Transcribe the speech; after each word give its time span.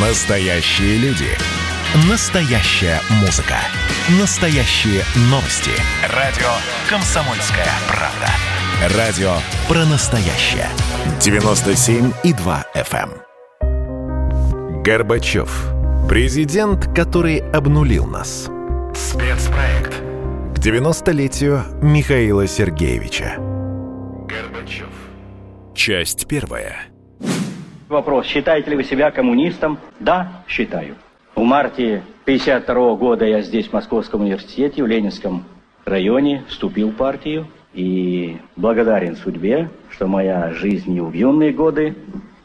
Настоящие 0.00 0.96
люди. 0.98 1.26
Настоящая 2.08 3.00
музыка. 3.20 3.56
Настоящие 4.20 5.02
новости. 5.22 5.72
Радио 6.14 6.46
«Комсомольская 6.88 7.66
правда». 7.88 8.96
Радио 8.96 9.32
про 9.66 9.84
настоящее. 9.86 10.68
97,2 11.18 12.64
FM. 12.76 13.10
эм. 13.60 14.82
Горбачев. 14.84 15.66
Президент, 16.08 16.94
который 16.94 17.38
обнулил 17.50 18.06
нас. 18.06 18.48
Спецпроект. 18.94 19.94
К 20.54 20.58
90-летию 20.60 21.64
Михаила 21.82 22.46
Сергеевича. 22.46 23.34
Горбачев. 24.28 24.86
Часть 25.74 26.28
первая. 26.28 26.86
Вопрос, 27.88 28.26
считаете 28.26 28.70
ли 28.70 28.76
вы 28.76 28.84
себя 28.84 29.10
коммунистом? 29.10 29.78
Да, 29.98 30.44
считаю. 30.46 30.96
В 31.34 31.42
марте 31.42 32.02
52 32.26 32.96
года 32.96 33.24
я 33.24 33.40
здесь, 33.40 33.68
в 33.68 33.72
Московском 33.72 34.20
университете, 34.20 34.82
в 34.82 34.86
Ленинском 34.86 35.44
районе, 35.86 36.44
вступил 36.48 36.90
в 36.90 36.96
партию. 36.96 37.48
И 37.72 38.38
благодарен 38.56 39.16
судьбе, 39.16 39.70
что 39.90 40.06
моя 40.06 40.50
жизнь 40.52 40.94
и 40.94 41.00
в 41.00 41.12
юные 41.12 41.52
годы 41.52 41.94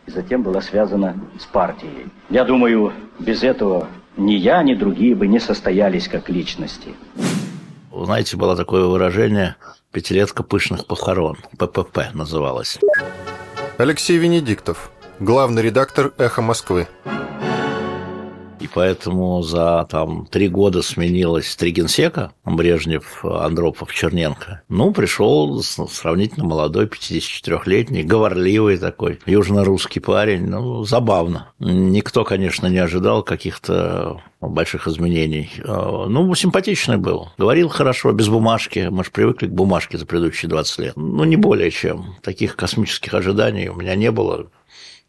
и 0.05 0.11
затем 0.11 0.43
была 0.43 0.61
связана 0.61 1.17
с 1.39 1.45
партией. 1.45 2.07
Я 2.29 2.45
думаю, 2.45 2.93
без 3.19 3.43
этого 3.43 3.87
ни 4.15 4.33
я, 4.33 4.63
ни 4.63 4.75
другие 4.75 5.15
бы 5.15 5.27
не 5.27 5.39
состоялись 5.39 6.07
как 6.07 6.29
личности. 6.29 6.93
Знаете, 7.91 8.37
было 8.37 8.55
такое 8.55 8.85
выражение 8.85 9.55
«пятилетка 9.91 10.43
пышных 10.43 10.85
похорон», 10.87 11.37
ППП 11.57 12.13
называлось. 12.13 12.79
Алексей 13.77 14.17
Венедиктов, 14.17 14.91
главный 15.23 15.61
редактор 15.61 16.13
«Эхо 16.17 16.41
Москвы». 16.41 16.87
И 18.59 18.67
поэтому 18.73 19.41
за 19.41 19.85
там 19.89 20.25
три 20.25 20.47
года 20.47 20.81
сменилось 20.81 21.53
три 21.57 21.71
генсека, 21.71 22.31
Брежнев, 22.45 23.23
Андропов, 23.25 23.93
Черненко. 23.93 24.61
Ну, 24.69 24.93
пришел 24.93 25.61
сравнительно 25.61 26.45
молодой, 26.45 26.85
54-летний, 26.85 28.03
говорливый 28.03 28.77
такой, 28.77 29.19
южно-русский 29.25 29.99
парень. 29.99 30.47
Ну, 30.47 30.85
забавно. 30.85 31.51
Никто, 31.59 32.23
конечно, 32.23 32.67
не 32.67 32.77
ожидал 32.77 33.21
каких-то 33.23 34.21
больших 34.39 34.87
изменений. 34.87 35.51
Ну, 35.65 36.33
симпатичный 36.33 36.97
был. 36.97 37.29
Говорил 37.37 37.67
хорошо, 37.67 38.13
без 38.13 38.29
бумажки. 38.29 38.87
Мы 38.89 39.03
же 39.03 39.11
привыкли 39.11 39.47
к 39.47 39.51
бумажке 39.51 39.97
за 39.97 40.05
предыдущие 40.05 40.47
20 40.47 40.79
лет. 40.79 40.93
Ну, 40.95 41.25
не 41.25 41.35
более 41.35 41.69
чем. 41.69 42.15
Таких 42.21 42.55
космических 42.55 43.13
ожиданий 43.13 43.67
у 43.67 43.75
меня 43.75 43.95
не 43.95 44.09
было. 44.09 44.47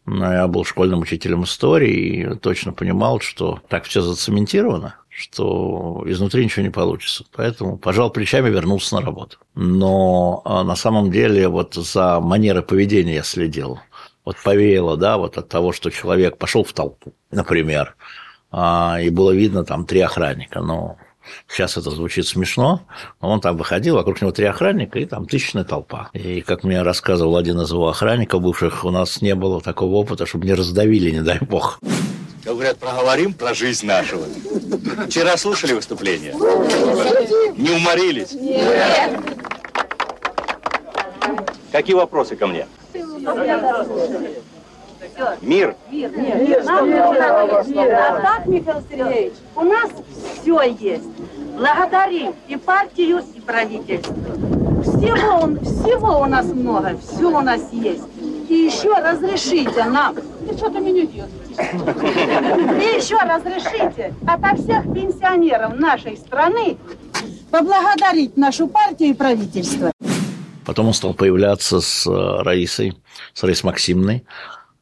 Но 0.05 0.31
я 0.31 0.47
был 0.47 0.63
школьным 0.63 0.99
учителем 1.01 1.43
истории 1.43 2.33
и 2.33 2.35
точно 2.35 2.73
понимал, 2.73 3.19
что 3.19 3.59
так 3.69 3.85
все 3.85 4.01
зацементировано, 4.01 4.95
что 5.09 6.03
изнутри 6.05 6.43
ничего 6.43 6.63
не 6.63 6.69
получится. 6.69 7.25
Поэтому 7.35 7.77
пожал 7.77 8.11
плечами, 8.11 8.49
вернулся 8.49 8.95
на 8.95 9.01
работу. 9.01 9.37
Но 9.55 10.41
а, 10.45 10.63
на 10.63 10.75
самом 10.75 11.09
деле 11.09 11.47
вот 11.47 11.73
за 11.73 12.19
манерой 12.19 12.61
поведения 12.61 13.15
я 13.15 13.23
следил. 13.23 13.79
Вот 14.25 14.37
повеяло, 14.43 14.95
да, 14.95 15.17
вот 15.17 15.37
от 15.37 15.49
того, 15.49 15.71
что 15.71 15.89
человек 15.89 16.37
пошел 16.37 16.63
в 16.63 16.73
толпу, 16.73 17.13
например, 17.31 17.95
а, 18.51 18.99
и 19.01 19.09
было 19.09 19.31
видно 19.31 19.63
там 19.63 19.85
три 19.85 20.01
охранника, 20.01 20.61
но 20.61 20.97
Сейчас 21.47 21.77
это 21.77 21.91
звучит 21.91 22.27
смешно, 22.27 22.81
но 23.21 23.29
он 23.29 23.41
там 23.41 23.57
выходил, 23.57 23.95
вокруг 23.95 24.21
него 24.21 24.31
три 24.31 24.45
охранника 24.45 24.99
и 24.99 25.05
там 25.05 25.25
тысячная 25.25 25.63
толпа. 25.63 26.09
И, 26.13 26.41
как 26.41 26.63
мне 26.63 26.81
рассказывал 26.81 27.37
один 27.37 27.59
из 27.61 27.71
его 27.71 27.87
охранников 27.87 28.41
бывших, 28.41 28.85
у 28.85 28.91
нас 28.91 29.21
не 29.21 29.35
было 29.35 29.61
такого 29.61 29.95
опыта, 29.95 30.25
чтобы 30.25 30.45
не 30.45 30.53
раздавили, 30.53 31.11
не 31.11 31.21
дай 31.21 31.39
бог. 31.39 31.79
Говорят, 32.43 32.77
проговорим 32.77 33.33
про 33.33 33.55
жизнь 33.55 33.87
нашего. 33.87 34.25
Вчера 35.07 35.35
слушали 35.35 35.73
выступление? 35.73 36.33
Не 37.57 37.71
уморились? 37.71 38.33
Нет. 38.33 39.19
Какие 41.71 41.95
вопросы 41.95 42.35
ко 42.35 42.45
мне? 42.47 42.67
Мир. 45.41 45.75
Мир. 45.89 46.11
Нет, 46.17 46.65
нам 46.65 46.89
нужно 46.89 47.63
мир. 47.67 47.93
А 47.93 48.21
так, 48.21 48.45
Михаил 48.45 48.83
Сергеевич, 48.89 49.33
у 49.55 49.63
нас 49.63 49.89
все 50.41 50.61
есть. 50.61 51.09
Благодарим 51.57 52.35
и 52.47 52.55
партию, 52.57 53.23
и 53.33 53.39
правительство. 53.39 54.13
Всего, 54.83 55.39
он, 55.41 55.59
всего 55.59 56.19
у 56.19 56.25
нас 56.25 56.45
много, 56.45 56.97
все 56.97 57.29
у 57.29 57.41
нас 57.41 57.61
есть. 57.71 58.03
И 58.49 58.53
еще 58.53 58.93
разрешите 58.93 59.85
нам. 59.85 60.15
Ты 60.15 60.55
что-то 60.55 60.79
меня 60.79 61.05
делаешь. 61.05 61.31
И 61.57 62.97
еще 62.97 63.17
разрешите 63.17 64.13
ото 64.27 64.55
всех 64.55 64.83
пенсионеров 64.93 65.75
нашей 65.79 66.17
страны 66.17 66.77
поблагодарить 67.49 68.37
нашу 68.37 68.67
партию 68.67 69.11
и 69.11 69.13
правительство. 69.13 69.91
Потом 70.65 70.87
он 70.87 70.93
стал 70.93 71.13
появляться 71.13 71.79
с 71.79 72.07
э, 72.07 72.43
Раисой, 72.43 72.97
с 73.33 73.43
Раисой 73.43 73.67
Максимной. 73.67 74.25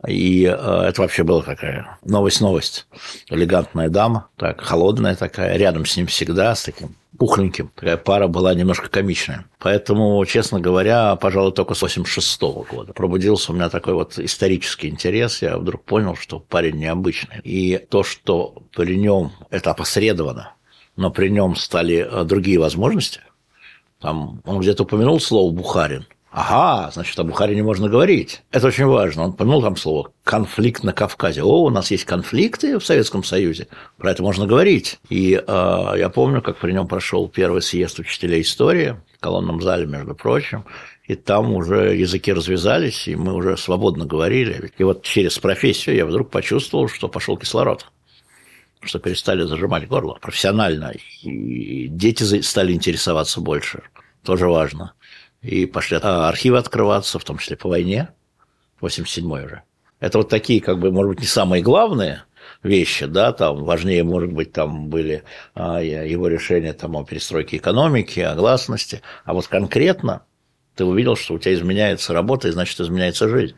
И 0.07 0.45
э, 0.45 0.81
это 0.87 1.01
вообще 1.01 1.23
была 1.23 1.41
такая 1.41 1.97
новость-новость. 2.03 2.87
Элегантная 3.29 3.89
дама, 3.89 4.27
так, 4.35 4.61
холодная 4.61 5.15
такая, 5.15 5.55
рядом 5.57 5.85
с 5.85 5.95
ним 5.95 6.07
всегда, 6.07 6.53
с 6.55 6.63
таким 6.63 6.95
пухленьким. 7.17 7.71
Такая 7.75 7.97
пара 7.97 8.27
была 8.27 8.53
немножко 8.53 8.89
комичная. 8.89 9.45
Поэтому, 9.59 10.23
честно 10.25 10.59
говоря, 10.59 11.15
пожалуй, 11.15 11.53
только 11.53 11.73
с 11.73 11.81
86 11.81 12.41
-го 12.41 12.67
года 12.69 12.93
пробудился 12.93 13.51
у 13.51 13.55
меня 13.55 13.69
такой 13.69 13.93
вот 13.93 14.19
исторический 14.19 14.89
интерес. 14.89 15.41
Я 15.41 15.57
вдруг 15.57 15.83
понял, 15.85 16.15
что 16.15 16.39
парень 16.39 16.77
необычный. 16.77 17.39
И 17.43 17.77
то, 17.77 18.03
что 18.03 18.63
при 18.75 18.97
нем 18.97 19.31
это 19.49 19.71
опосредовано, 19.71 20.53
но 20.97 21.11
при 21.11 21.29
нем 21.29 21.55
стали 21.55 22.07
э, 22.09 22.23
другие 22.25 22.59
возможности. 22.59 23.21
Там 24.01 24.41
он 24.45 24.59
где-то 24.59 24.83
упомянул 24.83 25.21
слово 25.21 25.49
«бухарин», 25.51 26.05
Ага, 26.35 26.89
значит, 26.89 27.17
о 27.19 27.23
Бухаре 27.23 27.53
не 27.53 27.61
можно 27.61 27.87
говорить. 27.87 28.41
Это 28.49 28.65
очень 28.65 28.87
важно. 28.87 29.25
Он 29.25 29.33
помянул 29.33 29.61
там 29.61 29.75
слово 29.77 30.11
«конфликт 30.23 30.83
на 30.83 30.91
Кавказе». 30.91 31.43
О, 31.43 31.65
у 31.65 31.69
нас 31.69 31.91
есть 31.91 32.05
конфликты 32.05 32.79
в 32.79 32.83
Советском 32.83 33.23
Союзе. 33.23 33.67
Про 33.99 34.09
это 34.09 34.23
можно 34.23 34.47
говорить. 34.47 34.99
И 35.09 35.35
э, 35.35 35.93
я 35.95 36.09
помню, 36.09 36.41
как 36.41 36.57
при 36.57 36.71
нем 36.71 36.87
прошел 36.87 37.29
первый 37.29 37.61
съезд 37.61 37.99
учителей 37.99 38.41
истории 38.41 38.95
в 39.15 39.19
колонном 39.19 39.61
зале, 39.61 39.85
между 39.85 40.15
прочим. 40.15 40.65
И 41.05 41.13
там 41.13 41.53
уже 41.53 41.95
языки 41.95 42.33
развязались, 42.33 43.07
и 43.07 43.15
мы 43.15 43.35
уже 43.35 43.55
свободно 43.55 44.05
говорили. 44.05 44.71
И 44.75 44.83
вот 44.83 45.03
через 45.03 45.37
профессию 45.37 45.95
я 45.95 46.07
вдруг 46.07 46.31
почувствовал, 46.31 46.87
что 46.89 47.07
пошел 47.07 47.37
кислород 47.37 47.85
что 48.85 48.99
перестали 48.99 49.43
зажимать 49.43 49.87
горло 49.87 50.17
профессионально, 50.21 50.91
и 51.21 51.87
дети 51.87 52.41
стали 52.41 52.73
интересоваться 52.73 53.39
больше. 53.39 53.83
Тоже 54.25 54.49
важно 54.49 54.93
и 55.43 55.65
пошли 55.65 55.99
а, 56.01 56.29
архивы 56.29 56.57
открываться, 56.57 57.19
в 57.19 57.23
том 57.23 57.37
числе 57.37 57.57
по 57.57 57.69
войне, 57.69 58.09
87-й 58.81 59.45
уже. 59.45 59.61
Это 59.99 60.17
вот 60.17 60.29
такие, 60.29 60.61
как 60.61 60.79
бы, 60.79 60.91
может 60.91 61.09
быть, 61.11 61.19
не 61.19 61.27
самые 61.27 61.61
главные 61.61 62.23
вещи, 62.61 63.05
да, 63.05 63.31
там 63.33 63.63
важнее, 63.63 64.03
может 64.03 64.31
быть, 64.31 64.51
там 64.51 64.87
были 64.87 65.23
а, 65.53 65.81
его 65.81 66.27
решения 66.27 66.73
там, 66.73 66.95
о 66.95 67.05
перестройке 67.05 67.57
экономики, 67.57 68.19
о 68.19 68.35
гласности, 68.35 69.01
а 69.25 69.33
вот 69.33 69.47
конкретно 69.47 70.23
ты 70.75 70.85
увидел, 70.85 71.15
что 71.15 71.35
у 71.35 71.39
тебя 71.39 71.53
изменяется 71.53 72.13
работа, 72.13 72.47
и 72.47 72.51
значит, 72.51 72.79
изменяется 72.79 73.29
жизнь. 73.29 73.55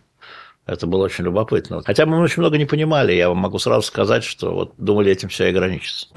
Это 0.65 0.87
было 0.87 1.05
очень 1.05 1.23
любопытно. 1.23 1.81
Хотя 1.83 2.05
мы 2.07 2.19
очень 2.19 2.41
много 2.41 2.57
не 2.57 2.65
понимали, 2.65 3.13
я 3.13 3.29
вам 3.29 3.37
могу 3.37 3.59
сразу 3.59 3.85
сказать, 3.85 4.23
что 4.23 4.53
вот 4.53 4.73
думали, 4.77 5.11
этим 5.11 5.29
все 5.29 5.45
и 5.45 5.49
ограничится. 5.49 6.07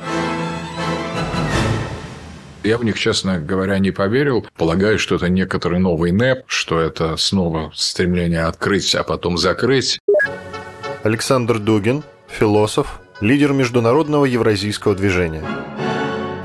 Я 2.69 2.77
в 2.77 2.84
них, 2.84 2.99
честно 2.99 3.39
говоря, 3.39 3.79
не 3.79 3.93
поверил. 3.93 4.47
Полагаю, 4.59 4.99
что 4.99 5.15
это 5.15 5.31
некоторый 5.31 5.79
новый 5.79 6.12
НЭП, 6.12 6.45
что 6.49 6.79
это 6.79 7.17
снова 7.17 7.73
стремление 7.75 8.43
открыть, 8.43 8.95
а 8.95 9.05
потом 9.05 9.39
закрыть. 9.39 9.99
Александр 11.03 11.59
Дугин, 11.59 12.03
философ, 12.29 13.00
лидер 13.23 13.55
международного 13.55 14.26
евразийского 14.26 14.94
движения. 14.94 15.43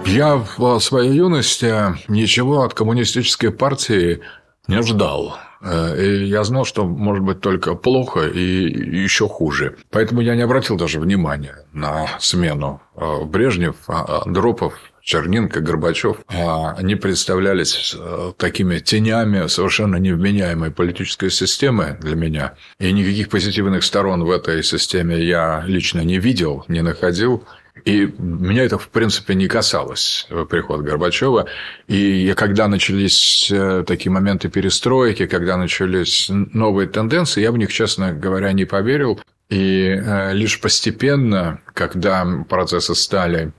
Я 0.06 0.38
в 0.38 0.80
своей 0.80 1.12
юности 1.12 1.74
ничего 2.08 2.64
от 2.64 2.74
коммунистической 2.74 3.52
партии 3.52 4.22
не 4.70 4.81
ждал. 4.81 5.36
Э, 5.62 6.02
и 6.02 6.24
я 6.24 6.46
знал, 6.46 6.64
что 6.64 6.86
может 6.86 7.25
быть 7.25 7.42
только 7.42 7.75
плохо 7.75 8.22
и 8.22 8.40
еще 8.40 9.28
хуже. 9.28 9.75
Поэтому 9.92 10.22
я 10.22 10.38
не 10.38 10.44
обратил 10.44 10.78
даже 10.78 11.02
внимания 11.02 11.66
на 11.74 12.08
смену 12.20 12.81
э, 12.96 13.25
Брежнев, 13.25 13.75
а, 13.88 14.22
Андропов, 14.25 14.74
Черненко, 15.04 15.60
Горбачев, 15.60 16.18
а 16.30 16.76
они 16.78 16.96
представлялись 16.96 17.94
э, 17.98 18.32
такими 18.38 18.80
тенями 18.80 19.48
совершенно 19.48 19.98
невменяемой 19.98 20.72
политической 20.72 21.30
системы 21.30 21.98
для 22.00 22.16
меня. 22.16 22.54
И 22.80 22.90
никаких 22.90 23.28
позитивных 23.28 23.84
сторон 23.84 24.24
в 24.24 24.32
этой 24.32 24.64
системе 24.64 25.22
я 25.22 25.62
лично 25.68 26.02
не 26.02 26.20
видел, 26.20 26.64
не 26.70 26.82
находил. 26.82 27.44
И 27.84 28.14
меня 28.18 28.64
это, 28.64 28.78
в 28.78 28.88
принципе, 28.88 29.36
не 29.36 29.50
касалось 29.50 30.26
э, 30.30 30.46
приход 30.50 30.84
Горбачева. 30.84 31.48
И 31.90 32.34
когда 32.38 32.70
начались 32.70 33.52
э, 33.52 33.84
такие 33.86 34.10
моменты 34.10 34.48
перестройки, 34.48 35.26
когда 35.26 35.58
начались 35.58 36.28
новые 36.30 36.88
тенденции, 36.88 37.42
я 37.42 37.52
в 37.52 37.58
них, 37.58 37.74
честно 37.74 38.14
говоря, 38.14 38.54
не 38.54 38.64
поверил. 38.64 39.20
И 39.50 40.02
лишь 40.32 40.62
постепенно, 40.62 41.60
когда 41.74 42.26
процессы 42.50 42.96
стали 42.96 43.52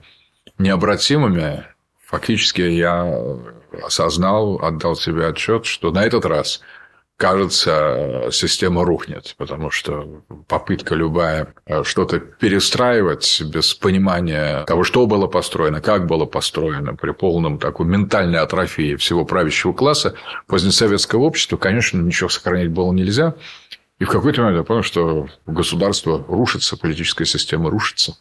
необратимыми, 0.57 1.65
фактически 2.05 2.61
я 2.61 3.11
осознал, 3.83 4.59
отдал 4.63 4.95
себе 4.95 5.27
отчет, 5.27 5.65
что 5.65 5.91
на 5.91 6.03
этот 6.03 6.25
раз– 6.25 6.61
кажется, 7.17 8.27
система 8.31 8.83
рухнет, 8.83 9.35
потому 9.37 9.71
что 9.71 10.21
попытка 10.47 10.95
любая 10.95 11.53
э, 11.65 11.83
что-то 11.83 12.19
перестраивать 12.19 13.41
без 13.45 13.73
понимания 13.73 14.63
того, 14.65 14.83
что 14.83 15.05
было 15.05 15.27
построено, 15.27 15.81
как 15.81 16.07
было 16.07 16.25
построено, 16.25 16.95
при 16.95 17.11
полном 17.11 17.57
такой 17.57 17.85
ментальной 17.85 18.39
атрофии 18.39 18.95
всего 18.95 19.23
правящего 19.23 19.71
класса 19.71 20.15
позднесоветского 20.47 21.21
общества, 21.21 21.57
конечно, 21.57 22.01
ничего 22.01 22.29
сохранить 22.29 22.71
было 22.71 22.91
нельзя. 22.91 23.35
И 23.97 24.03
в 24.03 24.09
какой-то 24.09 24.41
момент 24.41 24.57
я 24.57 24.63
понял, 24.65 24.83
что 24.83 25.29
государство 25.45 26.23
рушится, 26.27 26.75
политическая 26.75 27.25
система 27.25 27.69
рушится. 27.69 28.17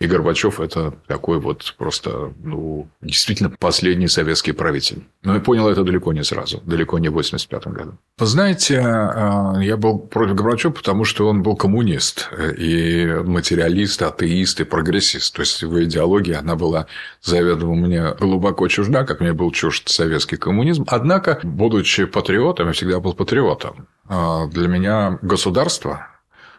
И 0.00 0.06
Горбачев– 0.06 0.60
это 0.60 0.94
такой 1.06 1.38
вот 1.38 1.74
просто, 1.78 2.32
ну, 2.42 2.88
действительно 3.00 3.50
последний 3.58 4.08
советский 4.08 4.52
правитель. 4.52 5.04
Но 5.22 5.34
я 5.34 5.40
понял 5.40 5.68
это 5.68 5.84
далеко 5.84 6.12
не 6.12 6.24
сразу, 6.24 6.60
далеко 6.66 6.98
не 6.98 7.08
в 7.08 7.12
85 7.12 7.66
году. 7.68 7.92
Знаете, 8.18 8.80
а, 8.80 9.56
я 9.60 9.76
был 9.76 9.98
против 9.98 10.34
Горбачева, 10.34 10.72
потому 10.72 11.04
что 11.04 11.28
он 11.28 11.42
был 11.42 11.56
коммунист, 11.56 12.30
и 12.58 13.22
материалист, 13.24 14.02
атеист 14.02 14.60
и 14.60 14.64
прогрессист. 14.64 15.34
То 15.34 15.42
есть, 15.42 15.62
его 15.62 15.82
идеология, 15.84 16.40
она 16.40 16.56
была 16.56 16.86
заведомо 17.22 17.74
мне 17.74 18.14
глубоко 18.18 18.66
чужда, 18.68 19.04
как 19.04 19.20
мне 19.20 19.32
был 19.32 19.52
чужд 19.52 19.88
советский 19.88 20.36
коммунизм. 20.36 20.84
Однако, 20.88 21.38
будучи 21.44 22.04
патриотом, 22.04 22.66
я 22.66 22.72
всегда 22.72 22.98
был 22.98 23.14
патриотом. 23.14 23.86
А, 24.08 24.46
для 24.48 24.68
меня 24.68 25.18
государство 25.22 26.08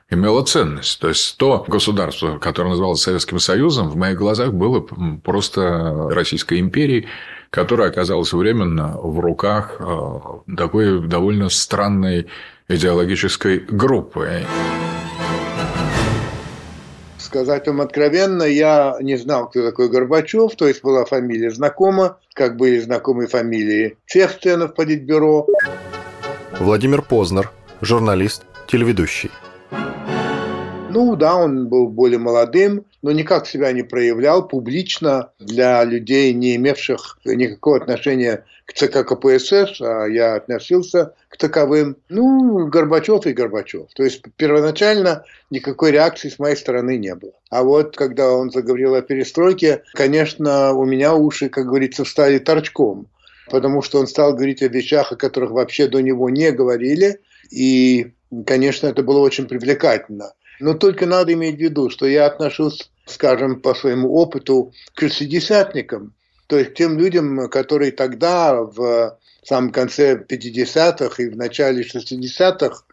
имело 0.10 0.44
ценность. 0.44 1.00
То 1.00 1.10
есть, 1.10 1.38
то 1.38 1.66
государство, 1.68 2.38
которое 2.38 2.70
называлось 2.70 3.02
Советским 3.02 3.40
Союзом, 3.40 3.90
в 3.90 3.96
моих 3.96 4.18
глазах 4.18 4.54
было 4.54 4.82
просто 5.24 6.10
Российской 6.12 6.60
империей, 6.60 7.08
которая 7.50 7.90
оказалась 7.90 8.34
временно 8.34 8.98
в 8.98 9.20
руках 9.20 9.78
э, 9.80 10.20
такой 10.58 11.08
довольно 11.08 11.50
странной 11.50 12.28
идеологической 12.68 13.60
группы. 13.60 14.44
Сказать 17.18 17.68
вам 17.68 17.82
откровенно, 17.82 18.44
я 18.44 18.98
не 19.02 19.18
знал, 19.18 19.50
кто 19.50 19.64
такой 19.64 19.90
Горбачев, 19.90 20.56
то 20.56 20.68
есть 20.68 20.84
была 20.84 21.06
фамилия 21.06 21.50
знакома, 21.50 22.18
как 22.34 22.56
были 22.56 22.80
знакомы 22.80 23.28
фамилии 23.28 23.98
всех 24.06 24.40
членов 24.40 24.74
Политбюро. 24.74 25.48
Владимир 26.60 27.02
Познер, 27.02 27.52
журналист, 27.82 28.44
телеведущий. 28.68 29.32
Ну 30.96 31.18
да, 31.18 31.36
он 31.36 31.68
был 31.68 31.90
более 31.90 32.20
молодым, 32.20 32.86
но 33.02 33.12
никак 33.12 33.48
себя 33.48 33.74
не 33.74 33.84
проявлял 33.84 34.48
публично 34.48 35.32
для 35.40 35.84
людей, 35.84 36.32
не 36.32 36.56
имевших 36.56 37.20
никакого 37.26 37.76
отношения 37.76 38.46
к 38.64 38.72
ЦК 38.72 39.06
КПСС, 39.06 39.82
а 39.82 40.06
я 40.06 40.36
относился 40.36 41.14
к 41.28 41.36
таковым. 41.36 41.98
Ну, 42.08 42.68
Горбачев 42.68 43.26
и 43.26 43.34
Горбачев. 43.34 43.88
То 43.94 44.04
есть 44.04 44.22
первоначально 44.38 45.26
никакой 45.50 45.92
реакции 45.92 46.30
с 46.30 46.40
моей 46.40 46.56
стороны 46.56 46.98
не 46.98 47.14
было. 47.14 47.34
А 47.50 47.64
вот 47.64 47.98
когда 47.98 48.32
он 48.32 48.50
заговорил 48.50 48.96
о 48.96 49.02
перестройке, 49.02 49.84
конечно, 49.96 50.72
у 50.72 50.86
меня 50.86 51.14
уши, 51.14 51.50
как 51.50 51.66
говорится, 51.66 52.06
стали 52.06 52.40
торчком 52.40 53.08
потому 53.52 53.84
что 53.84 54.00
он 54.00 54.08
стал 54.08 54.34
говорить 54.34 54.64
о 54.64 54.70
вещах, 54.70 55.12
о 55.12 55.16
которых 55.16 55.52
вообще 55.52 55.88
до 55.88 56.02
него 56.02 56.32
не 56.32 56.52
говорили, 56.52 57.20
и, 57.52 58.14
конечно, 58.44 58.88
это 58.88 59.04
было 59.04 59.20
очень 59.20 59.46
привлекательно. 59.46 60.34
Но 60.60 60.74
только 60.74 61.06
надо 61.06 61.34
иметь 61.34 61.58
в 61.58 61.62
виду, 61.62 61.90
что 61.90 62.06
я 62.06 62.26
отношусь, 62.26 62.90
скажем, 63.06 63.62
по 63.62 63.74
своему 63.74 64.14
опыту 64.14 64.74
к 64.94 65.02
шестидесятникам, 65.02 66.14
то 66.48 66.58
есть 66.58 66.72
к 66.72 66.76
тем 66.76 66.98
людям, 67.00 67.50
которые 67.50 67.92
тогда, 67.92 68.62
в 68.62 69.18
самом 69.44 69.72
конце 69.72 70.16
50-х 70.16 71.22
и 71.22 71.30
в 71.30 71.36
начале 71.36 71.84
60-х, 71.84 72.84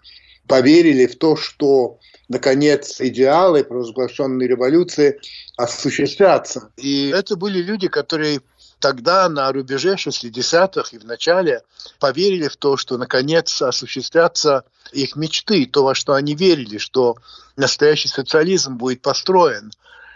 поверили 0.46 1.06
в 1.06 1.16
то, 1.16 1.36
что 1.36 1.98
наконец 2.28 3.00
идеалы 3.00 3.62
провозглашенной 3.62 4.46
революции 4.46 5.20
осуществятся. 5.56 6.70
И 6.76 7.12
это 7.14 7.36
были 7.36 7.62
люди, 7.62 7.88
которые 7.88 8.40
тогда 8.82 9.28
на 9.28 9.50
рубеже 9.52 9.94
60-х 9.94 10.88
и 10.90 10.98
в 10.98 11.04
начале 11.04 11.62
поверили 12.00 12.48
в 12.48 12.56
то, 12.56 12.76
что 12.76 12.98
наконец 12.98 13.62
осуществятся 13.62 14.64
их 14.92 15.14
мечты, 15.14 15.66
то, 15.66 15.84
во 15.84 15.94
что 15.94 16.14
они 16.14 16.34
верили, 16.34 16.78
что 16.78 17.16
настоящий 17.56 18.08
социализм 18.08 18.76
будет 18.76 19.00
построен. 19.00 19.70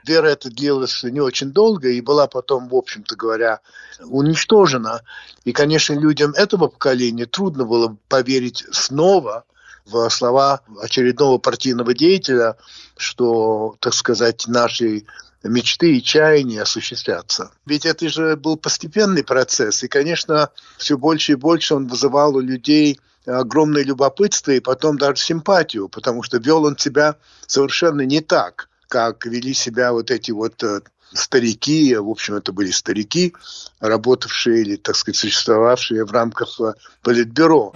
Вера 0.04 0.26
эта 0.26 0.50
длилась 0.50 1.04
не 1.04 1.20
очень 1.20 1.52
долго 1.52 1.88
и 1.88 2.00
была 2.00 2.26
потом, 2.26 2.68
в 2.68 2.74
общем-то 2.74 3.14
говоря, 3.14 3.60
уничтожена. 4.04 5.02
И, 5.44 5.52
конечно, 5.52 5.94
людям 5.94 6.32
этого 6.32 6.66
поколения 6.66 7.26
трудно 7.26 7.64
было 7.64 7.96
поверить 8.08 8.64
снова 8.72 9.44
в 9.84 10.08
слова 10.10 10.62
очередного 10.80 11.38
партийного 11.38 11.94
деятеля, 11.94 12.56
что, 12.96 13.76
так 13.78 13.94
сказать, 13.94 14.48
нашей 14.48 15.06
мечты 15.48 15.96
и 15.96 16.02
чаяния 16.02 16.62
осуществятся. 16.62 17.50
Ведь 17.64 17.86
это 17.86 18.08
же 18.08 18.36
был 18.36 18.56
постепенный 18.56 19.24
процесс, 19.24 19.82
и, 19.82 19.88
конечно, 19.88 20.50
все 20.78 20.96
больше 20.96 21.32
и 21.32 21.36
больше 21.36 21.74
он 21.74 21.86
вызывал 21.86 22.36
у 22.36 22.40
людей 22.40 23.00
огромное 23.26 23.84
любопытство 23.84 24.52
и 24.52 24.60
потом 24.60 24.98
даже 24.98 25.22
симпатию, 25.22 25.88
потому 25.88 26.22
что 26.22 26.38
вел 26.38 26.64
он 26.64 26.78
себя 26.78 27.16
совершенно 27.46 28.02
не 28.02 28.20
так, 28.20 28.68
как 28.88 29.26
вели 29.26 29.52
себя 29.52 29.92
вот 29.92 30.10
эти 30.10 30.30
вот 30.30 30.62
э, 30.62 30.80
старики, 31.12 31.96
в 31.96 32.08
общем, 32.08 32.34
это 32.34 32.52
были 32.52 32.70
старики, 32.70 33.34
работавшие 33.80 34.62
или, 34.62 34.76
так 34.76 34.94
сказать, 34.96 35.16
существовавшие 35.16 36.04
в 36.04 36.12
рамках 36.12 36.60
э, 36.60 36.74
политбюро 37.02 37.74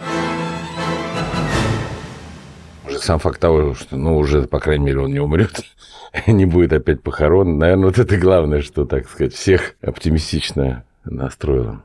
сам 3.02 3.19
факт 3.19 3.41
того, 3.41 3.75
что, 3.75 3.97
ну, 3.97 4.17
уже, 4.17 4.43
по 4.43 4.61
крайней 4.61 4.87
мере, 4.87 5.00
он 5.00 5.12
не 5.12 5.20
умрет, 5.20 5.61
не 6.26 6.44
будет 6.44 6.73
опять 6.73 7.02
похорон, 7.02 7.58
наверное, 7.58 7.87
вот 7.87 7.99
это 7.99 8.17
главное, 8.17 8.62
что, 8.62 8.85
так 8.85 9.08
сказать, 9.08 9.35
всех 9.35 9.75
оптимистично 9.82 10.85
настроило. 11.05 11.82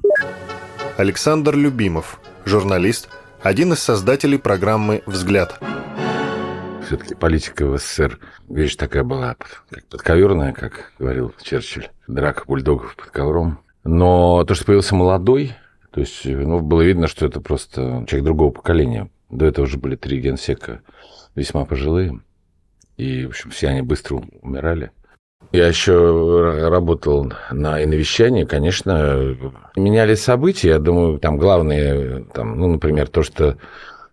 Александр 0.97 1.55
Любимов, 1.55 2.19
журналист, 2.45 3.09
один 3.41 3.73
из 3.73 3.79
создателей 3.79 4.39
программы 4.39 5.03
«Взгляд». 5.05 5.59
Все-таки 6.85 7.15
политика 7.15 7.65
в 7.65 7.77
СССР 7.77 8.19
вещь 8.47 8.75
такая 8.75 9.03
была, 9.03 9.35
как 9.35 9.63
подковерная, 9.89 10.53
как 10.53 10.91
говорил 10.99 11.33
Черчилль, 11.41 11.89
драка 12.07 12.43
бульдогов 12.45 12.95
под 12.95 13.07
ковром. 13.07 13.59
Но 13.83 14.43
то, 14.45 14.53
что 14.53 14.65
появился 14.65 14.95
молодой, 14.95 15.53
то 15.91 15.99
есть 15.99 16.25
ну, 16.25 16.59
было 16.59 16.81
видно, 16.81 17.07
что 17.07 17.25
это 17.25 17.39
просто 17.39 18.05
человек 18.07 18.25
другого 18.25 18.51
поколения. 18.51 19.09
До 19.29 19.45
этого 19.45 19.65
уже 19.65 19.77
были 19.77 19.95
три 19.95 20.19
генсека 20.19 20.81
весьма 21.35 21.65
пожилые. 21.65 22.19
И, 22.97 23.25
в 23.25 23.29
общем, 23.29 23.49
все 23.49 23.67
они 23.67 23.81
быстро 23.81 24.21
умирали. 24.41 24.91
Я 25.51 25.67
еще 25.67 26.67
работал 26.67 27.31
на 27.51 27.83
инвещании, 27.83 28.45
конечно, 28.45 29.35
менялись 29.75 30.21
события. 30.21 30.69
Я 30.69 30.79
думаю, 30.79 31.19
там 31.19 31.37
главное, 31.37 32.23
там, 32.33 32.59
ну, 32.59 32.67
например, 32.67 33.07
то, 33.07 33.23
что 33.23 33.57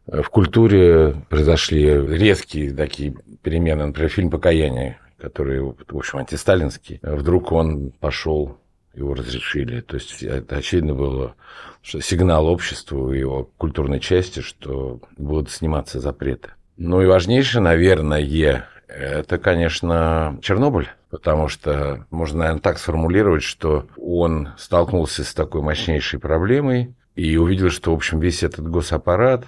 в 0.07 0.29
культуре 0.31 1.15
произошли 1.29 1.85
резкие 1.87 2.73
такие 2.73 3.15
перемены. 3.43 3.87
Например, 3.87 4.11
фильм 4.11 4.31
«Покаяние», 4.31 4.99
который, 5.17 5.61
в 5.61 5.77
общем, 5.93 6.19
антисталинский. 6.19 7.01
Вдруг 7.03 7.53
он 7.53 7.93
пошел, 7.93 8.59
его 8.95 9.15
разрешили. 9.15 9.81
То 9.81 9.97
есть 9.97 10.23
это 10.23 10.57
очевидно 10.57 10.95
было 10.95 11.35
что 11.83 12.01
сигнал 12.01 12.47
обществу 12.47 13.13
и 13.13 13.19
его 13.19 13.51
культурной 13.59 14.01
части, 14.01 14.41
что 14.41 15.01
будут 15.17 15.51
сниматься 15.51 16.01
запреты. 16.01 16.51
Ну 16.77 17.03
и 17.03 17.07
важнейшее, 17.07 17.61
наверное, 17.61 18.65
это, 18.87 19.39
конечно, 19.39 20.39
Чернобыль, 20.43 20.89
потому 21.11 21.49
что 21.49 22.07
можно, 22.11 22.39
наверное, 22.39 22.61
так 22.61 22.79
сформулировать, 22.79 23.43
что 23.43 23.87
он 23.97 24.51
столкнулся 24.57 25.25
с 25.25 25.35
такой 25.35 25.61
мощнейшей 25.63 26.21
проблемой 26.21 26.95
и 27.17 27.37
увидел, 27.37 27.71
что, 27.71 27.91
в 27.91 27.95
общем, 27.95 28.21
весь 28.21 28.43
этот 28.43 28.69
госаппарат 28.69 29.45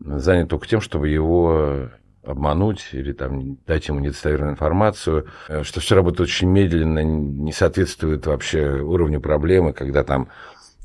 занят 0.00 0.48
только 0.48 0.66
тем, 0.66 0.80
чтобы 0.80 1.08
его 1.08 1.90
обмануть 2.24 2.88
или 2.92 3.12
там 3.12 3.56
дать 3.66 3.88
ему 3.88 4.00
недостоверную 4.00 4.52
информацию, 4.52 5.26
что 5.62 5.80
все 5.80 5.96
работает 5.96 6.28
очень 6.28 6.48
медленно, 6.48 7.00
не 7.02 7.52
соответствует 7.52 8.26
вообще 8.26 8.80
уровню 8.80 9.20
проблемы, 9.20 9.72
когда 9.72 10.04
там 10.04 10.28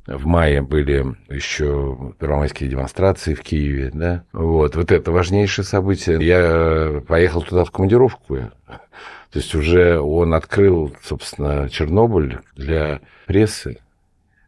в 0.07 0.25
мае 0.25 0.61
были 0.61 1.05
еще 1.29 2.15
первомайские 2.17 2.69
демонстрации 2.69 3.33
в 3.33 3.41
Киеве, 3.41 3.91
да. 3.93 4.23
Вот, 4.31 4.75
вот 4.75 4.91
это 4.91 5.11
важнейшее 5.11 5.65
событие. 5.65 6.25
Я 6.25 7.01
поехал 7.01 7.41
туда 7.41 7.65
в 7.65 7.71
командировку. 7.71 8.37
То 8.37 9.39
есть 9.39 9.53
уже 9.53 9.99
он 9.99 10.33
открыл, 10.33 10.95
собственно, 11.03 11.69
Чернобыль 11.69 12.39
для 12.55 13.01
прессы. 13.25 13.79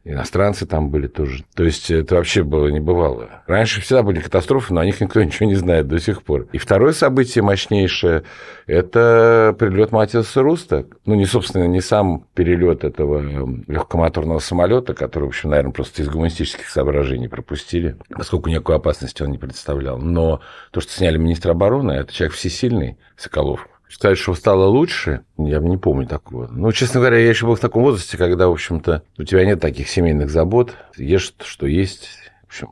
Иностранцы 0.06 0.66
там 0.66 0.90
были 0.90 1.08
тоже. 1.08 1.44
То 1.56 1.64
есть 1.64 1.92
это 1.92 2.16
вообще 2.16 2.44
было 2.44 2.68
небывало. 2.70 3.44
Раньше 3.48 3.82
всегда 3.82 4.02
были 4.02 4.20
катастрофы, 4.20 4.74
но 4.74 4.80
о 4.80 4.86
них 4.86 5.02
никто 5.02 5.22
ничего 5.24 5.48
не 5.48 5.56
знает 5.56 5.88
до 5.88 6.00
сих 6.00 6.24
пор. 6.24 6.48
И 6.54 6.58
второе 6.58 6.94
событие 6.94 7.44
мощнейшее– 7.44 8.24
это 8.66 9.56
прилет 9.60 9.92
Матиаса 9.92 10.42
Руста. 10.42 10.86
Ну, 11.06 11.16
не, 11.16 11.26
собственно, 11.26 11.66
не 11.66 11.82
сам 11.82 12.26
перелет 12.34 12.84
этого 12.86 13.20
эм, 13.20 13.66
легкомоторного 13.68 14.40
самолета, 14.40 14.94
который, 14.94 15.26
в 15.26 15.28
общем, 15.28 15.50
наверное, 15.50 15.74
просто 15.74 16.02
из 16.02 16.10
гуманистических 16.10 16.70
соображений 16.70 17.28
пропустили, 17.28 17.98
поскольку 18.10 18.50
никакой 18.50 18.78
опасности 18.78 19.22
он 19.22 19.32
не 19.32 19.38
представлял. 19.38 19.98
Но 19.98 20.40
то, 20.72 20.80
что 20.80 20.92
сняли 20.94 21.18
министра 21.18 21.52
обороны, 21.52 21.92
это 21.92 22.14
человек 22.14 22.36
всесильный, 22.36 22.98
Соколов, 23.18 23.68
Сказать, 23.90 24.20
что 24.20 24.36
стало 24.36 24.66
лучше, 24.66 25.22
я 25.38 25.60
не 25.60 25.78
помню 25.78 26.08
такого. 26.08 26.48
Ну, 26.48 26.72
честно 26.72 27.00
говоря, 27.00 27.18
я 27.18 27.30
еще 27.30 27.48
был 27.48 27.56
в 27.56 27.60
таком 27.60 27.82
возрасте, 27.82 28.18
когда, 28.18 28.48
в 28.48 28.52
общем-то, 28.52 29.04
у 29.18 29.24
тебя 29.24 29.44
нет 29.46 29.60
таких 29.60 29.90
семейных 29.90 30.30
забот, 30.30 30.76
ешь, 30.96 31.34
что 31.44 31.66
есть. 31.66 32.08
В 32.44 32.48
общем, 32.48 32.70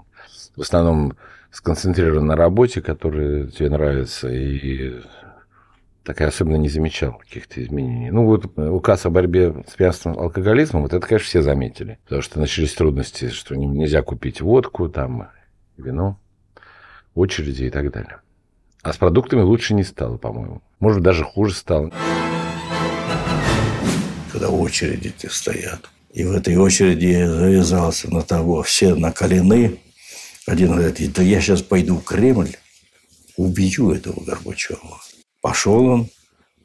в 0.56 0.62
основном 0.62 1.18
сконцентрирован 1.50 2.28
на 2.28 2.36
работе, 2.36 2.82
которая 2.82 3.48
тебе 3.48 3.70
нравится, 3.70 4.30
и 4.30 5.02
так 6.04 6.20
я 6.20 6.28
особенно 6.28 6.56
не 6.56 6.70
замечал 6.70 7.14
каких-то 7.14 7.62
изменений. 7.64 8.12
Ну, 8.12 8.26
вот 8.26 8.46
указ 8.56 9.08
о 9.08 9.10
борьбе 9.10 9.66
с 9.68 9.74
пьянством 9.74 10.18
алкоголизмом, 10.18 10.84
вот 10.84 10.94
это, 10.94 11.06
конечно, 11.06 11.26
все 11.26 11.42
заметили. 11.42 11.98
Потому 12.04 12.22
что 12.22 12.40
начались 12.40 12.74
трудности, 12.76 13.30
что 13.30 13.56
нельзя 13.56 14.04
купить 14.04 14.40
водку, 14.40 14.88
там, 14.88 15.30
вино, 15.78 16.20
очереди 17.16 17.64
и 17.64 17.70
так 17.72 17.92
далее. 17.92 18.22
А 18.88 18.94
с 18.94 18.98
продуктами 18.98 19.42
лучше 19.42 19.74
не 19.74 19.84
стало, 19.84 20.16
по-моему. 20.16 20.62
Может, 20.80 21.04
даже 21.04 21.26
хуже 21.26 21.54
стало. 21.54 21.92
Когда 24.32 24.48
очереди 24.48 25.10
те 25.10 25.30
стоят, 25.30 25.90
и 26.14 26.24
в 26.24 26.32
этой 26.32 26.56
очереди 26.56 27.22
завязался 27.26 28.10
на 28.10 28.22
того, 28.22 28.64
все 28.64 28.96
накалены. 28.96 29.82
Один 30.46 30.72
говорит, 30.72 31.12
да 31.12 31.22
я 31.22 31.42
сейчас 31.42 31.62
пойду 31.62 31.98
в 31.98 32.06
Кремль, 32.06 32.56
убью 33.36 33.92
этого 33.92 34.24
Горбачева. 34.24 35.02
Пошел 35.42 35.86
он, 35.86 36.10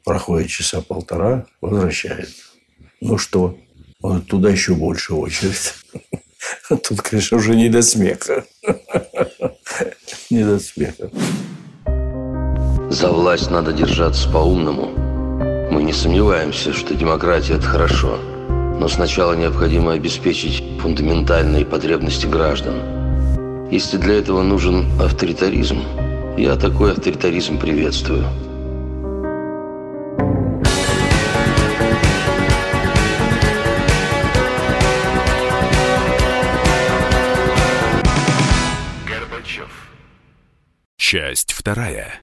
проходит 0.05 0.49
часа 0.49 0.79
полтора, 0.79 1.45
возвращается. 1.59 2.43
Ну 3.01 3.17
что? 3.17 3.57
Он 3.99 4.21
туда 4.21 4.49
еще 4.49 4.75
больше 4.75 5.13
очередь. 5.13 5.73
Тут, 6.69 7.01
конечно, 7.01 7.35
уже 7.35 7.53
не 7.53 7.67
до 7.67 7.81
смеха. 7.81 8.45
Не 10.29 10.45
до 10.45 10.57
смеха. 10.57 11.11
За 12.93 13.09
власть 13.09 13.49
надо 13.49 13.73
держаться 13.73 14.29
по-умному. 14.29 14.91
Мы 15.71 15.81
не 15.81 15.91
сомневаемся, 15.91 16.73
что 16.73 16.93
демократия– 16.93 17.53
это 17.55 17.65
хорошо. 17.65 18.19
Но 18.47 18.87
сначала 18.87 19.33
необходимо 19.33 19.93
обеспечить 19.93 20.63
фундаментальные 20.79 21.65
потребности 21.65 22.27
граждан. 22.27 23.71
Если 23.71 23.97
для 23.97 24.19
этого 24.19 24.43
нужен 24.43 24.85
авторитаризм, 25.01 25.79
я 26.37 26.55
такой 26.55 26.91
авторитаризм 26.91 27.57
приветствую. 27.57 28.25
Горбачев. 39.07 39.89
Часть 40.97 41.53
вторая. 41.53 42.21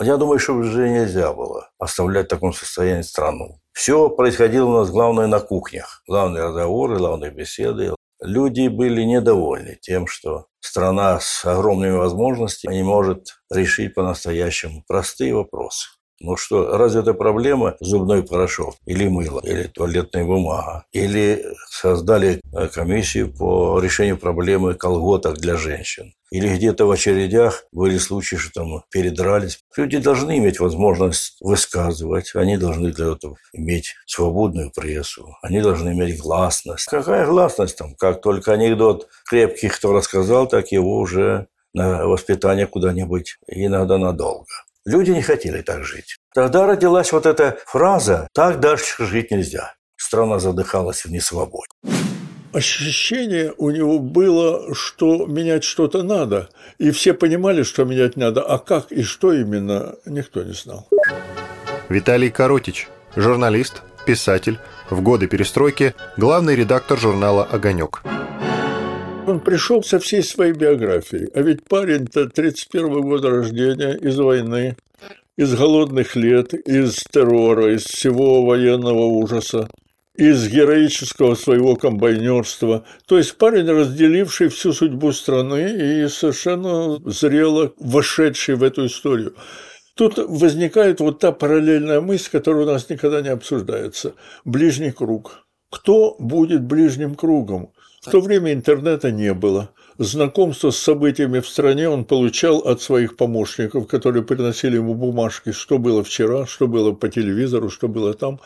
Я 0.00 0.16
думаю, 0.16 0.38
что 0.38 0.54
уже 0.54 0.88
нельзя 0.88 1.32
было 1.32 1.70
оставлять 1.78 2.26
в 2.26 2.28
таком 2.28 2.52
состоянии 2.52 3.02
страну. 3.02 3.60
Все 3.72 4.08
происходило 4.08 4.66
у 4.66 4.78
нас, 4.78 4.90
главное, 4.90 5.26
на 5.26 5.40
кухнях. 5.40 6.02
Главные 6.06 6.44
разговоры, 6.44 6.98
главные 6.98 7.32
беседы. 7.32 7.94
Люди 8.20 8.68
были 8.68 9.02
недовольны 9.02 9.78
тем, 9.80 10.06
что 10.06 10.46
страна 10.60 11.18
с 11.20 11.44
огромными 11.44 11.96
возможностями 11.96 12.74
не 12.74 12.82
может 12.82 13.40
решить 13.50 13.94
по-настоящему 13.94 14.84
простые 14.86 15.34
вопросы. 15.34 15.88
Ну 16.20 16.36
что, 16.36 16.76
разве 16.76 17.02
это 17.02 17.14
проблема 17.14 17.76
зубной 17.80 18.24
порошок, 18.24 18.74
или 18.86 19.06
мыло, 19.06 19.40
или 19.44 19.64
туалетная 19.64 20.24
бумага, 20.24 20.84
или 20.92 21.44
создали 21.70 22.40
э, 22.52 22.68
комиссию 22.68 23.32
по 23.32 23.78
решению 23.78 24.18
проблемы 24.18 24.74
колготок 24.74 25.38
для 25.38 25.56
женщин, 25.56 26.12
или 26.32 26.48
где-то 26.56 26.86
в 26.86 26.90
очередях 26.90 27.64
были 27.70 27.98
случаи, 27.98 28.34
что 28.34 28.62
там 28.62 28.82
передрались. 28.90 29.60
Люди 29.76 29.98
должны 29.98 30.38
иметь 30.38 30.58
возможность 30.58 31.36
высказывать, 31.40 32.32
они 32.34 32.56
должны 32.56 32.90
для 32.92 33.12
этого 33.12 33.36
иметь 33.52 33.94
свободную 34.06 34.72
прессу, 34.74 35.36
они 35.40 35.60
должны 35.60 35.90
иметь 35.90 36.18
гласность. 36.18 36.86
Какая 36.86 37.26
гласность 37.26 37.78
там? 37.78 37.94
Как 37.94 38.20
только 38.20 38.52
анекдот 38.52 39.08
крепкий 39.24 39.68
кто 39.68 39.92
рассказал, 39.92 40.48
так 40.48 40.72
его 40.72 40.98
уже 40.98 41.46
на 41.74 42.06
воспитание 42.06 42.66
куда-нибудь, 42.66 43.38
иногда 43.46 43.98
надолго. 43.98 44.46
Люди 44.86 45.10
не 45.10 45.22
хотели 45.22 45.62
так 45.62 45.84
жить. 45.84 46.16
Тогда 46.34 46.66
родилась 46.66 47.12
вот 47.12 47.26
эта 47.26 47.58
фраза 47.66 48.28
«так 48.32 48.60
дальше 48.60 49.06
жить 49.06 49.30
нельзя». 49.30 49.74
Страна 49.96 50.38
задыхалась 50.38 51.04
в 51.04 51.10
несвободе. 51.10 51.68
Ощущение 52.52 53.52
у 53.58 53.70
него 53.70 53.98
было, 53.98 54.74
что 54.74 55.26
менять 55.26 55.64
что-то 55.64 56.02
надо. 56.02 56.48
И 56.78 56.90
все 56.90 57.12
понимали, 57.12 57.62
что 57.62 57.84
менять 57.84 58.16
надо. 58.16 58.42
А 58.42 58.58
как 58.58 58.90
и 58.90 59.02
что 59.02 59.32
именно, 59.32 59.96
никто 60.06 60.42
не 60.42 60.54
знал. 60.54 60.88
Виталий 61.88 62.30
Коротич, 62.30 62.88
журналист, 63.16 63.82
писатель, 64.06 64.58
в 64.88 65.02
годы 65.02 65.26
перестройки 65.26 65.94
главный 66.16 66.56
редактор 66.56 66.98
журнала 66.98 67.44
«Огонек». 67.44 68.02
Он 69.28 69.40
пришел 69.40 69.82
со 69.82 69.98
всей 69.98 70.22
своей 70.22 70.54
биографией. 70.54 71.28
А 71.34 71.42
ведь 71.42 71.62
парень-то 71.64 72.30
31 72.30 73.02
года 73.02 73.28
рождения, 73.28 73.92
из 73.92 74.18
войны, 74.18 74.74
из 75.36 75.54
голодных 75.54 76.16
лет, 76.16 76.54
из 76.54 77.04
террора, 77.12 77.74
из 77.74 77.84
всего 77.84 78.46
военного 78.46 79.02
ужаса, 79.02 79.68
из 80.14 80.48
героического 80.48 81.34
своего 81.34 81.76
комбайнерства. 81.76 82.86
То 83.06 83.18
есть 83.18 83.36
парень, 83.36 83.68
разделивший 83.68 84.48
всю 84.48 84.72
судьбу 84.72 85.12
страны 85.12 86.04
и 86.04 86.08
совершенно 86.08 86.98
зрело 87.04 87.74
вошедший 87.78 88.54
в 88.54 88.62
эту 88.62 88.86
историю. 88.86 89.34
Тут 89.94 90.16
возникает 90.16 91.00
вот 91.00 91.18
та 91.18 91.32
параллельная 91.32 92.00
мысль, 92.00 92.30
которая 92.32 92.62
у 92.62 92.66
нас 92.66 92.88
никогда 92.88 93.20
не 93.20 93.28
обсуждается. 93.28 94.14
Ближний 94.46 94.90
круг. 94.90 95.44
Кто 95.70 96.16
будет 96.18 96.62
ближним 96.62 97.14
кругом? 97.14 97.72
В 98.08 98.10
то 98.10 98.20
время 98.22 98.54
интернета 98.54 99.10
не 99.10 99.34
было. 99.34 99.70
Знакомство 99.98 100.70
с 100.70 100.78
событиями 100.78 101.40
в 101.40 101.48
стране 101.48 101.90
он 101.90 102.06
получал 102.06 102.58
от 102.60 102.80
своих 102.80 103.16
помощников, 103.16 103.86
которые 103.86 104.22
приносили 104.22 104.76
ему 104.76 104.94
бумажки, 104.94 105.52
что 105.52 105.78
было 105.78 106.02
вчера, 106.02 106.46
что 106.46 106.68
было 106.68 106.92
по 106.92 107.10
телевизору, 107.10 107.68
что 107.68 107.86
было 107.86 108.14
там. 108.14 108.40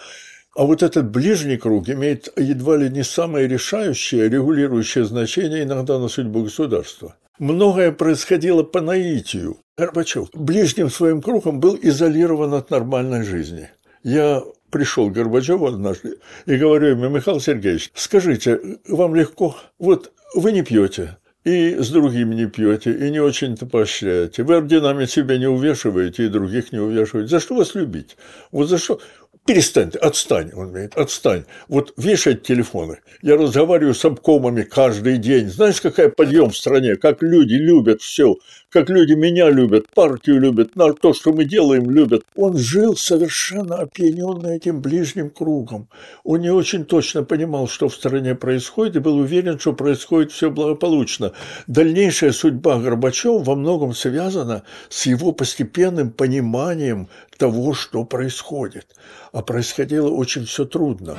А 0.57 0.65
вот 0.65 0.83
этот 0.83 1.11
ближний 1.11 1.59
круг 1.59 1.89
имеет 1.89 2.29
едва 2.37 2.77
ли 2.77 2.91
не 2.91 3.05
самое 3.05 3.47
решающее, 3.47 4.29
регулирующее 4.29 5.05
значение 5.05 5.63
иногда 5.63 6.01
на 6.01 6.09
судьбу 6.09 6.43
государства. 6.43 7.15
Многое 7.39 7.93
происходило 7.93 8.65
по 8.65 8.81
наитию. 8.81 9.59
Горбачев 9.79 10.29
ближним 10.35 10.91
своим 10.91 11.23
кругом 11.23 11.61
был 11.61 11.79
изолирован 11.81 12.55
от 12.55 12.71
нормальной 12.71 13.23
жизни. 13.23 13.71
Я 14.03 14.43
пришел 14.73 15.09
к 15.09 15.13
Горбачеву 15.13 15.67
однажды 15.67 16.17
и 16.47 16.57
говорю 16.57 16.89
ему, 16.89 17.09
Михаил 17.09 17.39
Сергеевич, 17.39 17.93
скажите, 17.95 18.59
вам 18.89 19.15
легко? 19.15 19.55
Вот 19.79 20.13
вы 20.35 20.51
не 20.51 20.63
пьете, 20.63 21.19
и 21.45 21.77
с 21.77 21.91
другими 21.91 22.35
не 22.35 22.47
пьете, 22.47 22.93
и 22.93 23.11
не 23.11 23.21
очень-то 23.21 23.67
поощряете. 23.67 24.43
Вы 24.43 24.57
орденами 24.57 25.05
себя 25.05 25.39
не 25.39 25.47
увешиваете, 25.47 26.25
и 26.25 26.29
других 26.29 26.73
не 26.73 26.79
увешиваете. 26.79 27.31
За 27.31 27.41
что 27.41 27.55
вас 27.55 27.75
любить? 27.75 28.17
Вот 28.51 28.69
за 28.69 28.79
что? 28.79 29.01
Перестань, 29.45 29.91
отстань, 30.01 30.53
он 30.55 30.69
говорит, 30.69 30.95
отстань. 30.95 31.45
Вот 31.67 31.93
вешать 31.97 32.45
телефоны. 32.45 33.01
Я 33.23 33.37
разговариваю 33.37 33.93
с 33.93 34.05
обкомами 34.05 34.63
каждый 34.63 35.19
день. 35.19 35.49
Знаешь, 35.49 35.81
какая 35.81 36.11
подъем 36.11 36.51
в 36.51 36.57
стране, 36.57 36.95
как 36.95 37.23
люди 37.23 37.55
любят 37.55 38.03
все 38.03 38.37
как 38.73 38.89
люди 38.89 39.13
меня 39.13 39.51
любят, 39.51 39.87
партию 39.95 40.41
любят, 40.41 40.77
на 40.77 40.95
то, 40.95 41.13
что 41.13 41.33
мы 41.33 41.45
делаем, 41.45 41.91
любят. 41.91 42.23
Он 42.37 42.57
жил 42.57 42.97
совершенно 42.97 43.77
опьяненный 43.77 44.57
этим 44.57 44.81
ближним 44.81 45.29
кругом. 45.29 45.89
Он 46.25 46.41
не 46.41 46.51
очень 46.51 46.87
точно 46.87 47.23
понимал, 47.23 47.69
что 47.69 47.89
в 47.89 47.95
стране 47.95 48.35
происходит, 48.35 48.97
и 48.97 49.01
был 49.01 49.19
уверен, 49.19 49.59
что 49.59 49.75
происходит 49.75 50.33
все 50.33 50.51
благополучно. 50.51 51.33
Дальнейшая 51.67 52.33
судьба 52.33 52.79
Горбачева 52.79 53.43
во 53.43 53.57
многом 53.57 53.95
связана 53.95 54.63
с 54.89 55.05
его 55.05 55.33
постепенным 55.33 56.11
пониманием 56.11 57.09
того, 57.37 57.75
что 57.75 58.05
происходит. 58.05 58.95
А 59.33 59.43
происходило 59.43 60.11
очень 60.11 60.45
все 60.45 60.65
трудно. 60.65 61.17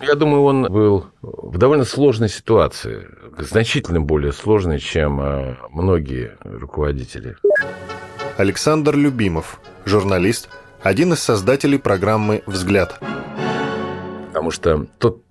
Я 0.00 0.14
думаю, 0.16 0.42
он 0.42 0.62
был 0.64 1.06
в 1.22 1.56
довольно 1.56 1.84
сложной 1.84 2.28
ситуации, 2.28 3.06
значительно 3.38 4.00
более 4.00 4.32
сложной, 4.32 4.78
чем 4.78 5.20
э, 5.20 5.56
многие 5.70 6.36
руководители. 6.42 7.36
Александр 8.36 8.96
Любимов, 8.96 9.60
журналист, 9.86 10.50
один 10.82 11.14
из 11.14 11.20
создателей 11.20 11.78
программы 11.78 12.42
«Взгляд». 12.46 13.00
Потому 14.28 14.50
что 14.50 14.86
тот 14.98 15.22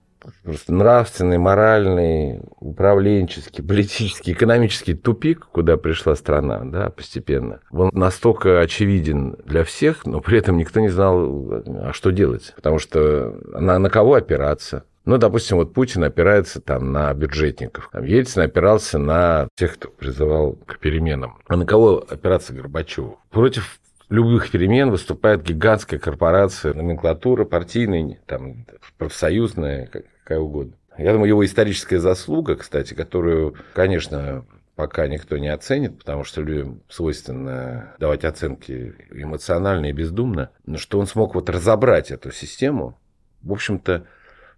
просто 0.44 0.74
нравственный, 0.74 1.38
моральный, 1.38 2.42
управленческий, 2.60 3.64
политический, 3.64 4.34
экономический 4.34 4.94
тупик, 4.94 5.48
куда 5.52 5.78
пришла 5.78 6.16
страна, 6.16 6.62
да, 6.64 6.90
постепенно, 6.90 7.60
он 7.72 7.90
настолько 7.94 8.60
очевиден 8.60 9.38
для 9.46 9.64
всех, 9.64 10.06
но 10.06 10.22
при 10.22 10.38
этом 10.38 10.58
никто 10.58 10.80
не 10.80 10.90
знал, 10.90 11.64
а 11.66 11.92
что 11.94 12.12
делать, 12.12 12.54
потому 12.56 12.80
что 12.80 13.40
на, 13.48 13.80
на 13.80 13.90
кого 13.90 14.16
опираться, 14.16 14.84
ну, 15.06 15.18
допустим, 15.18 15.58
вот 15.58 15.74
Путин 15.74 16.04
опирается 16.06 16.62
там 16.62 16.94
на 16.94 17.14
бюджетников. 17.14 17.90
Там 17.92 18.06
Ельцин 18.06 18.44
опирался 18.44 18.98
на 18.98 19.50
тех, 19.56 19.74
кто 19.74 19.90
призывал 19.90 20.54
к 20.66 20.80
переменам. 20.80 21.40
А 21.48 21.58
на 21.58 21.66
кого 21.66 22.06
опираться 22.10 22.54
Горбачеву? 22.54 23.20
Против 23.30 23.82
любых 24.10 24.50
перемен 24.50 24.92
выступает 24.92 25.44
гигантская 25.44 26.00
корпорация, 26.00 26.74
номенклатура 26.74 27.46
партийная, 27.46 28.20
там, 28.26 28.66
профсоюзная, 28.98 29.90
какая 30.24 30.40
угодно. 30.40 30.74
Я 30.98 31.12
думаю, 31.12 31.30
его 31.30 31.46
историческая 31.46 32.00
заслуга, 32.00 32.56
кстати, 32.56 32.94
которую, 32.94 33.56
конечно, 33.74 34.46
пока 34.76 35.08
никто 35.08 35.38
не 35.38 35.48
оценит, 35.48 35.98
потому 35.98 36.24
что 36.24 36.42
людям 36.42 36.82
свойственно 36.90 37.96
давать 38.00 38.24
оценки 38.24 38.96
эмоционально 39.12 39.88
и 39.88 39.92
бездумно, 39.92 40.52
но 40.66 40.78
что 40.78 41.00
он 41.00 41.08
смог 41.08 41.36
вот 41.36 41.50
разобрать 41.50 42.12
эту 42.12 42.32
систему, 42.32 42.98
в 43.42 43.52
общем-то, 43.52 44.06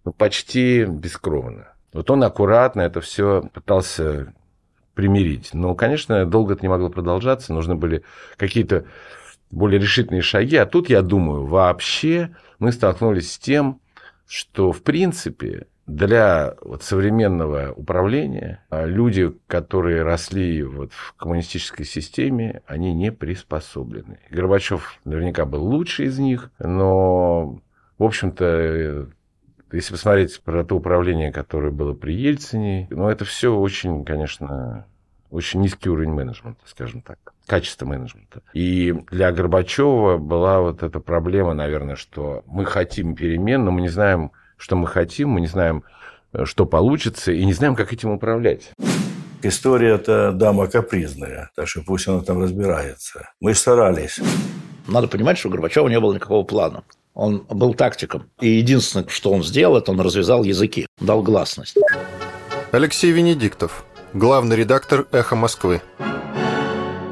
ну, 0.04 0.14
почти 0.14 0.86
бескровно. 0.86 1.70
Вот 1.94 2.12
он 2.12 2.24
аккуратно 2.24 2.82
это 2.82 3.02
все 3.02 3.50
пытался 3.54 4.34
примирить. 4.94 5.54
Но, 5.54 5.76
конечно, 5.76 6.26
долго 6.26 6.54
это 6.54 6.62
не 6.62 6.70
могло 6.70 6.90
продолжаться, 6.90 7.54
нужны 7.54 7.76
были 7.76 8.04
какие-то 8.38 8.86
более 9.52 9.80
решительные 9.80 10.22
шаги. 10.22 10.58
А 10.58 10.66
тут, 10.66 10.90
я 10.90 11.02
думаю, 11.02 11.46
вообще 11.46 12.36
мы 12.60 12.72
столкнулись 12.72 13.34
с 13.34 13.38
тем, 13.38 13.82
что, 14.28 14.72
в 14.72 14.82
принципе, 14.84 15.68
для 15.88 16.56
вот 16.62 16.84
современного 16.84 17.72
управления 17.72 18.64
а, 18.70 18.86
люди, 18.86 19.32
которые 19.48 20.04
росли 20.04 20.64
вот 20.64 20.92
в 20.94 21.14
коммунистической 21.14 21.86
системе, 21.86 22.62
они 22.66 22.94
не 22.94 23.12
приспособлены. 23.12 24.20
Горбачев 24.32 25.00
наверняка 25.06 25.46
был 25.46 25.64
лучший 25.64 26.08
из 26.08 26.18
них, 26.18 26.50
но, 26.58 27.60
в 28.00 28.04
общем-то, 28.04 29.10
если 29.72 29.94
посмотреть 29.94 30.42
про 30.42 30.64
то 30.64 30.76
управление, 30.76 31.32
которое 31.32 31.72
было 31.72 31.94
при 31.94 32.14
Ельцине, 32.14 32.88
ну, 32.90 33.08
это 33.08 33.26
все 33.26 33.56
очень, 33.56 34.06
конечно, 34.06 34.88
очень 35.30 35.62
низкий 35.62 35.90
уровень 35.90 36.14
менеджмента, 36.14 36.62
скажем 36.66 37.02
так, 37.02 37.35
качество 37.46 37.86
менеджмента. 37.86 38.42
И 38.54 38.94
для 39.12 39.32
Горбачева 39.32 40.18
была 40.18 40.62
вот 40.62 40.84
эта 40.84 41.00
проблема, 41.00 41.54
наверное, 41.54 41.96
что 41.96 42.44
мы 42.46 42.66
хотим 42.66 43.16
перемен, 43.16 43.64
но 43.66 43.72
мы 43.72 43.82
не 43.82 43.90
знаем, 43.90 44.32
что 44.58 44.76
мы 44.76 44.88
хотим, 44.88 45.30
мы 45.30 45.42
не 45.42 45.48
знаем, 45.48 45.84
э, 46.34 46.46
что 46.46 46.66
получится, 46.66 47.32
и 47.32 47.46
не 47.46 47.54
знаем, 47.54 47.76
как 47.76 47.94
этим 47.94 48.12
управлять. 48.12 48.72
История 49.42 49.96
это 49.96 50.32
дама 50.32 50.68
капризная, 50.68 51.52
так 51.56 51.68
что 51.68 51.82
пусть 51.86 52.08
она 52.08 52.22
там 52.22 52.42
разбирается. 52.42 53.30
Мы 53.40 53.54
старались. 53.54 54.20
Надо 54.88 55.08
понимать, 55.08 55.38
что 55.38 55.50
у 55.50 55.52
Горбачева 55.52 55.88
не 55.88 56.00
было 56.00 56.14
никакого 56.14 56.44
плана. 56.44 56.84
Он 57.14 57.46
был 57.50 57.74
тактиком. 57.74 58.30
И 58.42 58.50
единственное, 58.50 59.08
что 59.08 59.32
он 59.32 59.44
сделал, 59.44 59.78
это 59.78 59.92
он 59.92 60.02
развязал 60.02 60.44
языки, 60.44 60.88
дал 61.00 61.22
гласность. 61.22 61.78
Алексей 62.72 63.12
Венедиктов, 63.12 63.86
главный 64.14 64.58
редактор 64.58 65.08
«Эхо 65.12 65.36
Москвы». 65.36 65.82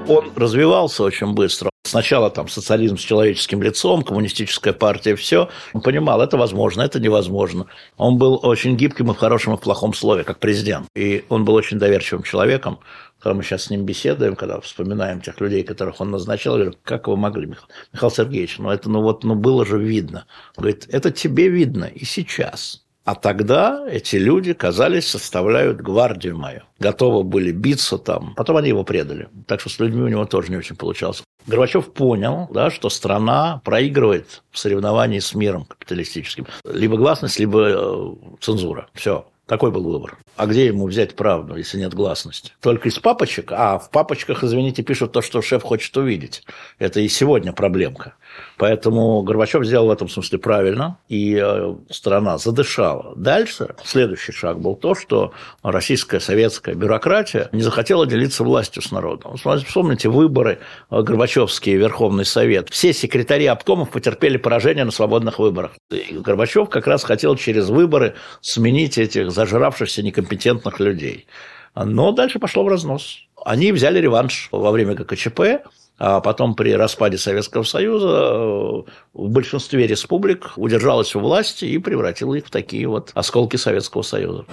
Он 0.07 0.31
развивался 0.35 1.03
очень 1.03 1.33
быстро. 1.33 1.69
Сначала 1.85 2.29
там 2.29 2.49
социализм 2.49 2.97
с 2.97 3.01
человеческим 3.01 3.61
лицом, 3.61 4.03
коммунистическая 4.03 4.73
партия, 4.73 5.15
все. 5.15 5.49
Он 5.73 5.81
понимал, 5.81 6.21
это 6.21 6.37
возможно, 6.37 6.81
это 6.81 6.99
невозможно. 6.99 7.67
Он 7.97 8.17
был 8.17 8.39
очень 8.43 8.75
гибким 8.75 9.11
и 9.11 9.13
в 9.13 9.17
хорошем, 9.17 9.53
и 9.53 9.57
в 9.57 9.61
плохом 9.61 9.93
слове, 9.93 10.23
как 10.23 10.39
президент. 10.39 10.87
И 10.95 11.23
он 11.29 11.45
был 11.45 11.53
очень 11.53 11.79
доверчивым 11.79 12.23
человеком. 12.23 12.79
Когда 13.19 13.35
мы 13.35 13.43
сейчас 13.43 13.63
с 13.63 13.69
ним 13.69 13.85
беседуем, 13.85 14.35
когда 14.35 14.59
вспоминаем 14.59 15.21
тех 15.21 15.39
людей, 15.39 15.63
которых 15.63 16.01
он 16.01 16.11
назначал, 16.11 16.57
я 16.57 16.63
говорю, 16.63 16.79
как 16.83 17.07
вы 17.07 17.15
могли, 17.15 17.45
Михаил, 17.45 17.67
Михаил 17.93 18.11
Сергеевич, 18.11 18.57
ну 18.57 18.69
это 18.69 18.89
ну 18.89 19.01
вот, 19.01 19.23
ну 19.23 19.35
было 19.35 19.65
же 19.65 19.77
видно. 19.77 20.25
Он 20.57 20.63
говорит, 20.63 20.87
это 20.89 21.11
тебе 21.11 21.47
видно 21.47 21.85
и 21.85 22.03
сейчас. 22.03 22.82
А 23.05 23.15
тогда 23.15 23.85
эти 23.89 24.15
люди, 24.15 24.53
казались, 24.53 25.07
составляют 25.07 25.81
гвардию 25.81 26.37
мою. 26.37 26.61
Готовы 26.79 27.23
были 27.23 27.51
биться 27.51 27.97
там. 27.97 28.33
Потом 28.35 28.57
они 28.57 28.69
его 28.69 28.83
предали. 28.83 29.27
Так 29.45 29.59
что 29.59 29.69
с 29.69 29.79
людьми 29.79 30.01
у 30.01 30.07
него 30.07 30.25
тоже 30.25 30.49
не 30.49 30.57
очень 30.57 30.77
получалось. 30.77 31.21
Горбачев 31.45 31.91
понял, 31.91 32.47
да, 32.53 32.71
что 32.71 32.89
страна 32.89 33.61
проигрывает 33.65 34.43
в 34.51 34.57
соревновании 34.57 35.19
с 35.19 35.35
миром 35.35 35.65
капиталистическим. 35.65 36.47
Либо 36.63 36.95
гласность, 36.95 37.39
либо 37.39 37.67
э, 37.67 38.13
цензура. 38.39 38.87
Все. 38.93 39.25
Такой 39.45 39.71
был 39.71 39.83
выбор. 39.83 40.17
А 40.37 40.45
где 40.45 40.67
ему 40.67 40.87
взять 40.87 41.17
правду, 41.17 41.57
если 41.57 41.77
нет 41.77 41.93
гласности? 41.93 42.53
Только 42.61 42.87
из 42.87 42.97
папочек? 42.97 43.51
А 43.51 43.77
в 43.77 43.89
папочках, 43.89 44.41
извините, 44.41 44.83
пишут 44.83 45.11
то, 45.11 45.21
что 45.21 45.41
шеф 45.41 45.63
хочет 45.63 45.95
увидеть. 45.97 46.43
Это 46.79 47.01
и 47.01 47.09
сегодня 47.09 47.51
проблемка. 47.51 48.15
Поэтому 48.57 49.21
Горбачев 49.23 49.65
сделал 49.65 49.87
в 49.87 49.91
этом 49.91 50.09
смысле 50.09 50.39
правильно, 50.39 50.97
и 51.09 51.39
э, 51.41 51.75
страна 51.89 52.37
задышала. 52.37 53.13
Дальше 53.15 53.75
следующий 53.83 54.31
шаг 54.31 54.59
был 54.59 54.75
то, 54.75 54.95
что 54.95 55.33
российская 55.63 56.19
советская 56.19 56.75
бюрократия 56.75 57.49
не 57.51 57.61
захотела 57.61 58.05
делиться 58.05 58.43
властью 58.43 58.81
с 58.81 58.91
народом. 58.91 59.37
Вспомните 59.37 60.09
выборы 60.09 60.59
э, 60.89 61.01
Горбачевский 61.01 61.75
Верховный 61.75 62.25
Совет. 62.25 62.69
Все 62.69 62.93
секретари 62.93 63.47
обкомов 63.47 63.89
потерпели 63.89 64.37
поражение 64.37 64.85
на 64.85 64.91
свободных 64.91 65.39
выборах. 65.39 65.71
И 65.91 66.13
Горбачев 66.19 66.69
как 66.69 66.87
раз 66.87 67.03
хотел 67.03 67.35
через 67.35 67.69
выборы 67.69 68.15
сменить 68.41 68.97
этих 68.97 69.31
зажравшихся 69.31 70.03
некомпетентных 70.03 70.79
людей. 70.79 71.27
Но 71.75 72.11
дальше 72.11 72.39
пошло 72.39 72.63
в 72.63 72.67
разнос. 72.67 73.17
Они 73.45 73.71
взяли 73.71 73.99
реванш 73.99 74.47
во 74.51 74.71
время 74.71 74.93
ГКЧП, 74.93 75.65
а 75.97 76.21
потом 76.21 76.55
при 76.55 76.73
распаде 76.73 77.17
Советского 77.17 77.63
Союза 77.63 78.07
э, 78.07 78.83
в 79.13 79.29
большинстве 79.29 79.87
республик 79.87 80.51
удержалась 80.57 81.15
у 81.15 81.19
власти 81.19 81.65
и 81.65 81.77
превратила 81.77 82.33
их 82.33 82.47
в 82.47 82.49
такие 82.49 82.87
вот 82.87 83.11
осколки 83.13 83.57
Советского 83.57 84.01
Союза. 84.01 84.45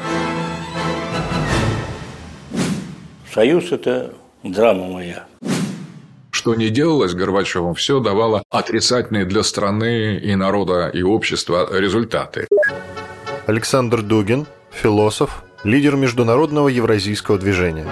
Союз– 3.33 3.71
это 3.73 4.13
драма 4.43 4.87
моя. 4.87 5.27
Что 6.31 6.55
не 6.55 6.69
делалось 6.69 7.15
Горбачевым, 7.15 7.75
все 7.75 8.01
давало 8.01 8.43
отрицательные 8.51 9.25
для 9.25 9.43
страны 9.43 10.17
и 10.17 10.35
народа 10.35 10.89
и 10.89 11.03
общества 11.03 11.69
результаты. 11.73 12.47
Александр 13.47 14.03
Дугин, 14.03 14.47
философ, 14.71 15.43
лидер 15.65 15.97
международного 15.97 16.69
евразийского 16.69 17.39
движения 17.39 17.87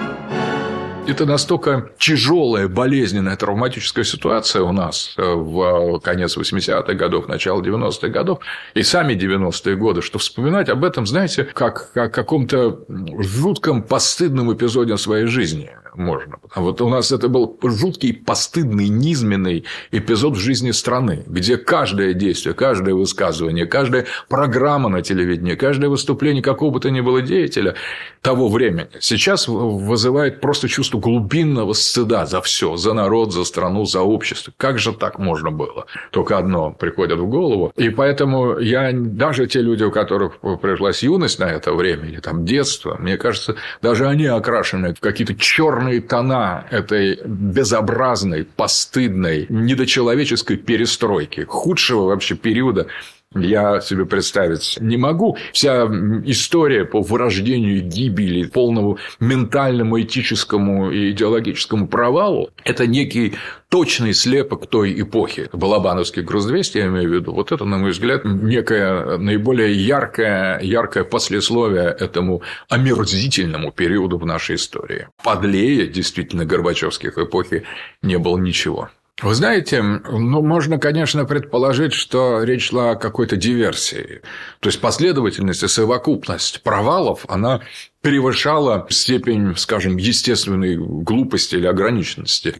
это 1.09 1.25
настолько 1.25 1.89
тяжелая, 1.97 2.67
болезненная, 2.67 3.35
травматическая 3.35 4.03
ситуация 4.03 4.61
у 4.61 4.71
нас 4.71 5.13
э, 5.17 5.21
в 5.23 5.99
конец 5.99 6.37
80-х 6.37 6.93
годов, 6.93 7.27
начало 7.27 7.61
90-х 7.61 8.07
годов 8.09 8.39
и 8.73 8.83
сами 8.83 9.13
90-е 9.13 9.75
годы, 9.75 10.01
что 10.01 10.19
вспоминать 10.19 10.69
об 10.69 10.83
этом, 10.83 11.05
знаете, 11.05 11.43
как 11.43 11.91
о 11.95 12.09
каком-то 12.09 12.79
жутком, 13.19 13.83
постыдном 13.83 14.53
эпизоде 14.53 14.97
своей 14.97 15.25
жизни 15.25 15.71
можно. 15.95 16.37
Вот 16.55 16.81
у 16.81 16.89
нас 16.89 17.11
это 17.11 17.27
был 17.27 17.59
жуткий, 17.63 18.13
постыдный, 18.13 18.87
низменный 18.89 19.65
эпизод 19.91 20.35
в 20.35 20.39
жизни 20.39 20.71
страны, 20.71 21.23
где 21.27 21.57
каждое 21.57 22.13
действие, 22.13 22.53
каждое 22.53 22.95
высказывание, 22.95 23.65
каждая 23.65 24.05
программа 24.27 24.89
на 24.89 25.01
телевидении, 25.01 25.55
каждое 25.55 25.89
выступление 25.89 26.41
какого 26.41 26.71
бы 26.71 26.79
то 26.79 26.89
ни 26.89 27.01
было 27.01 27.21
деятеля 27.21 27.75
того 28.21 28.49
времени 28.49 28.89
сейчас 28.99 29.47
вызывает 29.47 30.41
просто 30.41 30.67
чувство 30.67 30.98
глубинного 30.99 31.73
стыда 31.73 32.25
за 32.25 32.41
все, 32.41 32.77
за 32.77 32.93
народ, 32.93 33.33
за 33.33 33.43
страну, 33.43 33.85
за 33.85 34.01
общество. 34.01 34.53
Как 34.57 34.79
же 34.79 34.93
так 34.93 35.19
можно 35.19 35.51
было? 35.51 35.85
Только 36.11 36.37
одно 36.37 36.71
приходит 36.71 37.19
в 37.19 37.27
голову. 37.27 37.71
И 37.75 37.89
поэтому 37.89 38.59
я 38.59 38.91
даже 38.93 39.47
те 39.47 39.61
люди, 39.61 39.83
у 39.83 39.91
которых 39.91 40.39
пришлась 40.61 41.03
юность 41.03 41.39
на 41.39 41.45
это 41.45 41.73
время, 41.73 42.09
или 42.09 42.19
там 42.19 42.45
детство, 42.45 42.97
мне 42.99 43.17
кажется, 43.17 43.55
даже 43.81 44.07
они 44.07 44.25
окрашены 44.25 44.93
в 44.93 44.99
какие-то 44.99 45.35
черные 45.35 46.01
тона 46.01 46.65
этой 46.69 47.19
безобразной, 47.25 48.45
постыдной, 48.45 49.45
недочеловеческой 49.49 50.57
перестройки, 50.57 51.45
худшего 51.47 52.05
вообще 52.05 52.35
периода 52.35 52.87
я 53.35 53.79
себе 53.81 54.05
представить 54.05 54.77
не 54.81 54.97
могу. 54.97 55.37
Вся 55.53 55.85
история 56.25 56.85
по 56.85 57.01
вырождению 57.01 57.81
гибели, 57.81 58.47
полному 58.47 58.97
ментальному, 59.19 60.01
этическому 60.01 60.89
и 60.91 61.11
идеологическому 61.11 61.87
провалу– 61.87 62.49
это 62.63 62.87
некий 62.87 63.35
точный 63.69 64.15
слепок 64.15 64.65
той 64.65 64.99
эпохи. 64.99 65.47
Балабановский 65.53 66.23
груз-200, 66.23 66.79
я 66.79 66.87
имею 66.87 67.09
в 67.09 67.13
виду, 67.13 67.33
вот 67.33 67.51
это, 67.51 67.65
на 67.65 67.77
мой 67.77 67.91
взгляд, 67.91 68.25
некое 68.25 69.17
наиболее 69.17 69.73
яркое, 69.73 70.59
яркое 70.61 71.03
послесловие 71.03 71.95
этому 71.99 72.41
омерзительному 72.67 73.71
периоду 73.71 74.17
в 74.17 74.25
нашей 74.25 74.55
истории. 74.55 75.07
Подлее, 75.23 75.87
действительно, 75.87 76.45
Горбачевских 76.45 77.17
эпохи 77.19 77.63
не 78.01 78.17
было 78.17 78.39
ничего. 78.39 78.89
Вы 79.21 79.35
знаете, 79.35 79.81
ну, 79.81 80.41
можно, 80.41 80.79
конечно, 80.79 81.25
предположить, 81.25 81.91
что 81.91 82.41
речь 82.43 82.69
шла 82.69 82.91
о 82.91 82.95
какой-то 82.95 83.35
диверсии. 83.35 84.21
То 84.61 84.69
есть, 84.69 84.79
последовательность 84.79 85.61
и 85.61 85.67
совокупность 85.67 86.63
провалов, 86.63 87.25
она 87.27 87.59
превышала 88.01 88.87
степень, 88.89 89.55
скажем, 89.57 89.97
естественной 89.97 90.77
глупости 90.77 91.55
или 91.55 91.67
ограниченности. 91.67 92.55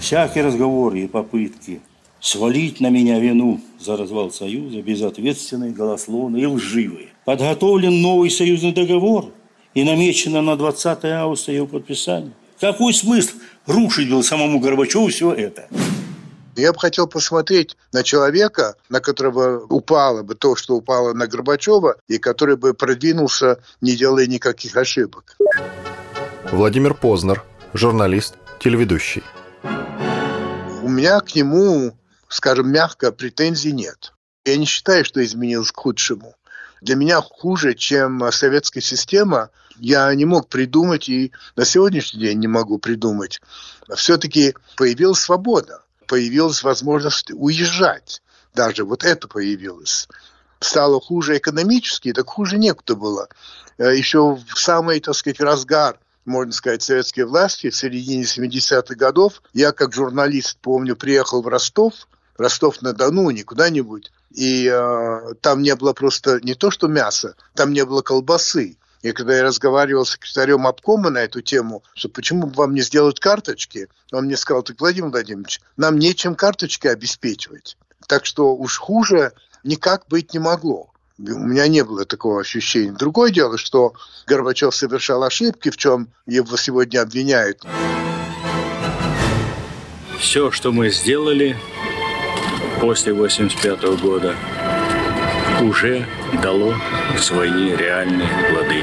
Всякие 0.00 0.44
разговоры 0.44 1.00
и 1.00 1.06
попытки 1.06 1.80
свалить 2.20 2.80
на 2.80 2.90
меня 2.90 3.20
вину 3.20 3.60
за 3.78 3.96
развал 3.96 4.32
Союза 4.32 4.82
безответственные, 4.82 5.70
голословные 5.70 6.42
и 6.42 6.46
лживые. 6.46 7.08
Подготовлен 7.24 8.02
новый 8.02 8.30
союзный 8.30 8.72
договор 8.72 9.26
и 9.74 9.84
намечено 9.84 10.42
на 10.42 10.56
20 10.56 11.04
августа 11.04 11.52
его 11.52 11.66
подписание. 11.68 12.32
Какой 12.60 12.92
смысл 12.92 13.34
рушить 13.66 14.10
был 14.10 14.22
самому 14.22 14.58
Горбачеву 14.58 15.08
все 15.08 15.32
это? 15.32 15.68
Я 16.56 16.72
бы 16.72 16.80
хотел 16.80 17.06
посмотреть 17.06 17.76
на 17.92 18.02
человека, 18.02 18.74
на 18.88 19.00
которого 19.00 19.64
упало 19.68 20.24
бы 20.24 20.34
то, 20.34 20.56
что 20.56 20.74
упало 20.74 21.12
на 21.12 21.28
Горбачева, 21.28 21.96
и 22.08 22.18
который 22.18 22.56
бы 22.56 22.74
продвинулся, 22.74 23.62
не 23.80 23.94
делая 23.94 24.26
никаких 24.26 24.76
ошибок. 24.76 25.36
Владимир 26.50 26.94
Познер, 26.94 27.44
журналист, 27.74 28.34
телеведущий. 28.58 29.22
У 30.82 30.88
меня 30.88 31.20
к 31.20 31.32
нему, 31.36 31.96
скажем 32.26 32.72
мягко, 32.72 33.12
претензий 33.12 33.70
нет. 33.70 34.14
Я 34.44 34.56
не 34.56 34.64
считаю, 34.64 35.04
что 35.04 35.22
изменилось 35.22 35.70
к 35.70 35.76
худшему. 35.76 36.34
Для 36.80 36.96
меня 36.96 37.20
хуже, 37.20 37.74
чем 37.74 38.32
советская 38.32 38.82
система, 38.82 39.50
я 39.78 40.14
не 40.14 40.24
мог 40.24 40.48
придумать 40.48 41.08
и 41.08 41.32
на 41.56 41.64
сегодняшний 41.64 42.20
день 42.20 42.38
не 42.38 42.48
могу 42.48 42.78
придумать. 42.78 43.40
Все-таки 43.96 44.54
появилась 44.76 45.20
свобода, 45.20 45.82
появилась 46.06 46.62
возможность 46.62 47.30
уезжать. 47.32 48.22
Даже 48.54 48.84
вот 48.84 49.04
это 49.04 49.28
появилось. 49.28 50.08
Стало 50.60 51.00
хуже 51.00 51.38
экономически, 51.38 52.12
так 52.12 52.28
хуже 52.28 52.58
некуда 52.58 52.96
было. 52.96 53.28
Э, 53.78 53.96
Еще 53.96 54.34
в 54.34 54.58
самый, 54.58 55.00
так 55.00 55.14
сказать, 55.14 55.40
разгар 55.40 55.98
можно 56.28 56.52
сказать, 56.52 56.82
советской 56.82 57.22
власти 57.22 57.70
в 57.70 57.76
середине 57.76 58.24
70-х 58.24 58.94
годов. 58.94 59.42
Я, 59.54 59.72
как 59.72 59.94
журналист, 59.94 60.58
помню, 60.60 60.94
приехал 60.94 61.42
в 61.42 61.48
Ростов, 61.48 61.94
Ростов-на-Дону, 62.36 63.30
не 63.30 63.42
куда-нибудь, 63.42 64.12
и 64.30 64.70
э, 64.72 65.34
там 65.40 65.62
не 65.62 65.74
было 65.74 65.92
просто 65.92 66.38
не 66.42 66.54
то 66.54 66.70
что 66.70 66.86
мяса, 66.86 67.34
там 67.54 67.72
не 67.72 67.84
было 67.84 68.02
колбасы. 68.02 68.76
И 69.02 69.12
когда 69.12 69.36
я 69.36 69.42
разговаривал 69.44 70.04
с 70.04 70.12
секретарем 70.12 70.66
обкома 70.66 71.10
на 71.10 71.18
эту 71.18 71.40
тему, 71.40 71.84
что 71.94 72.08
почему 72.08 72.48
бы 72.48 72.54
вам 72.54 72.74
не 72.74 72.80
сделать 72.80 73.20
карточки, 73.20 73.88
он 74.10 74.24
мне 74.24 74.36
сказал, 74.36 74.62
так, 74.62 74.80
Владимир 74.80 75.10
Владимирович, 75.10 75.60
нам 75.76 75.98
нечем 75.98 76.34
карточки 76.34 76.88
обеспечивать. 76.88 77.76
Так 78.06 78.24
что 78.26 78.56
уж 78.56 78.78
хуже 78.78 79.32
никак 79.62 80.06
быть 80.08 80.32
не 80.32 80.40
могло. 80.40 80.90
У 81.18 81.22
меня 81.22 81.66
не 81.66 81.82
было 81.82 82.04
такого 82.04 82.40
ощущения. 82.40 82.92
Другое 82.92 83.30
дело, 83.30 83.58
что 83.58 83.92
Горбачев 84.26 84.74
совершал 84.74 85.24
ошибки, 85.24 85.70
в 85.70 85.76
чем 85.76 86.08
его 86.26 86.56
сегодня 86.56 87.02
обвиняют. 87.02 87.64
Все, 90.18 90.50
что 90.50 90.72
мы 90.72 90.90
сделали 90.90 91.56
после 92.80 93.12
85 93.12 94.00
года, 94.00 94.36
уже 95.62 96.06
дало 96.42 96.74
свои 97.18 97.74
реальные 97.76 98.28
плоды. 98.50 98.82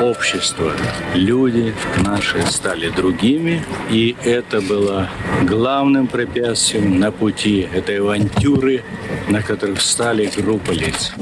Общество, 0.00 0.72
люди 1.14 1.74
наши 2.04 2.42
стали 2.46 2.88
другими, 2.90 3.62
и 3.90 4.14
это 4.24 4.60
было 4.60 5.08
главным 5.42 6.06
препятствием 6.06 6.98
на 6.98 7.10
пути 7.10 7.66
этой 7.72 8.00
авантюры, 8.00 8.82
на 9.28 9.42
которых 9.42 9.78
встали 9.78 10.30
группа 10.36 10.70
лиц. 10.70 11.12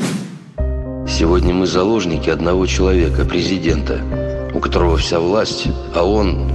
Сегодня 1.08 1.54
мы 1.54 1.66
заложники 1.66 2.30
одного 2.30 2.66
человека, 2.66 3.24
президента, 3.24 4.00
у 4.54 4.60
которого 4.60 4.96
вся 4.96 5.18
власть, 5.18 5.66
а 5.94 6.04
он 6.04 6.50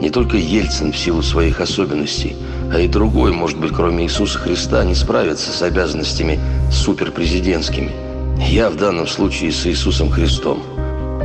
не 0.00 0.10
только 0.10 0.36
Ельцин 0.36 0.92
в 0.92 0.96
силу 0.96 1.22
своих 1.22 1.60
особенностей, 1.60 2.36
а 2.72 2.80
и 2.80 2.88
другой, 2.88 3.32
может 3.32 3.58
быть, 3.58 3.72
кроме 3.72 4.04
Иисуса 4.04 4.38
Христа, 4.38 4.84
не 4.84 4.94
справится 4.94 5.50
с 5.50 5.62
обязанностями 5.62 6.38
суперпрезидентскими. 6.70 7.90
Я 8.38 8.70
в 8.70 8.76
данном 8.76 9.06
случае 9.06 9.52
с 9.52 9.66
Иисусом 9.66 10.10
Христом. 10.10 10.62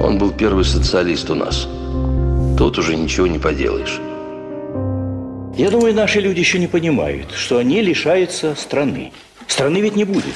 Он 0.02 0.18
был 0.18 0.32
первый 0.32 0.66
социалист 0.66 1.30
у 1.30 1.36
нас. 1.36 1.68
Тут 2.58 2.78
уже 2.78 2.96
ничего 2.96 3.28
не 3.28 3.40
поделаешь. 3.40 4.00
Я 5.56 5.70
думаю, 5.70 5.94
наши 5.94 6.20
люди 6.20 6.40
еще 6.40 6.58
не 6.58 6.68
понимают, 6.68 7.32
что 7.32 7.58
они 7.58 7.82
лишаются 7.82 8.56
страны. 8.56 9.12
Страны 9.48 9.82
ведь 9.82 9.96
не 9.96 10.04
будет. 10.04 10.34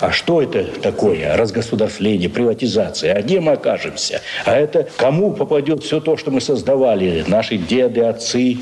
А 0.00 0.10
что 0.10 0.42
это 0.42 0.64
такое? 0.64 1.36
Разгосударствление, 1.36 2.28
приватизация. 2.28 3.14
А 3.14 3.22
где 3.22 3.40
мы 3.40 3.52
окажемся? 3.52 4.22
А 4.44 4.56
это 4.56 4.88
кому 4.96 5.32
попадет 5.32 5.84
все 5.84 6.00
то, 6.00 6.16
что 6.16 6.30
мы 6.30 6.40
создавали? 6.40 7.24
Наши 7.28 7.58
деды, 7.58 8.00
отцы 8.00 8.58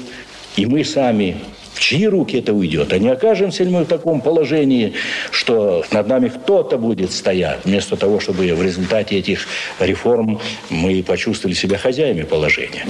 и 0.57 0.67
мы 0.67 0.85
сами. 0.85 1.37
В 1.75 1.81
чьи 1.81 2.07
руки 2.07 2.37
это 2.37 2.53
уйдет? 2.53 2.93
А 2.93 2.99
не 2.99 3.09
окажемся 3.09 3.65
ли 3.65 3.71
мы 3.71 3.85
в 3.85 3.89
таком 3.89 4.21
положении, 4.21 4.95
что 5.31 5.85
над 5.91 6.07
нами 6.07 6.29
кто-то 6.29 6.79
будет 6.79 7.13
стоять, 7.13 7.61
вместо 7.65 7.97
того, 7.97 8.21
чтобы 8.21 8.53
в 8.55 8.63
результате 8.63 9.19
этих 9.19 9.47
реформ 9.81 10.41
мы 10.71 11.03
почувствовали 11.03 11.55
себя 11.55 11.79
хозяями 11.79 12.23
положения? 12.23 12.85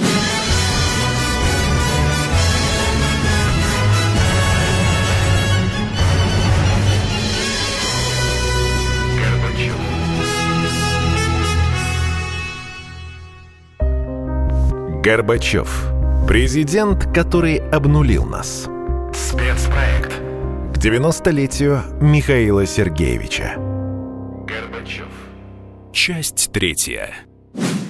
Горбачев. 15.03 15.91
Президент, 16.29 17.13
который 17.13 17.57
обнулил 17.57 18.23
нас. 18.23 18.69
Спецпроект. 19.33 20.13
К 20.75 20.77
90-летию 20.77 21.81
Михаила 21.99 22.67
Сергеевича. 22.67 23.55
Горбачев. 24.45 25.07
Часть 25.91 26.51
третья. 26.53 27.09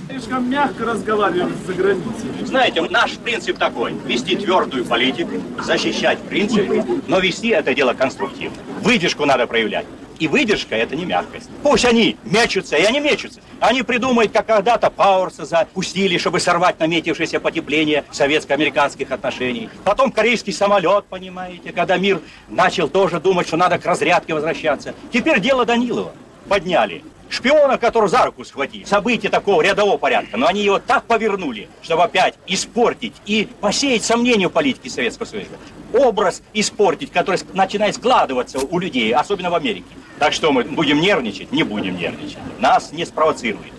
Слишком 0.09 0.49
мягко 0.49 0.85
разговаривали 0.85 1.51
за 1.67 1.73
границей. 1.73 2.45
Знаете, 2.45 2.81
наш 2.83 3.17
принцип 3.17 3.57
такой. 3.57 3.93
Вести 4.05 4.37
твердую 4.37 4.85
политику, 4.85 5.31
защищать 5.61 6.19
принципы, 6.19 6.81
но 7.09 7.19
вести 7.19 7.49
это 7.49 7.73
дело 7.73 7.93
конструктивно. 7.93 8.55
Выдержку 8.81 9.25
надо 9.25 9.45
проявлять. 9.45 9.85
И 10.23 10.27
выдержка– 10.29 10.73
это 10.77 10.95
не 10.95 11.03
мягкость. 11.03 11.49
Пусть 11.63 11.83
они 11.83 12.15
мечутся, 12.23 12.77
и 12.77 12.83
они 12.83 13.01
мечутся. 13.01 13.41
Они 13.59 13.83
придумают, 13.83 14.31
как 14.31 14.45
когда-то 14.45 14.89
Пауэрса 14.89 15.43
запустили, 15.43 16.17
чтобы 16.17 16.39
сорвать 16.39 16.79
наметившееся 16.79 17.41
потепление 17.41 18.05
советско-американских 18.09 19.11
отношений. 19.11 19.69
Потом 19.83 20.13
корейский 20.13 20.53
самолет, 20.53 21.03
понимаете, 21.09 21.73
когда 21.73 21.97
мир 21.97 22.21
начал 22.47 22.87
тоже 22.87 23.19
думать, 23.19 23.47
что 23.47 23.57
надо 23.57 23.77
к 23.79 23.85
разрядке 23.85 24.33
возвращаться. 24.33 24.95
Теперь 25.11 25.41
дело 25.41 25.65
Данилова 25.65 26.13
подняли. 26.47 27.03
Шпиона, 27.33 27.79
который 27.79 28.09
за 28.09 28.25
руку 28.25 28.45
схватили. 28.45 28.83
События 28.83 29.29
такого 29.29 29.61
рядового 29.63 29.97
порядка. 29.97 30.37
Но 30.37 30.45
они 30.45 30.61
его 30.63 30.77
так 30.77 31.05
повернули, 31.05 31.67
чтобы 31.81 32.03
опять 32.03 32.35
испортить 32.45 33.13
и 33.25 33.47
посеять 33.59 34.03
сомнения 34.03 34.47
в 34.47 34.51
политике 34.51 34.89
Советского 34.89 35.25
Союза. 35.25 35.49
Образ 35.93 36.43
испортить, 36.53 37.11
который 37.11 37.39
начинает 37.53 37.95
складываться 37.95 38.59
у 38.59 38.77
людей, 38.77 39.11
особенно 39.13 39.49
в 39.49 39.55
Америке. 39.55 39.85
Так 40.19 40.31
что 40.33 40.51
мы 40.51 40.63
будем 40.63 41.01
нервничать? 41.01 41.51
Не 41.51 41.63
будем 41.63 41.97
нервничать. 41.97 42.37
Нас 42.59 42.91
не 42.91 43.03
спровоцирует. 43.03 43.73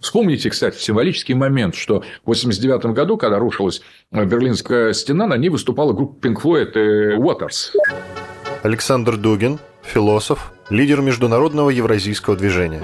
Вспомните, 0.00 0.50
кстати, 0.50 0.78
символический 0.78 1.34
момент, 1.34 1.76
что 1.76 2.00
в 2.24 2.28
89 2.28 2.86
году, 2.86 3.16
когда 3.16 3.38
рушилась 3.38 3.82
Берлинская 4.10 4.92
стена, 4.94 5.26
на 5.26 5.36
ней 5.36 5.48
выступала 5.48 5.92
группа 5.92 6.26
Pink 6.26 6.42
Floyd 6.42 6.72
и 6.74 7.16
Waters. 7.18 7.72
Александр 8.64 9.16
Дугин, 9.16 9.58
философ, 9.88 10.52
лидер 10.70 11.00
международного 11.00 11.70
евразийского 11.70 12.36
движения. 12.36 12.82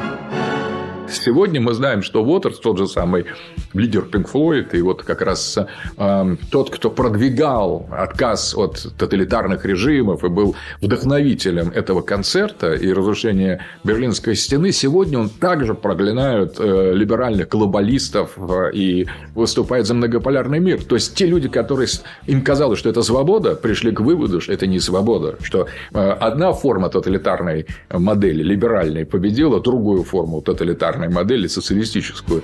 Сегодня 1.09 1.61
мы 1.61 1.75
знаем, 1.75 2.03
что 2.03 2.23
Уотерс, 2.25 2.59
тот 2.59 2.79
же 2.79 2.87
самый 2.87 3.27
лидер 3.73 4.07
Pink 4.11 4.31
Floyd, 4.33 4.77
и 4.77 4.81
вот 4.81 5.03
как 5.03 5.21
раз 5.21 5.59
э, 5.97 6.37
тот, 6.51 6.71
кто 6.71 6.91
продвигал 6.91 7.87
отказ 7.91 8.55
от 8.55 8.87
тоталитарных 8.97 9.65
режимов 9.65 10.25
и 10.25 10.29
был 10.29 10.57
вдохновителем 10.81 11.69
этого 11.69 12.01
концерта 12.01 12.75
и 12.75 12.93
разрушения 12.93 13.65
Берлинской 13.85 14.35
стены, 14.35 14.73
сегодня 14.73 15.19
он 15.19 15.29
также 15.29 15.75
проклинает 15.75 16.57
э, 16.59 16.93
либеральных 16.95 17.49
глобалистов 17.49 18.33
э, 18.37 18.71
и 18.73 19.07
выступает 19.35 19.87
за 19.87 19.95
многополярный 19.95 20.59
мир. 20.59 20.83
То 20.85 20.95
есть, 20.95 21.15
те 21.15 21.27
люди, 21.27 21.49
которые 21.49 21.89
им 22.27 22.43
казалось, 22.43 22.79
что 22.79 22.89
это 22.89 23.03
свобода, 23.03 23.55
пришли 23.55 23.93
к 23.93 24.01
выводу, 24.01 24.41
что 24.41 24.53
это 24.53 24.67
не 24.67 24.81
свобода, 24.81 25.37
что 25.43 25.67
э, 25.93 25.99
одна 25.99 26.53
форма 26.53 26.89
тоталитарной 26.89 27.67
модели, 27.91 28.43
либеральной, 28.43 29.05
победила 29.05 29.61
другую 29.61 30.05
форму 30.05 30.41
тоталитарной 30.41 30.94
модели, 30.97 31.47
социалистическую. 31.47 32.43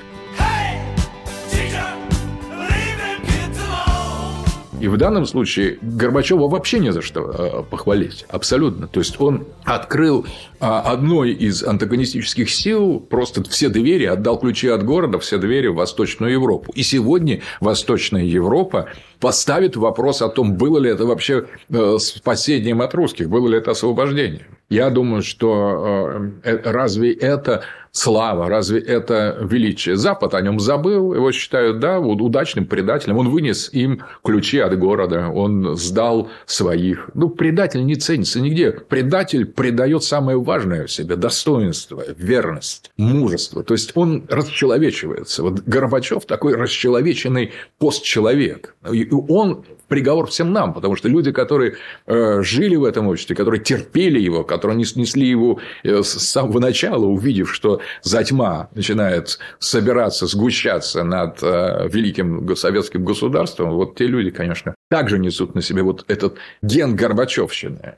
И 4.80 4.88
в 4.88 4.96
данном 4.96 5.26
случае 5.26 5.78
Горбачева 5.82 6.48
вообще 6.48 6.78
не 6.78 6.90
за 6.90 7.02
что 7.02 7.20
э, 7.20 7.62
похвалить. 7.70 8.24
Абсолютно. 8.28 8.88
То 8.88 9.00
есть 9.00 9.20
он 9.20 9.46
открыл 9.64 10.26
а, 10.58 10.80
одной 10.80 11.32
из 11.32 11.62
антагонистических 11.62 12.48
сил 12.48 12.98
просто 12.98 13.44
все 13.44 13.68
двери, 13.68 14.06
отдал 14.06 14.38
ключи 14.38 14.68
от 14.68 14.82
города, 14.82 15.18
все 15.18 15.36
двери 15.36 15.66
в 15.66 15.74
Восточную 15.74 16.32
Европу. 16.32 16.72
И 16.74 16.82
сегодня 16.82 17.42
Восточная 17.60 18.24
Европа 18.24 18.88
поставит 19.20 19.76
вопрос 19.76 20.22
о 20.22 20.28
том, 20.28 20.54
было 20.54 20.78
ли 20.78 20.90
это 20.90 21.04
вообще 21.04 21.46
э, 21.68 21.96
спасением 21.98 22.82
от 22.82 22.94
русских, 22.94 23.28
было 23.28 23.48
ли 23.48 23.58
это 23.58 23.72
освобождение. 23.72 24.46
Я 24.70 24.88
думаю, 24.90 25.22
что 25.22 26.30
э, 26.44 26.58
разве 26.64 27.12
это 27.12 27.64
слава, 27.90 28.48
разве 28.48 28.78
это 28.78 29.36
величие? 29.40 29.96
Запад 29.96 30.34
о 30.34 30.40
нем 30.40 30.60
забыл, 30.60 31.12
его 31.12 31.32
считают, 31.32 31.80
да, 31.80 31.98
удачным 31.98 32.66
предателем. 32.66 33.18
Он 33.18 33.30
вынес 33.30 33.68
им 33.72 34.02
ключи 34.22 34.58
от 34.58 34.78
города, 34.78 35.28
он 35.28 35.76
сдал 35.76 36.30
своих. 36.46 37.10
Ну, 37.14 37.30
предатель 37.30 37.84
не 37.84 37.96
ценится 37.96 38.40
нигде. 38.40 38.70
Предатель 38.70 39.44
предает 39.44 40.04
самое 40.04 40.40
важное 40.40 40.86
в 40.86 40.92
себе– 40.92 41.16
достоинство, 41.16 42.04
верность, 42.16 42.92
мужество. 42.96 43.64
То 43.64 43.74
есть, 43.74 43.90
он 43.96 44.24
расчеловечивается. 44.28 45.42
Вот 45.42 45.62
Горбачев 45.66 46.26
такой 46.26 46.54
расчеловеченный 46.54 47.50
постчеловек. 47.78 48.76
И 49.10 49.14
он 49.14 49.64
приговор 49.88 50.28
всем 50.28 50.52
нам, 50.52 50.72
потому 50.72 50.94
что 50.96 51.08
люди, 51.08 51.32
которые 51.32 51.74
э, 52.06 52.42
жили 52.42 52.76
в 52.76 52.84
этом 52.84 53.08
обществе, 53.08 53.34
которые 53.34 53.60
терпели 53.60 54.20
его, 54.20 54.44
которые 54.44 54.76
не 54.76 54.84
снесли 54.84 55.26
его 55.26 55.58
э, 55.82 56.02
с 56.02 56.10
самого 56.10 56.60
начала, 56.60 57.04
увидев, 57.04 57.52
что 57.52 57.80
затьма 58.02 58.68
начинает 58.74 59.38
собираться, 59.58 60.26
сгущаться 60.26 61.02
над 61.02 61.42
э, 61.42 61.88
великим 61.92 62.54
советским 62.56 63.04
государством, 63.04 63.72
вот 63.72 63.96
те 63.96 64.06
люди, 64.06 64.30
конечно, 64.30 64.74
также 64.90 65.18
несут 65.18 65.54
на 65.54 65.62
себе 65.62 65.82
вот 65.82 66.04
этот 66.06 66.36
ген 66.62 66.94
Горбачевщины. 66.94 67.94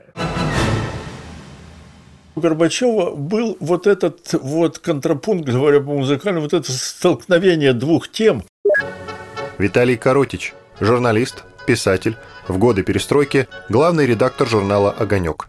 У 2.35 2.39
Горбачева 2.39 3.15
был 3.15 3.55
вот 3.59 3.85
этот 3.85 4.33
вот 4.33 4.79
контрапункт, 4.79 5.47
говоря 5.47 5.79
по 5.79 5.91
музыкальному, 5.91 6.45
вот 6.45 6.53
это 6.53 6.71
столкновение 6.71 7.73
двух 7.73 8.09
тем. 8.09 8.43
Виталий 9.59 9.97
Коротич, 9.97 10.55
журналист, 10.83 11.43
писатель, 11.65 12.15
в 12.47 12.57
годы 12.57 12.83
перестройки 12.83 13.47
главный 13.69 14.05
редактор 14.05 14.47
журнала 14.47 14.91
«Огонек» 14.91 15.47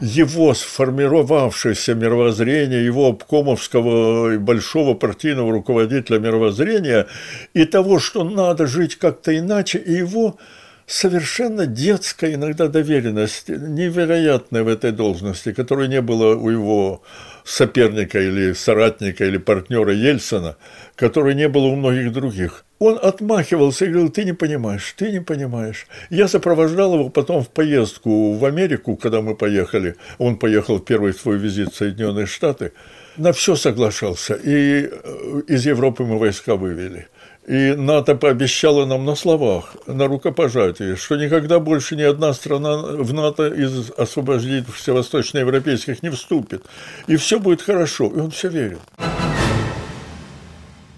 его 0.00 0.54
сформировавшееся 0.54 1.94
мировоззрение, 1.94 2.84
его 2.84 3.08
обкомовского 3.08 4.34
и 4.34 4.38
большого 4.38 4.94
партийного 4.94 5.52
руководителя 5.52 6.18
мировоззрения 6.18 7.06
и 7.52 7.64
того, 7.64 7.98
что 7.98 8.24
надо 8.24 8.66
жить 8.66 8.96
как-то 8.96 9.36
иначе, 9.36 9.78
и 9.78 9.92
его 9.92 10.38
совершенно 10.86 11.66
детская 11.66 12.34
иногда 12.34 12.68
доверенность, 12.68 13.48
невероятная 13.48 14.62
в 14.62 14.68
этой 14.68 14.92
должности, 14.92 15.52
которой 15.52 15.88
не 15.88 16.00
было 16.00 16.34
у 16.34 16.48
его 16.48 17.02
соперника 17.44 18.18
или 18.20 18.54
соратника 18.54 19.24
или 19.24 19.36
партнера 19.36 19.92
Ельцина, 19.92 20.56
которой 20.96 21.34
не 21.34 21.48
было 21.48 21.66
у 21.66 21.76
многих 21.76 22.12
других. 22.12 22.64
Он 22.80 22.98
отмахивался 23.02 23.84
и 23.84 23.88
говорил, 23.88 24.10
ты 24.10 24.24
не 24.24 24.32
понимаешь, 24.32 24.94
ты 24.96 25.12
не 25.12 25.20
понимаешь. 25.20 25.86
Я 26.08 26.28
сопровождал 26.28 26.94
его 26.94 27.10
потом 27.10 27.44
в 27.44 27.50
поездку 27.50 28.32
в 28.32 28.44
Америку, 28.46 28.96
когда 28.96 29.20
мы 29.20 29.36
поехали. 29.36 29.96
Он 30.16 30.38
поехал 30.38 30.78
в 30.78 30.84
первый 30.84 31.12
свой 31.12 31.36
визит 31.36 31.74
в 31.74 31.76
Соединенные 31.76 32.24
Штаты. 32.24 32.72
На 33.18 33.32
все 33.34 33.54
соглашался. 33.54 34.32
И 34.32 34.88
э, 34.90 35.42
из 35.46 35.66
Европы 35.66 36.04
мы 36.04 36.18
войска 36.18 36.56
вывели. 36.56 37.08
И 37.46 37.74
НАТО 37.76 38.14
пообещала 38.14 38.86
нам 38.86 39.04
на 39.04 39.14
словах, 39.14 39.76
на 39.86 40.06
рукопожатии, 40.06 40.94
что 40.94 41.16
никогда 41.16 41.58
больше 41.58 41.96
ни 41.96 42.02
одна 42.02 42.32
страна 42.32 42.78
в 42.78 43.12
НАТО 43.12 43.48
из 43.48 43.90
освободившихся 43.90 44.94
восточноевропейских 44.94 46.02
не 46.02 46.08
вступит. 46.08 46.64
И 47.08 47.16
все 47.16 47.38
будет 47.38 47.60
хорошо. 47.60 48.06
И 48.06 48.20
он 48.20 48.30
все 48.30 48.48
верил. 48.48 48.78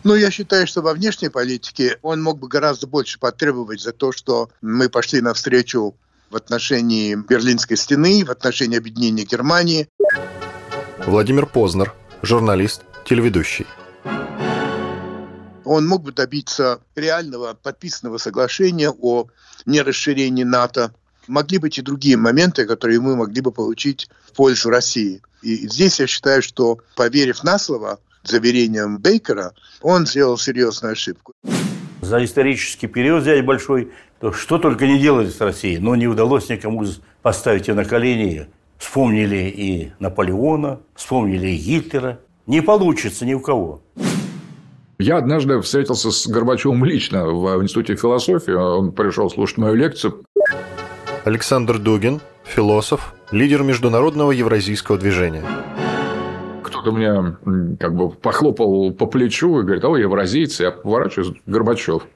Ну, 0.04 0.14
я 0.14 0.30
считаю, 0.30 0.66
что 0.66 0.82
во 0.82 0.94
внешней 0.94 1.28
политике 1.28 1.98
он 2.02 2.22
мог 2.22 2.38
бы 2.38 2.48
гораздо 2.48 2.86
больше 2.86 3.18
потребовать 3.18 3.80
за 3.80 3.92
то, 3.92 4.12
что 4.12 4.50
мы 4.60 4.88
пошли 4.88 5.20
навстречу 5.20 5.94
в 6.30 6.36
отношении 6.36 7.14
Берлинской 7.14 7.76
стены, 7.76 8.24
в 8.24 8.30
отношении 8.30 8.78
объединения 8.78 9.24
Германии. 9.24 9.88
Владимир 11.06 11.46
Познер, 11.46 11.94
журналист, 12.22 12.82
телеведущий 13.04 13.66
он 15.64 15.86
мог 15.86 16.02
бы 16.02 16.12
добиться 16.12 16.80
реального 16.94 17.54
подписанного 17.54 18.18
соглашения 18.18 18.90
о 18.90 19.26
нерасширении 19.66 20.44
НАТО. 20.44 20.94
Могли 21.26 21.58
быть 21.58 21.78
и 21.78 21.82
другие 21.82 22.16
моменты, 22.16 22.66
которые 22.66 23.00
мы 23.00 23.16
могли 23.16 23.40
бы 23.40 23.52
получить 23.52 24.08
в 24.26 24.32
пользу 24.32 24.70
России. 24.70 25.22
И 25.40 25.68
здесь 25.68 26.00
я 26.00 26.06
считаю, 26.06 26.42
что, 26.42 26.78
поверив 26.96 27.42
на 27.42 27.58
слово 27.58 28.00
заверениям 28.22 28.98
Бейкера, 28.98 29.52
он 29.80 30.06
сделал 30.06 30.38
серьезную 30.38 30.92
ошибку. 30.92 31.32
За 32.00 32.24
исторический 32.24 32.88
период 32.88 33.22
взять 33.22 33.44
большой, 33.44 33.92
то 34.20 34.32
что 34.32 34.58
только 34.58 34.86
не 34.86 34.98
делали 34.98 35.28
с 35.28 35.40
Россией, 35.40 35.78
но 35.78 35.94
не 35.94 36.06
удалось 36.08 36.48
никому 36.48 36.84
поставить 37.22 37.68
ее 37.68 37.74
на 37.74 37.84
колени. 37.84 38.48
Вспомнили 38.78 39.52
и 39.56 39.92
Наполеона, 40.00 40.80
вспомнили 40.94 41.48
и 41.48 41.56
Гитлера. 41.56 42.18
Не 42.46 42.60
получится 42.60 43.24
ни 43.24 43.34
у 43.34 43.40
кого. 43.40 43.80
Я 44.98 45.18
однажды 45.18 45.60
встретился 45.60 46.10
с 46.10 46.26
Горбачевым 46.26 46.84
лично 46.84 47.26
в 47.26 47.62
Институте 47.62 47.96
философии. 47.96 48.52
Он 48.52 48.92
пришел 48.92 49.30
слушать 49.30 49.58
мою 49.58 49.74
лекцию. 49.74 50.24
Александр 51.24 51.78
Дугин, 51.78 52.20
философ, 52.44 53.14
лидер 53.30 53.62
международного 53.62 54.32
евразийского 54.32 54.98
движения. 54.98 55.44
Кто-то 56.82 56.96
мне 56.96 57.76
как 57.78 57.94
бы 57.94 58.10
похлопал 58.10 58.92
по 58.92 59.06
плечу 59.06 59.60
и 59.60 59.62
говорит, 59.62 59.84
о, 59.84 59.96
евразийцы. 59.96 60.64
Я 60.64 60.70
поворачиваюсь, 60.72 61.32
Горбачев. 61.46 62.08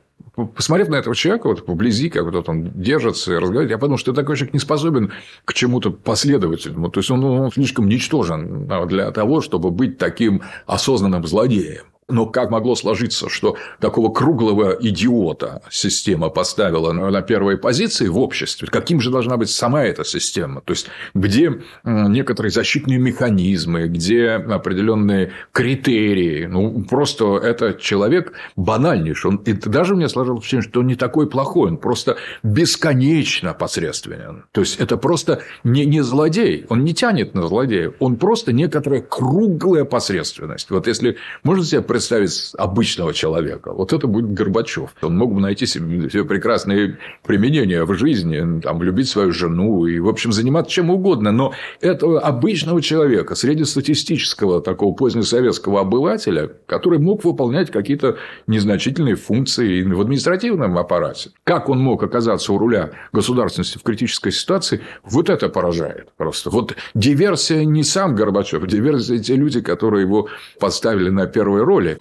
Посмотрев 0.54 0.88
на 0.88 0.96
этого 0.96 1.14
человека 1.14 1.46
вот 1.46 1.64
поблизи, 1.64 2.10
как 2.10 2.24
вот 2.24 2.48
он 2.48 2.70
держится 2.72 3.32
и 3.32 3.36
разговаривает, 3.36 3.70
я 3.70 3.78
подумал, 3.78 3.96
что 3.96 4.12
такой 4.12 4.36
человек 4.36 4.54
не 4.54 4.60
способен 4.60 5.12
к 5.44 5.54
чему-то 5.54 5.92
последовательному. 5.92 6.90
То 6.90 7.00
есть, 7.00 7.10
он, 7.10 7.24
он 7.24 7.50
слишком 7.52 7.88
ничтожен 7.88 8.68
для 8.86 9.10
того, 9.12 9.40
чтобы 9.40 9.70
быть 9.70 9.98
таким 9.98 10.42
осознанным 10.66 11.24
злодеем. 11.26 11.84
Но 12.08 12.26
как 12.26 12.50
могло 12.50 12.76
сложиться, 12.76 13.28
что 13.28 13.56
такого 13.80 14.12
круглого 14.12 14.76
идиота 14.80 15.62
система 15.70 16.28
поставила 16.28 16.92
на 16.92 17.20
первые 17.20 17.58
позиции 17.58 18.06
в 18.06 18.18
обществе? 18.18 18.68
Каким 18.68 19.00
же 19.00 19.10
должна 19.10 19.36
быть 19.36 19.50
сама 19.50 19.82
эта 19.82 20.04
система? 20.04 20.60
То 20.60 20.72
есть, 20.72 20.86
где 21.14 21.62
некоторые 21.84 22.52
защитные 22.52 22.98
механизмы, 22.98 23.88
где 23.88 24.30
определенные 24.30 25.32
критерии? 25.50 26.46
Ну, 26.46 26.84
просто 26.88 27.38
это 27.38 27.74
человек 27.74 28.34
банальнейший. 28.54 29.30
Он, 29.30 29.36
и 29.38 29.52
даже 29.52 29.96
меня 29.96 30.08
сложилось 30.08 30.42
впечатление, 30.42 30.70
что 30.70 30.80
он 30.80 30.86
не 30.86 30.94
такой 30.94 31.28
плохой, 31.28 31.70
он 31.70 31.76
просто 31.76 32.18
бесконечно 32.44 33.52
посредственен. 33.52 34.44
То 34.52 34.60
есть, 34.60 34.78
это 34.78 34.96
просто 34.96 35.40
не, 35.64 35.84
не 35.84 36.02
злодей, 36.02 36.66
он 36.68 36.84
не 36.84 36.94
тянет 36.94 37.34
на 37.34 37.48
злодея, 37.48 37.92
он 37.98 38.14
просто 38.14 38.52
некоторая 38.52 39.00
круглая 39.00 39.84
посредственность. 39.84 40.70
Вот 40.70 40.86
если 40.86 41.16
можно 41.42 41.64
себе 41.64 41.82
представить 41.96 42.52
обычного 42.58 43.14
человека. 43.14 43.72
Вот 43.72 43.94
это 43.94 44.06
будет 44.06 44.34
Горбачев. 44.34 44.90
Он 45.00 45.16
мог 45.16 45.34
бы 45.34 45.40
найти 45.40 45.64
себе 45.64 46.08
все 46.10 46.26
прекрасные 46.26 46.98
применения 47.24 47.84
в 47.84 47.94
жизни, 47.94 48.60
там, 48.60 48.82
любить 48.82 49.08
свою 49.08 49.32
жену 49.32 49.86
и, 49.86 49.98
в 49.98 50.08
общем, 50.08 50.30
заниматься 50.30 50.72
чем 50.72 50.90
угодно. 50.90 51.32
Но 51.32 51.54
этого 51.80 52.20
обычного 52.20 52.82
человека, 52.82 53.34
среднестатистического 53.34 54.60
такого 54.60 54.94
позднесоветского 54.94 55.80
обывателя, 55.80 56.50
который 56.66 56.98
мог 56.98 57.24
выполнять 57.24 57.70
какие-то 57.70 58.18
незначительные 58.46 59.14
функции 59.14 59.82
в 59.82 59.98
административном 59.98 60.76
аппарате. 60.76 61.30
Как 61.44 61.70
он 61.70 61.78
мог 61.78 62.02
оказаться 62.02 62.52
у 62.52 62.58
руля 62.58 62.90
государственности 63.14 63.78
в 63.78 63.82
критической 63.82 64.32
ситуации, 64.32 64.82
вот 65.02 65.30
это 65.30 65.48
поражает 65.48 66.08
просто. 66.18 66.50
Вот 66.50 66.74
диверсия 66.94 67.64
не 67.64 67.84
сам 67.84 68.14
Горбачев, 68.14 68.66
диверсия 68.66 69.18
те 69.18 69.34
люди, 69.34 69.62
которые 69.62 70.02
его 70.02 70.28
поставили 70.60 71.08
на 71.08 71.26
первую 71.26 71.64
роль, 71.64 71.85
роли. 71.86 71.98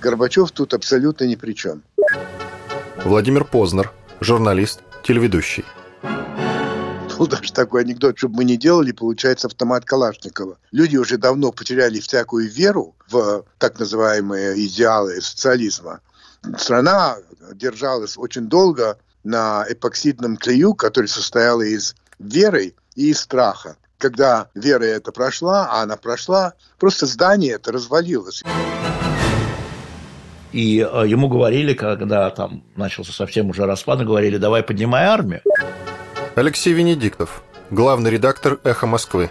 Горбачев 0.00 0.50
тут 0.52 0.74
абсолютно 0.74 1.24
ни 1.24 1.36
при 1.36 1.52
чем. 1.52 1.82
Владимир 3.04 3.44
Познер, 3.44 3.92
журналист, 4.20 4.80
телеведущий. 5.02 5.64
Был 7.18 7.26
даже 7.26 7.52
такой 7.52 7.82
анекдот, 7.82 8.16
чтобы 8.16 8.36
мы 8.36 8.44
не 8.44 8.56
делали, 8.56 8.92
получается 8.92 9.46
автомат 9.46 9.84
Калашникова. 9.84 10.56
Люди 10.72 10.96
уже 10.96 11.18
давно 11.18 11.52
потеряли 11.52 12.00
всякую 12.00 12.50
веру 12.50 12.94
в 13.10 13.44
так 13.58 13.78
называемые 13.78 14.54
идеалы 14.66 15.20
социализма. 15.20 16.00
Страна 16.56 17.18
держалась 17.52 18.16
очень 18.16 18.48
долго 18.48 18.96
на 19.22 19.66
эпоксидном 19.68 20.38
клею, 20.38 20.72
который 20.72 21.08
состоял 21.08 21.60
из 21.60 21.94
веры 22.18 22.72
и 22.94 23.12
страха 23.12 23.76
когда 24.00 24.48
вера 24.54 24.84
эта 24.84 25.12
прошла, 25.12 25.68
а 25.70 25.82
она 25.82 25.96
прошла, 25.96 26.54
просто 26.78 27.06
здание 27.06 27.52
это 27.52 27.70
развалилось. 27.70 28.42
И 30.52 30.80
э, 30.80 31.06
ему 31.06 31.28
говорили, 31.28 31.74
когда 31.74 32.28
там 32.30 32.64
начался 32.74 33.12
совсем 33.12 33.50
уже 33.50 33.66
распад, 33.66 34.04
говорили, 34.04 34.36
давай 34.36 34.64
поднимай 34.64 35.04
армию. 35.04 35.42
Алексей 36.34 36.72
Венедиктов, 36.72 37.42
главный 37.70 38.10
редактор 38.10 38.58
«Эхо 38.64 38.86
Москвы». 38.86 39.30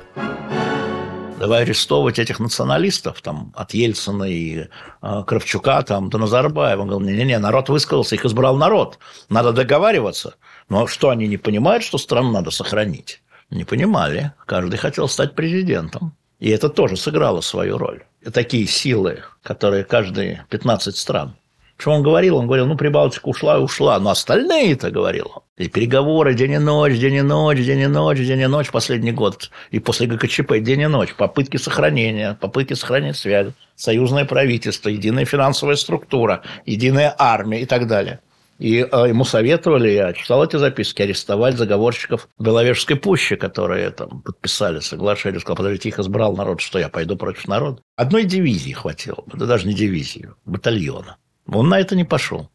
Давай 1.40 1.62
арестовывать 1.62 2.20
этих 2.20 2.40
националистов, 2.40 3.22
там, 3.22 3.54
от 3.56 3.74
Ельцина 3.74 4.26
и 4.26 4.68
э, 5.02 5.24
Кравчука, 5.26 5.82
там, 5.84 6.10
до 6.10 6.18
Назарбаева. 6.18 6.82
Он 6.82 6.88
говорил, 6.90 7.10
не-не-не, 7.10 7.40
народ 7.40 7.70
высказался, 7.70 8.16
их 8.16 8.26
избрал 8.26 8.58
народ. 8.58 9.00
Надо 9.30 9.54
договариваться. 9.54 10.36
Но 10.68 10.86
что, 10.86 11.10
они 11.10 11.28
не 11.28 11.38
понимают, 11.38 11.84
что 11.84 11.98
страну 11.98 12.32
надо 12.32 12.52
сохранить? 12.52 13.22
Не 13.50 13.64
понимали. 13.64 14.32
Каждый 14.46 14.78
хотел 14.78 15.08
стать 15.08 15.36
президентом. 15.36 16.16
И 16.40 16.50
это 16.50 16.70
тоже 16.70 16.96
сыграло 16.98 17.42
свою 17.42 17.78
роль. 17.78 18.04
И 18.22 18.30
такие 18.30 18.68
силы, 18.68 19.24
которые 19.44 19.84
каждые 19.84 20.46
15 20.50 20.96
стран. 20.96 21.36
Что 21.78 21.92
он 21.92 22.04
говорил? 22.04 22.36
Он 22.36 22.46
говорил, 22.46 22.68
ну, 22.68 22.76
Прибалтика 22.76 23.28
ушла 23.28 23.58
и 23.58 23.62
ушла. 23.62 23.98
Но 24.00 24.10
остальные-то, 24.10 24.92
говорил. 24.92 25.44
И 25.58 25.68
переговоры 25.70 26.34
день 26.34 26.54
и 26.54 26.58
ночь, 26.58 26.98
день 26.98 27.16
и 27.16 27.22
ночь, 27.22 27.58
день 27.58 27.80
и 27.80 27.88
ночь, 27.88 28.18
день 28.18 28.42
и 28.42 28.48
ночь 28.48 28.70
последний 28.70 29.14
год. 29.14 29.50
И 29.72 29.80
после 29.80 30.08
ГКЧП 30.08 30.60
день 30.60 30.82
и 30.82 30.88
ночь. 30.88 31.16
Попытки 31.16 31.58
сохранения, 31.58 32.38
попытки 32.40 32.74
сохранить 32.74 33.16
связь. 33.16 33.48
Союзное 33.76 34.26
правительство, 34.26 34.90
единая 34.90 35.26
финансовая 35.26 35.78
структура, 35.78 36.44
единая 36.66 37.16
армия 37.18 37.62
и 37.62 37.66
так 37.66 37.88
далее. 37.88 38.20
И 38.60 38.80
э, 38.80 39.08
ему 39.08 39.24
советовали, 39.24 39.90
я 39.90 40.12
читал 40.12 40.44
эти 40.44 40.58
записки, 40.58 41.02
арестовать 41.02 41.58
заговорщиков 41.58 42.28
Беловежской 42.38 42.98
пущи, 42.98 43.38
которые 43.38 43.90
там 43.92 44.22
подписали 44.22 44.82
соглашение. 44.82 45.40
Сказал, 45.40 45.56
подождите, 45.56 45.90
их 45.90 46.00
избрал 46.00 46.36
народ, 46.36 46.60
что 46.60 46.78
я 46.78 46.90
пойду 46.90 47.16
против 47.16 47.48
народа. 47.48 47.82
Одной 47.96 48.26
дивизии 48.26 48.74
хватило, 48.74 49.24
да 49.34 49.46
даже 49.46 49.66
не 49.66 49.74
дивизии, 49.74 50.30
батальона. 50.46 51.18
Он 51.48 51.70
на 51.70 51.80
это 51.80 51.96
не 51.96 52.04
пошел. 52.04 52.50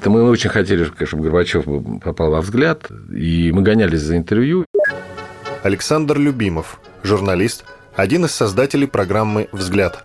Это 0.00 0.08
мы 0.08 0.22
очень 0.30 0.48
хотели, 0.48 0.84
чтобы 1.04 1.24
Горбачев 1.24 1.64
попал 2.02 2.30
во 2.30 2.40
взгляд, 2.40 2.88
и 3.14 3.50
мы 3.52 3.62
гонялись 3.62 4.00
за 4.00 4.16
интервью. 4.16 4.64
Александр 5.62 6.16
Любимов, 6.16 6.80
журналист, 7.02 7.64
один 7.96 8.24
из 8.24 8.30
создателей 8.30 8.86
программы 8.86 9.48
«Взгляд». 9.52 10.02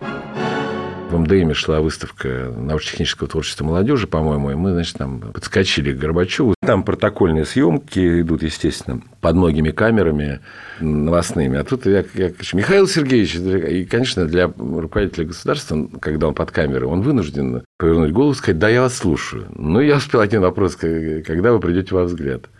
В 1.16 1.20
МДМе 1.20 1.54
шла 1.54 1.80
выставка 1.80 2.52
научно-технического 2.54 3.26
творчества 3.26 3.64
молодежи, 3.64 4.06
по-моему, 4.06 4.50
и 4.50 4.54
мы, 4.54 4.72
значит, 4.72 4.98
там 4.98 5.20
подскочили 5.20 5.94
к 5.94 5.98
Горбачеву. 5.98 6.54
Там 6.60 6.82
протокольные 6.82 7.46
съемки 7.46 8.20
идут, 8.20 8.42
естественно, 8.42 9.00
под 9.22 9.36
многими 9.36 9.70
камерами 9.70 10.40
новостными. 10.78 11.58
А 11.58 11.64
тут 11.64 11.86
я, 11.86 12.04
я 12.12 12.32
Михаил 12.52 12.86
Сергеевич, 12.86 13.36
и, 13.36 13.86
конечно, 13.86 14.26
для 14.26 14.52
руководителя 14.58 15.24
государства, 15.24 15.88
когда 16.02 16.28
он 16.28 16.34
под 16.34 16.50
камерой, 16.50 16.86
он 16.86 17.00
вынужден 17.00 17.62
повернуть 17.78 18.12
голову 18.12 18.32
и 18.32 18.36
сказать, 18.36 18.58
да, 18.58 18.68
я 18.68 18.82
вас 18.82 18.94
слушаю. 18.94 19.46
Ну, 19.54 19.80
я 19.80 19.96
успел 19.96 20.20
один 20.20 20.42
вопрос, 20.42 20.76
когда 20.76 21.52
вы 21.52 21.60
придете 21.60 21.94
во 21.94 22.04
взгляд. 22.04 22.50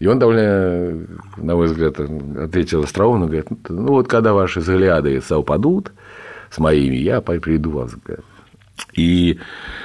И 0.00 0.08
он 0.08 0.18
довольно, 0.18 1.06
на 1.36 1.54
мой 1.54 1.68
взгляд, 1.68 2.00
ответил 2.00 2.82
остроумно, 2.82 3.26
говорит, 3.26 3.46
ну 3.68 3.92
вот 3.92 4.08
когда 4.08 4.34
ваши 4.34 4.58
взгляды 4.60 5.22
совпадут, 5.22 5.92
с 6.56 6.58
моими, 6.58 6.96
я 6.96 7.20
приду 7.20 7.70
вас. 7.70 7.94
И 8.96 9.38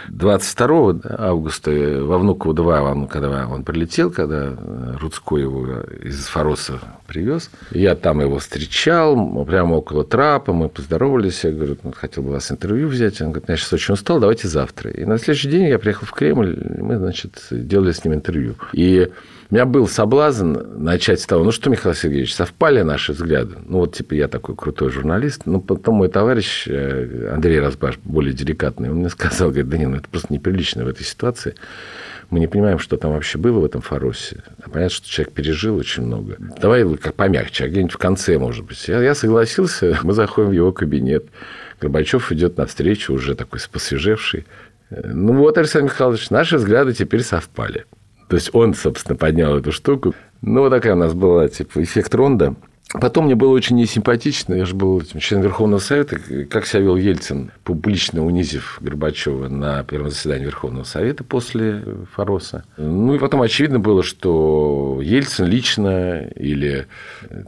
22 0.10 1.02
августа 1.18 1.72
во 1.72 2.18
Внуково 2.18 2.54
2, 2.54 3.08
когда 3.08 3.48
он 3.48 3.64
прилетел, 3.64 4.12
когда 4.12 4.54
Рудской 5.00 5.42
его 5.42 5.66
из 6.04 6.26
Фароса 6.28 6.80
привез, 7.08 7.50
я 7.72 7.96
там 7.96 8.22
его 8.22 8.40
встречал, 8.40 9.46
прямо 9.46 9.76
около 9.76 10.04
трапа, 10.04 10.54
мы 10.54 10.70
поздоровались, 10.70 11.44
я 11.44 11.52
говорю, 11.52 11.78
ну, 11.84 11.92
хотел 11.92 12.24
бы 12.24 12.32
вас 12.32 12.52
интервью 12.52 12.88
взять, 12.88 13.22
он 13.22 13.32
говорит, 13.32 13.50
я 13.50 13.58
сейчас 13.58 13.74
очень 13.74 13.94
устал, 13.94 14.20
давайте 14.20 14.48
завтра. 14.48 14.92
И 14.92 15.06
на 15.06 15.18
следующий 15.18 15.50
день 15.50 15.66
я 15.68 15.80
приехал 15.80 16.06
в 16.06 16.12
Кремль, 16.12 16.58
мы, 16.78 16.98
значит, 16.98 17.48
делали 17.52 17.92
с 17.92 18.04
ним 18.04 18.14
интервью. 18.14 18.56
И 18.74 19.12
у 19.52 19.54
меня 19.54 19.66
был 19.66 19.86
соблазн 19.86 20.56
начать 20.78 21.20
с 21.20 21.26
того, 21.26 21.44
ну 21.44 21.52
что, 21.52 21.70
Михаил 21.70 21.94
Сергеевич, 21.94 22.34
совпали 22.34 22.84
наши 22.84 23.12
взгляды. 23.12 23.58
Ну 23.66 23.80
вот, 23.80 23.94
типа, 23.94 24.14
я 24.14 24.30
такой 24.30 24.56
крутой 24.56 24.92
журналист. 24.92 25.42
Но 25.46 25.60
потом 25.60 25.96
мой 25.96 26.08
товарищ 26.08 26.70
э, 26.70 27.34
Андрей 27.34 27.60
Разбаш, 27.60 27.98
более 28.06 28.34
деликатный, 28.34 28.90
он 28.90 29.01
мне 29.02 29.10
сказал, 29.10 29.50
говорит, 29.50 29.70
да 29.70 29.78
нет, 29.78 29.90
ну 29.90 29.98
это 29.98 30.10
просто 30.10 30.34
неприлично 30.34 30.84
в 30.84 30.88
этой 30.88 31.04
ситуации. 31.04 31.56
Мы 32.30 32.40
не 32.40 32.48
понимаем, 32.48 32.80
что 32.80 32.96
там 32.96 33.12
вообще 33.12 33.38
было 33.38 33.60
в 33.60 33.66
этом 33.66 33.82
Фаросе. 33.82 34.44
Понятно, 34.72 34.90
что 34.90 35.10
человек 35.10 35.34
пережил 35.34 35.76
очень 35.76 36.04
много. 36.04 36.38
Давай 36.62 36.86
как 36.98 37.14
помягче, 37.16 37.66
а 37.66 37.68
где-нибудь 37.68 37.94
в 37.94 37.98
конце, 37.98 38.38
может 38.38 38.66
быть. 38.66 38.88
Я, 38.88 39.02
я 39.02 39.16
согласился, 39.16 40.00
мы 40.04 40.14
заходим 40.14 40.50
в 40.50 40.54
его 40.54 40.72
кабинет. 40.72 41.26
Горбачев 41.82 42.32
идет 42.32 42.58
навстречу, 42.58 43.14
уже 43.14 43.36
такой 43.36 43.60
посвежевший. 43.72 44.46
Ну 44.90 45.34
вот, 45.34 45.58
Александр 45.58 45.92
Михайлович, 45.92 46.30
наши 46.30 46.58
взгляды 46.58 46.94
теперь 46.94 47.24
совпали. 47.24 47.86
То 48.30 48.36
есть 48.36 48.50
он, 48.54 48.74
собственно, 48.74 49.18
поднял 49.18 49.58
эту 49.58 49.72
штуку. 49.72 50.16
Ну, 50.42 50.62
вот 50.62 50.70
такая 50.70 50.94
у 50.94 50.98
нас 50.98 51.14
была, 51.14 51.50
типа, 51.50 51.84
эффект 51.84 52.16
ронда. 52.16 52.56
Потом 52.94 53.26
мне 53.26 53.36
было 53.36 53.52
очень 53.52 53.78
несимпатично, 53.78 54.54
я 54.54 54.66
же 54.66 54.76
был 54.76 55.02
членом 55.02 55.44
Верховного 55.44 55.80
Совета, 55.80 56.20
как 56.50 56.66
себя 56.66 56.82
вел 56.82 56.96
Ельцин, 56.98 57.52
публично 57.64 58.26
унизив 58.26 58.80
Горбачева 58.82 59.48
на 59.48 59.84
первом 59.84 60.10
заседании 60.10 60.46
Верховного 60.46 60.84
Совета 60.84 61.24
после 61.24 61.84
Фароса. 62.14 62.66
Ну 62.78 63.16
и 63.16 63.20
потом 63.20 63.42
очевидно 63.42 63.80
было, 63.80 64.04
что 64.04 65.00
Ельцин 65.02 65.46
лично 65.46 66.26
или 66.36 66.88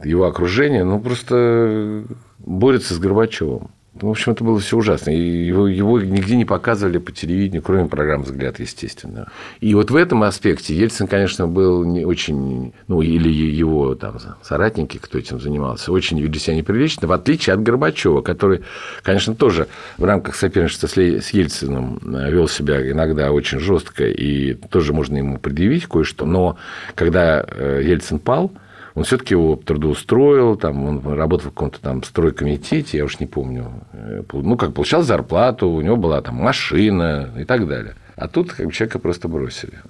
его 0.02 0.24
окружение, 0.24 0.84
ну 0.84 1.00
просто 1.00 2.04
борется 2.38 2.94
с 2.94 2.98
Горбачевым. 2.98 3.70
В 3.94 4.08
общем, 4.08 4.32
это 4.32 4.42
было 4.42 4.58
все 4.58 4.76
ужасно. 4.76 5.10
И 5.10 5.46
его, 5.46 5.68
его 5.68 6.00
нигде 6.00 6.36
не 6.36 6.44
показывали 6.44 6.98
по 6.98 7.12
телевидению, 7.12 7.62
кроме 7.62 7.88
программ 7.88 8.22
«Взгляд», 8.22 8.58
естественно. 8.58 9.28
И 9.60 9.72
вот 9.74 9.92
в 9.92 9.96
этом 9.96 10.24
аспекте 10.24 10.74
Ельцин, 10.74 11.06
конечно, 11.06 11.46
был 11.46 11.84
не 11.84 12.04
очень, 12.04 12.72
ну, 12.88 13.02
или 13.02 13.28
его 13.28 13.94
там 13.94 14.16
соратники, 14.42 14.98
кто 14.98 15.16
этим 15.18 15.40
занимался, 15.40 15.92
очень 15.92 16.20
вели 16.20 16.38
себя 16.40 16.56
неприлично, 16.56 17.06
в 17.06 17.12
отличие 17.12 17.54
от 17.54 17.62
Горбачева, 17.62 18.20
который, 18.20 18.62
конечно, 19.02 19.36
тоже 19.36 19.68
в 19.96 20.04
рамках 20.04 20.34
соперничества 20.34 20.88
с 20.88 21.30
Ельциным 21.30 22.00
э, 22.02 22.30
вел 22.32 22.48
себя 22.48 22.90
иногда 22.90 23.30
очень 23.30 23.60
жестко, 23.60 24.04
и 24.04 24.54
тоже 24.54 24.92
можно 24.92 25.16
ему 25.16 25.38
предъявить 25.38 25.86
кое-что. 25.86 26.26
Но 26.26 26.56
когда 26.96 27.44
э, 27.46 27.82
Ельцин 27.84 28.18
пал, 28.18 28.50
он 28.94 29.02
все-таки 29.02 29.34
его 29.34 29.56
трудоустроил, 29.56 30.56
там, 30.56 30.84
он 30.84 31.14
работал 31.14 31.50
в 31.50 31.54
каком-то 31.54 31.80
там 31.80 32.02
стройкомитете, 32.04 32.98
я 32.98 33.04
уж 33.04 33.18
не 33.18 33.26
помню. 33.26 33.72
Э, 33.92 34.22
ну, 34.32 34.56
как 34.56 34.72
получал 34.72 35.02
зарплату, 35.02 35.68
у 35.68 35.80
него 35.80 35.96
была 35.96 36.20
там 36.20 36.36
машина 36.36 37.30
и 37.36 37.44
так 37.44 37.66
далее. 37.66 37.96
А 38.14 38.28
тут 38.28 38.52
как 38.52 38.66
бы, 38.66 38.72
человека 38.72 39.00
просто 39.00 39.26
бросили. 39.26 39.80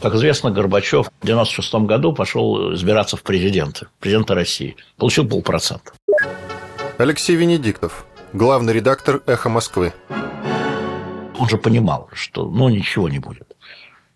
Как 0.00 0.14
известно, 0.14 0.50
Горбачев 0.50 1.06
в 1.06 1.22
1996 1.22 1.74
году 1.86 2.12
пошел 2.14 2.74
избираться 2.74 3.16
в 3.16 3.22
президенты, 3.22 3.86
президента 4.00 4.34
России. 4.34 4.76
Получил 4.96 5.28
полпроцента. 5.28 5.92
Алексей 6.96 7.36
Венедиктов, 7.36 8.06
главный 8.32 8.72
редактор 8.72 9.22
«Эхо 9.26 9.48
Москвы». 9.48 9.92
Он 11.38 11.48
же 11.48 11.58
понимал, 11.58 12.08
что 12.12 12.48
ну 12.48 12.68
ничего 12.68 13.08
не 13.08 13.18
будет. 13.18 13.51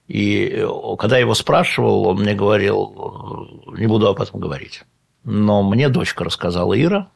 И 0.08 0.48
э, 0.48 0.68
когда 0.98 1.16
я 1.16 1.22
его 1.22 1.34
спрашивал, 1.34 2.06
он 2.06 2.20
мне 2.20 2.34
говорил, 2.34 3.56
«Э, 3.74 3.78
не 3.78 3.86
буду 3.86 4.06
об 4.06 4.20
этом 4.20 4.40
говорить. 4.40 4.84
Но 5.24 5.62
мне 5.62 5.88
дочка 5.88 6.24
рассказала 6.24 6.80
Ира, 6.80 7.08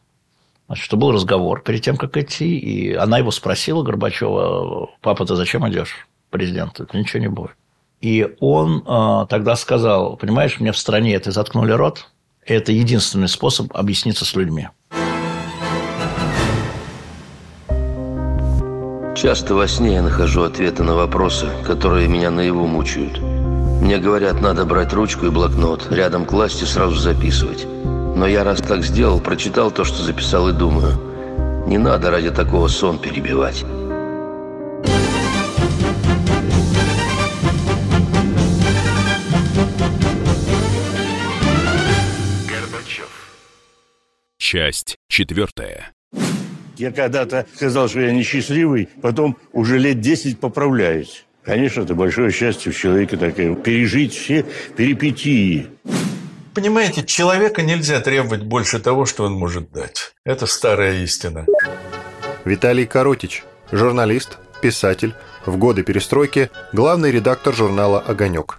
что 0.74 0.96
был 0.96 1.12
разговор 1.12 1.62
перед 1.62 1.83
тем, 1.83 1.96
как 1.96 2.16
идти, 2.16 2.59
и 2.59 2.92
она 2.92 3.18
его 3.18 3.31
спросила, 3.31 3.83
Горбачева, 3.83 4.90
папа, 5.00 5.24
ты 5.24 5.37
зачем 5.37 5.68
идешь, 5.68 6.09
президент? 6.31 6.81
Это 6.81 6.98
ничего 6.98 7.20
не 7.20 7.29
будет. 7.29 7.53
И 8.00 8.37
он 8.40 8.83
э, 8.87 9.26
тогда 9.29 9.57
сказал, 9.57 10.16
понимаешь, 10.16 10.59
мне 10.59 10.72
в 10.72 10.79
стране 10.79 11.14
это 11.14 11.31
заткнули 11.31 11.72
рот, 11.72 12.09
это 12.44 12.72
единственный 12.72 13.29
способ 13.29 13.76
объясниться 13.76 14.24
с 14.24 14.35
людьми. 14.35 14.68
Часто 19.20 19.54
во 19.54 19.68
сне 19.68 19.96
я 19.96 20.02
нахожу 20.02 20.44
ответы 20.44 20.83
на 20.83 20.94
вопросы, 20.94 21.46
которые 21.66 22.09
меня 22.09 22.30
наяву 22.30 22.66
мучают. 22.66 23.20
Мне 23.20 23.98
говорят, 23.98 24.40
надо 24.40 24.64
брать 24.64 24.94
ручку 24.94 25.26
и 25.26 25.30
блокнот, 25.30 25.92
рядом 25.92 26.24
класть 26.24 26.62
и 26.62 26.64
сразу 26.64 26.96
записывать. 26.96 27.66
Но 27.66 28.26
я 28.26 28.45
раз 28.45 28.62
так 28.62 28.82
сделал, 28.82 29.20
прочитал 29.20 29.70
то, 29.70 29.84
что 29.84 30.03
записал 30.03 30.49
и 30.49 30.55
думаю. 30.55 30.95
Не 31.66 31.76
надо 31.76 32.11
ради 32.11 32.30
такого 32.30 32.68
сон 32.68 32.99
перебивать. 32.99 33.62
Горбачев. 42.49 43.28
Часть 44.38 44.97
четвертая. 45.09 45.92
Я 46.81 46.93
когда-то 46.93 47.45
сказал, 47.55 47.91
что 47.91 48.01
я 48.01 48.11
несчастливый, 48.11 48.89
потом 49.03 49.37
уже 49.53 49.76
лет 49.76 50.01
10 50.01 50.41
поправляюсь. 50.41 51.26
Конечно, 51.45 51.83
это 51.83 51.95
большое 51.95 52.33
счастье 52.33 52.72
в 52.72 52.76
человеке 52.76 53.18
такое, 53.18 53.55
пережить 53.55 54.14
все 54.14 54.47
перипетии. 54.76 55.66
Понимаете, 56.55 57.05
человека 57.05 57.61
нельзя 57.61 58.01
требовать 58.01 58.45
больше 58.45 58.78
того, 58.78 59.05
что 59.05 59.24
он 59.24 59.35
может 59.35 59.70
дать. 59.70 60.14
Это 60.24 60.47
старая 60.47 61.03
истина. 61.03 61.45
Виталий 62.47 62.87
Коротич, 62.87 63.45
журналист, 63.70 64.39
писатель, 64.62 65.12
в 65.45 65.59
годы 65.59 65.83
перестройки 65.83 66.49
главный 66.72 67.11
редактор 67.11 67.55
журнала 67.55 68.01
«Огонек». 68.01 68.59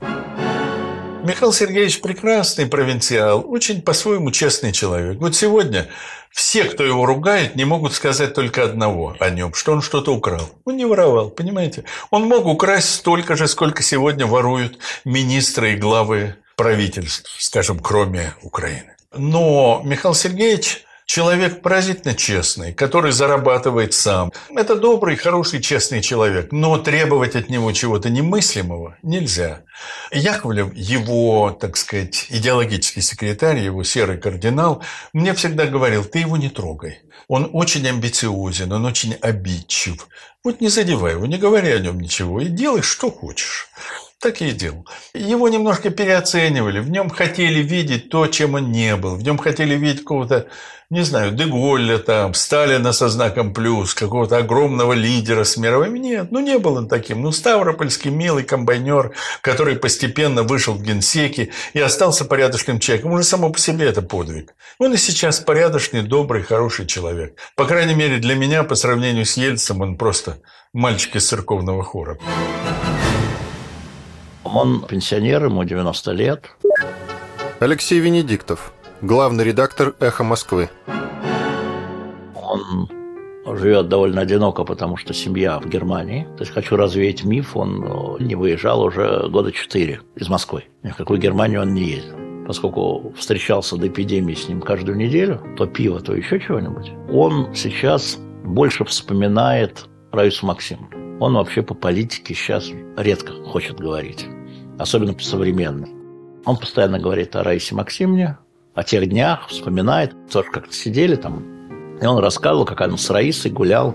Михаил 1.23 1.53
Сергеевич 1.53 2.01
прекрасный 2.01 2.65
провинциал, 2.65 3.45
очень 3.47 3.81
по-своему 3.81 4.31
честный 4.31 4.71
человек. 4.71 5.19
Вот 5.19 5.35
сегодня 5.35 5.87
все, 6.31 6.63
кто 6.63 6.83
его 6.83 7.05
ругает, 7.05 7.55
не 7.55 7.63
могут 7.63 7.93
сказать 7.93 8.33
только 8.33 8.63
одного 8.63 9.15
о 9.19 9.29
нем, 9.29 9.53
что 9.53 9.73
он 9.73 9.81
что-то 9.81 10.15
украл. 10.15 10.49
Он 10.65 10.77
не 10.77 10.85
воровал, 10.85 11.29
понимаете? 11.29 11.83
Он 12.09 12.23
мог 12.23 12.47
украсть 12.47 12.95
столько 12.95 13.35
же, 13.35 13.47
сколько 13.47 13.83
сегодня 13.83 14.25
воруют 14.25 14.79
министры 15.05 15.73
и 15.73 15.77
главы 15.77 16.37
правительств, 16.55 17.35
скажем, 17.39 17.79
кроме 17.79 18.33
Украины. 18.41 18.95
Но 19.15 19.81
Михаил 19.83 20.15
Сергеевич 20.15 20.85
Человек 21.13 21.61
поразительно 21.61 22.13
честный, 22.15 22.71
который 22.71 23.11
зарабатывает 23.11 23.93
сам. 23.93 24.31
Это 24.55 24.77
добрый, 24.77 25.17
хороший, 25.17 25.59
честный 25.59 26.01
человек. 26.01 26.53
Но 26.53 26.77
требовать 26.77 27.35
от 27.35 27.49
него 27.49 27.73
чего-то 27.73 28.09
немыслимого 28.09 28.95
нельзя. 29.03 29.63
Яковлев, 30.13 30.73
его, 30.73 31.51
так 31.51 31.75
сказать, 31.75 32.27
идеологический 32.29 33.01
секретарь, 33.01 33.59
его 33.59 33.83
серый 33.83 34.19
кардинал, 34.19 34.85
мне 35.11 35.33
всегда 35.33 35.65
говорил, 35.65 36.05
ты 36.05 36.19
его 36.19 36.37
не 36.37 36.47
трогай. 36.47 37.01
Он 37.27 37.49
очень 37.51 37.85
амбициозен, 37.85 38.71
он 38.71 38.85
очень 38.85 39.15
обидчив. 39.15 40.07
Вот 40.45 40.61
не 40.61 40.69
задевай 40.69 41.15
его, 41.15 41.25
не 41.25 41.37
говори 41.37 41.71
о 41.71 41.79
нем 41.79 41.99
ничего 41.99 42.39
и 42.39 42.45
делай, 42.45 42.83
что 42.83 43.11
хочешь. 43.11 43.67
Так 44.21 44.39
и 44.39 44.51
делал. 44.51 44.85
Его 45.15 45.49
немножко 45.49 45.89
переоценивали, 45.89 46.79
в 46.79 46.91
нем 46.91 47.09
хотели 47.09 47.63
видеть 47.63 48.09
то, 48.09 48.27
чем 48.27 48.53
он 48.53 48.71
не 48.71 48.95
был, 48.95 49.15
в 49.15 49.23
нем 49.23 49.39
хотели 49.39 49.73
видеть 49.73 50.01
какого-то, 50.01 50.45
не 50.91 51.01
знаю, 51.01 51.31
Деголля 51.31 51.97
там, 51.97 52.35
Сталина 52.35 52.93
со 52.93 53.09
знаком 53.09 53.51
плюс, 53.51 53.95
какого-то 53.95 54.37
огромного 54.37 54.93
лидера 54.93 55.43
с 55.43 55.57
мировым. 55.57 55.95
Нет, 55.95 56.27
ну 56.31 56.39
не 56.39 56.59
был 56.59 56.75
он 56.75 56.87
таким. 56.87 57.23
Ну, 57.23 57.31
Ставропольский 57.31 58.11
милый 58.11 58.43
комбайнер, 58.43 59.15
который 59.41 59.75
постепенно 59.75 60.43
вышел 60.43 60.75
в 60.75 60.83
генсеки 60.83 61.51
и 61.73 61.79
остался 61.79 62.23
порядочным 62.23 62.79
человеком. 62.79 63.13
Уже 63.13 63.23
само 63.23 63.49
по 63.49 63.57
себе 63.57 63.87
это 63.87 64.03
подвиг. 64.03 64.53
Он 64.77 64.93
и 64.93 64.97
сейчас 64.97 65.39
порядочный, 65.39 66.03
добрый, 66.03 66.43
хороший 66.43 66.85
человек. 66.85 67.37
По 67.55 67.65
крайней 67.65 67.95
мере, 67.95 68.19
для 68.19 68.35
меня, 68.35 68.63
по 68.63 68.75
сравнению 68.75 69.25
с 69.25 69.35
Ельцем, 69.35 69.81
он 69.81 69.97
просто 69.97 70.37
мальчик 70.73 71.15
из 71.15 71.27
церковного 71.27 71.81
хора. 71.81 72.19
Он 74.53 74.81
пенсионер, 74.81 75.45
ему 75.45 75.63
90 75.63 76.11
лет. 76.11 76.51
Алексей 77.59 77.99
Венедиктов, 77.99 78.73
главный 79.01 79.45
редактор 79.45 79.95
«Эхо 79.99 80.23
Москвы». 80.25 80.69
Он 82.35 82.89
живет 83.45 83.87
довольно 83.87 84.21
одиноко, 84.21 84.65
потому 84.65 84.97
что 84.97 85.13
семья 85.13 85.59
в 85.59 85.69
Германии. 85.69 86.27
То 86.37 86.41
есть 86.41 86.51
хочу 86.51 86.75
развеять 86.75 87.23
миф, 87.23 87.55
он 87.55 88.17
не 88.19 88.35
выезжал 88.35 88.81
уже 88.81 89.29
года 89.29 89.51
четыре 89.51 90.01
из 90.15 90.27
Москвы. 90.27 90.65
Ни 90.83 90.89
в 90.89 90.97
какую 90.97 91.19
Германию 91.19 91.61
он 91.61 91.73
не 91.73 91.83
ездил. 91.83 92.17
Поскольку 92.45 93.13
встречался 93.17 93.77
до 93.77 93.87
эпидемии 93.87 94.33
с 94.33 94.49
ним 94.49 94.59
каждую 94.61 94.97
неделю, 94.97 95.41
то 95.57 95.65
пиво, 95.65 96.01
то 96.01 96.13
еще 96.13 96.39
чего-нибудь, 96.39 96.91
он 97.09 97.55
сейчас 97.55 98.17
больше 98.43 98.83
вспоминает 98.83 99.85
Раису 100.11 100.45
Максимовну. 100.45 101.19
Он 101.21 101.35
вообще 101.35 101.61
по 101.61 101.73
политике 101.73 102.33
сейчас 102.33 102.71
редко 102.97 103.31
хочет 103.45 103.79
говорить, 103.79 104.25
особенно 104.81 105.13
по 105.13 105.23
современной. 105.23 105.89
Он 106.45 106.57
постоянно 106.57 106.99
говорит 106.99 107.35
о 107.35 107.43
Раисе 107.43 107.75
Максимовне, 107.75 108.37
о 108.73 108.83
тех 108.83 109.07
днях, 109.07 109.47
вспоминает. 109.47 110.13
Тоже 110.31 110.49
как-то 110.49 110.73
сидели 110.73 111.15
там, 111.15 111.61
и 112.01 112.05
он 112.05 112.17
рассказывал, 112.17 112.65
как 112.65 112.81
он 112.81 112.97
с 112.97 113.11
Раисой 113.11 113.51
гулял 113.51 113.93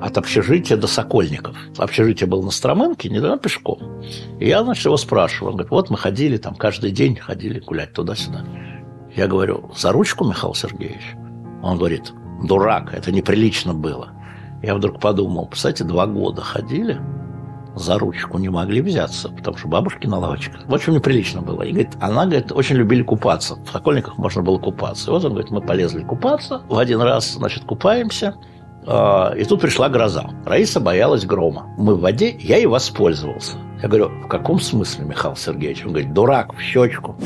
от 0.00 0.16
общежития 0.16 0.76
до 0.76 0.86
Сокольников. 0.86 1.56
Общежитие 1.76 2.28
было 2.28 2.40
на 2.40 2.52
Строменке, 2.52 3.08
недавно 3.08 3.36
пешком. 3.36 4.00
И 4.38 4.46
я, 4.46 4.62
значит, 4.62 4.84
его 4.84 4.96
спрашивал. 4.96 5.48
Он 5.48 5.54
говорит, 5.56 5.72
вот 5.72 5.90
мы 5.90 5.98
ходили 5.98 6.36
там 6.36 6.54
каждый 6.54 6.92
день, 6.92 7.16
ходили 7.16 7.58
гулять 7.58 7.92
туда-сюда. 7.92 8.44
Я 9.16 9.26
говорю, 9.26 9.72
за 9.76 9.90
ручку, 9.90 10.24
Михаил 10.24 10.54
Сергеевич? 10.54 11.16
Он 11.60 11.76
говорит, 11.78 12.12
дурак, 12.44 12.94
это 12.94 13.10
неприлично 13.10 13.74
было. 13.74 14.10
Я 14.62 14.76
вдруг 14.76 15.00
подумал, 15.00 15.48
кстати, 15.48 15.82
два 15.82 16.06
года 16.06 16.42
ходили, 16.42 17.00
за 17.78 17.98
ручку 17.98 18.38
не 18.38 18.48
могли 18.48 18.80
взяться, 18.80 19.28
потому 19.28 19.56
что 19.56 19.68
бабушки 19.68 20.06
на 20.06 20.18
лавочках. 20.18 20.66
В 20.66 20.74
общем, 20.74 20.94
неприлично 20.94 21.40
было. 21.42 21.62
И 21.62 21.70
говорит, 21.72 21.90
она, 22.00 22.26
говорит, 22.26 22.52
очень 22.52 22.76
любили 22.76 23.02
купаться. 23.02 23.56
В 23.56 23.70
Сокольниках 23.70 24.18
можно 24.18 24.42
было 24.42 24.58
купаться. 24.58 25.10
И 25.10 25.12
вот 25.12 25.24
он 25.24 25.32
говорит, 25.32 25.50
мы 25.50 25.60
полезли 25.60 26.02
купаться. 26.02 26.62
В 26.68 26.78
один 26.78 27.00
раз, 27.00 27.32
значит, 27.32 27.64
купаемся. 27.64 28.34
А, 28.86 29.32
и 29.36 29.44
тут 29.44 29.60
пришла 29.60 29.88
гроза. 29.88 30.30
Раиса 30.44 30.80
боялась 30.80 31.24
грома. 31.24 31.74
Мы 31.76 31.94
в 31.94 32.00
воде, 32.00 32.36
я 32.40 32.58
и 32.58 32.66
воспользовался. 32.66 33.56
Я 33.82 33.88
говорю, 33.88 34.08
в 34.24 34.28
каком 34.28 34.60
смысле, 34.60 35.04
Михаил 35.04 35.36
Сергеевич? 35.36 35.84
Он 35.84 35.92
говорит, 35.92 36.12
дурак, 36.12 36.54
в 36.54 36.60
щечку. 36.60 37.16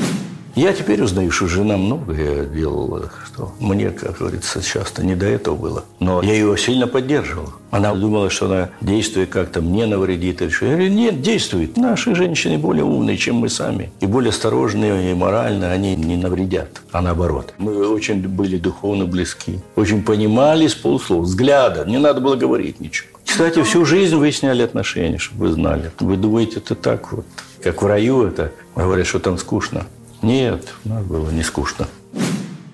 Я 0.55 0.71
теперь 0.71 1.01
узнаю, 1.01 1.31
что 1.31 1.47
жена 1.47 1.77
многое 1.77 2.45
делала, 2.45 3.09
что 3.25 3.55
мне, 3.59 3.89
как 3.89 4.19
говорится, 4.19 4.61
часто 4.61 5.03
не 5.03 5.15
до 5.15 5.25
этого 5.25 5.55
было. 5.55 5.85
Но 5.99 6.21
я 6.21 6.33
ее 6.33 6.55
сильно 6.59 6.85
поддерживал. 6.85 7.49
Она 7.71 7.95
думала, 7.95 8.29
что 8.29 8.45
она 8.45 8.69
действует 8.79 9.31
как-то 9.31 9.61
мне 9.61 9.87
навредит. 9.87 10.43
Или 10.43 10.49
что. 10.49 10.67
Я 10.67 10.73
говорю, 10.73 10.91
нет, 10.91 11.21
действует. 11.23 11.75
Наши 11.75 12.13
женщины 12.13 12.59
более 12.59 12.83
умные, 12.83 13.17
чем 13.17 13.37
мы 13.37 13.49
сами. 13.49 13.91
И 13.99 14.05
более 14.05 14.29
осторожные, 14.29 15.11
и 15.11 15.15
морально 15.15 15.71
они 15.71 15.95
не 15.95 16.17
навредят, 16.17 16.81
а 16.91 17.01
наоборот. 17.01 17.55
Мы 17.57 17.87
очень 17.87 18.21
были 18.27 18.57
духовно 18.57 19.05
близки. 19.05 19.59
Очень 19.75 20.03
понимали 20.03 20.67
с 20.67 20.75
полуслов, 20.75 21.25
взгляда. 21.25 21.83
Не 21.85 21.97
надо 21.97 22.21
было 22.21 22.35
говорить 22.35 22.79
ничего. 22.79 23.09
Кстати, 23.25 23.63
всю 23.63 23.85
жизнь 23.85 24.15
выясняли 24.15 24.61
отношения, 24.61 25.17
чтобы 25.17 25.47
вы 25.47 25.51
знали. 25.53 25.91
Вы 25.99 26.15
думаете, 26.15 26.57
это 26.57 26.75
так 26.75 27.11
вот, 27.11 27.25
как 27.63 27.81
в 27.81 27.87
раю 27.87 28.27
это? 28.27 28.51
Говорят, 28.75 29.07
что 29.07 29.19
там 29.19 29.39
скучно. 29.39 29.87
Нет, 30.23 30.73
нам 30.85 31.03
было 31.03 31.29
не 31.29 31.43
скучно. 31.43 31.87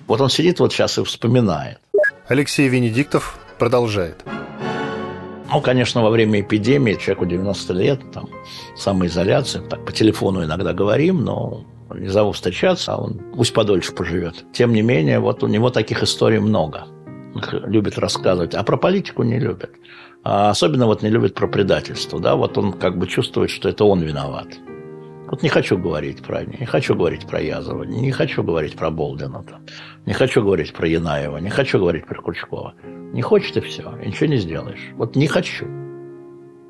Вот 0.06 0.20
он 0.20 0.30
сидит 0.30 0.60
вот 0.60 0.72
сейчас 0.72 0.98
и 0.98 1.04
вспоминает. 1.04 1.78
Алексей 2.28 2.68
Венедиктов 2.68 3.38
продолжает. 3.58 4.24
Ну, 5.52 5.60
конечно, 5.60 6.00
во 6.00 6.10
время 6.10 6.42
эпидемии, 6.42 6.94
человеку 6.94 7.26
90 7.26 7.72
лет, 7.72 8.00
там, 8.12 8.28
самоизоляция, 8.76 9.62
так 9.62 9.84
по 9.84 9.90
телефону 9.90 10.44
иногда 10.44 10.72
говорим, 10.72 11.24
но 11.24 11.66
не 11.92 12.06
зову 12.06 12.30
встречаться, 12.30 12.92
а 12.92 13.02
он 13.02 13.20
пусть 13.34 13.52
подольше 13.52 13.92
поживет. 13.92 14.44
Тем 14.52 14.72
не 14.72 14.82
менее, 14.82 15.18
вот 15.18 15.42
у 15.42 15.48
него 15.48 15.70
таких 15.70 16.04
историй 16.04 16.38
много. 16.38 16.86
Их 17.34 17.52
любит 17.52 17.98
рассказывать, 17.98 18.54
а 18.54 18.62
про 18.62 18.76
политику 18.76 19.24
не 19.24 19.40
любит. 19.40 19.72
А 20.22 20.50
особенно 20.50 20.86
вот 20.86 21.02
не 21.02 21.10
любит 21.10 21.34
про 21.34 21.48
предательство. 21.48 22.20
Да? 22.20 22.36
Вот 22.36 22.56
он 22.56 22.72
как 22.72 22.96
бы 22.96 23.08
чувствует, 23.08 23.50
что 23.50 23.68
это 23.68 23.84
он 23.84 24.02
виноват. 24.02 24.46
Вот 25.30 25.44
не 25.44 25.48
хочу 25.48 25.78
говорить 25.78 26.22
про 26.22 26.44
не 26.44 26.66
хочу 26.66 26.96
говорить 26.96 27.24
про 27.24 27.40
Язова, 27.40 27.84
не 27.84 28.10
хочу 28.10 28.42
говорить 28.42 28.74
про 28.74 28.90
Болдина, 28.90 29.44
не 30.04 30.12
хочу 30.12 30.42
говорить 30.42 30.72
про 30.72 30.88
Янаева, 30.88 31.36
не 31.36 31.50
хочу 31.50 31.78
говорить 31.78 32.04
про 32.04 32.20
Крючкова. 32.20 32.74
Не 33.12 33.22
хочет 33.22 33.56
и 33.56 33.60
все, 33.60 33.96
и 34.02 34.08
ничего 34.08 34.26
не 34.26 34.38
сделаешь. 34.38 34.90
Вот 34.96 35.14
не 35.14 35.28
хочу. 35.28 35.66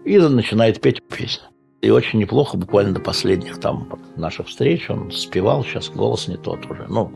И 0.04 0.18
начинает 0.18 0.80
петь 0.80 1.02
песню. 1.08 1.44
И 1.80 1.88
очень 1.88 2.18
неплохо, 2.18 2.58
буквально 2.58 2.92
до 2.92 3.00
последних 3.00 3.58
там 3.58 3.98
наших 4.16 4.48
встреч 4.48 4.90
он 4.90 5.10
спевал, 5.10 5.64
сейчас 5.64 5.88
голос 5.88 6.28
не 6.28 6.36
тот 6.36 6.66
уже. 6.66 6.84
Ну, 6.88 7.10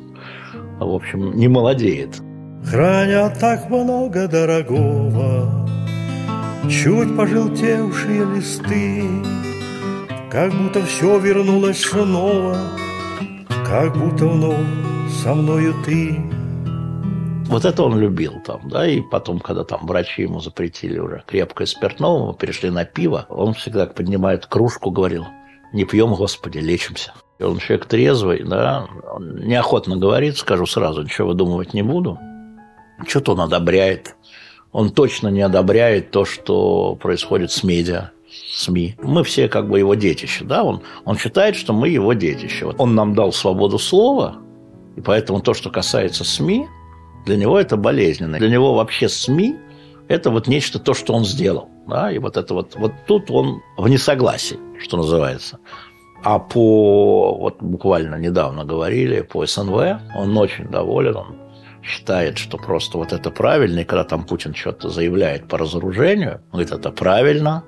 в 0.81 0.95
общем, 0.95 1.37
не 1.37 1.49
молодеет. 1.49 2.23
Хранят 2.65 3.39
так 3.39 3.69
много 3.69 4.27
дорогого, 4.29 5.69
Чуть 6.71 7.15
пожелтевшие 7.15 8.25
листы, 8.35 9.03
как 10.35 10.53
будто 10.53 10.85
все 10.85 11.17
вернулось 11.21 11.81
снова, 11.81 12.59
Как 13.65 13.97
будто 13.97 14.27
вновь 14.27 14.67
со 15.23 15.33
мною 15.33 15.73
ты. 15.85 16.17
Вот 17.47 17.65
это 17.65 17.85
он 17.85 18.01
любил 18.01 18.41
там, 18.45 18.69
да, 18.69 18.85
и 18.85 19.01
потом, 19.01 19.39
когда 19.39 19.63
там 19.63 19.87
врачи 19.87 20.23
ему 20.23 20.41
запретили 20.41 20.99
уже 20.99 21.23
крепкое 21.25 21.69
спиртного, 21.69 22.33
мы 22.33 22.35
перешли 22.35 22.71
на 22.71 22.85
пиво, 22.85 23.27
он 23.29 23.55
всегда 23.55 23.87
поднимает 23.87 24.47
кружку, 24.47 24.91
говорил, 24.91 25.25
не 25.73 25.85
пьем, 25.85 26.15
Господи, 26.15 26.59
лечимся. 26.59 27.13
И 27.39 27.45
он 27.45 27.59
человек 27.59 27.87
трезвый, 27.87 28.43
да, 28.43 28.89
он 29.13 29.37
неохотно 29.37 29.99
говорит, 29.99 30.37
скажу 30.37 30.67
сразу, 30.67 31.05
ничего 31.05 31.29
выдумывать 31.29 31.75
не 31.75 31.83
буду. 31.83 32.19
Что-то 33.07 33.35
он 33.35 33.41
одобряет. 33.41 34.17
Он 34.73 34.91
точно 34.91 35.29
не 35.29 35.43
одобряет 35.43 36.11
то, 36.11 36.25
что 36.25 36.97
происходит 36.97 37.53
с 37.53 37.63
медиа. 37.63 38.11
СМИ. 38.55 38.97
Мы 39.03 39.25
все 39.25 39.49
как 39.49 39.69
бы 39.69 39.79
его 39.79 39.95
детище, 39.95 40.45
да, 40.45 40.65
он, 40.65 40.83
он 41.05 41.19
считает, 41.19 41.57
что 41.57 41.73
мы 41.73 41.89
его 41.89 42.13
детище. 42.13 42.67
Он 42.79 42.95
нам 42.95 43.15
дал 43.15 43.33
свободу 43.33 43.79
слова, 43.79 44.37
и 44.97 45.01
поэтому 45.01 45.41
то, 45.41 45.55
что 45.55 45.71
касается 45.71 46.25
СМИ, 46.25 46.67
для 47.27 47.37
него 47.37 47.59
это 47.59 47.77
болезненно. 47.77 48.39
Для 48.39 48.51
него 48.51 48.75
вообще 48.75 49.09
СМИ– 49.09 49.57
это 50.09 50.31
вот 50.31 50.47
нечто 50.47 50.79
то, 50.79 50.95
что 50.95 51.15
он 51.15 51.25
сделал. 51.25 51.69
Да? 51.89 52.11
И 52.13 52.19
вот 52.19 52.37
это 52.37 52.55
вот, 52.55 52.77
вот 52.77 52.93
тут 53.07 53.31
он 53.31 53.63
в 53.77 53.89
несогласии, 53.89 54.59
что 54.81 54.97
называется. 54.97 55.59
А 56.23 56.39
по, 56.39 57.37
вот 57.39 57.63
буквально 57.63 58.17
недавно 58.17 58.65
говорили, 58.65 59.21
по 59.21 59.45
СНВ, 59.45 60.01
он 60.17 60.37
очень 60.39 60.69
доволен, 60.69 61.17
он 61.17 61.37
считает, 61.83 62.39
что 62.39 62.57
просто 62.57 62.97
вот 62.97 63.13
это 63.13 63.31
правильно, 63.31 63.81
и 63.81 63.85
когда 63.85 64.05
там 64.05 64.25
Путин 64.25 64.55
что-то 64.55 64.89
заявляет 64.89 65.49
по 65.49 65.59
разоружению, 65.59 66.41
он 66.51 66.61
говорит, 66.61 66.73
это 66.73 66.91
правильно, 66.91 67.65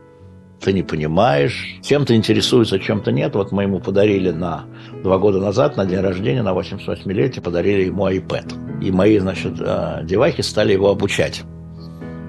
ты 0.61 0.72
не 0.72 0.82
понимаешь, 0.82 1.78
чем-то 1.82 2.14
интересуется, 2.14 2.78
чем-то 2.78 3.12
нет. 3.12 3.34
Вот 3.34 3.52
мы 3.52 3.64
ему 3.64 3.80
подарили 3.80 4.30
на 4.30 4.64
два 5.02 5.18
года 5.18 5.40
назад, 5.40 5.76
на 5.76 5.84
день 5.84 6.00
рождения, 6.00 6.42
на 6.42 6.54
88-летие, 6.54 7.42
подарили 7.42 7.84
ему 7.84 8.09
iPad. 8.09 8.82
И 8.82 8.90
мои, 8.90 9.18
значит, 9.18 9.54
э, 9.59 10.00
девахи 10.04 10.40
стали 10.40 10.72
его 10.72 10.90
обучать. 10.90 11.42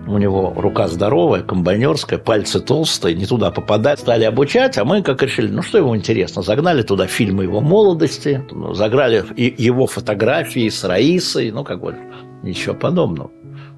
У 0.07 0.17
него 0.17 0.53
рука 0.55 0.87
здоровая, 0.87 1.41
комбайнерская, 1.41 2.17
пальцы 2.17 2.61
толстые, 2.61 3.13
не 3.15 3.25
туда 3.25 3.51
попадать. 3.51 3.99
Стали 3.99 4.23
обучать, 4.23 4.77
а 4.77 4.85
мы 4.85 5.01
как 5.01 5.21
решили, 5.21 5.49
ну 5.51 5.61
что 5.61 5.79
ему 5.79 5.95
интересно, 5.97 6.41
загнали 6.41 6.81
туда 6.81 7.07
фильмы 7.07 7.43
его 7.43 7.59
молодости, 7.59 8.41
заграли 8.71 9.25
его 9.35 9.85
фотографии 9.85 10.69
с 10.69 10.83
Раисой, 10.85 11.51
ну 11.51 11.65
как 11.65 11.81
бы 11.81 11.97
ничего 12.41 12.73
подобного. 12.73 13.31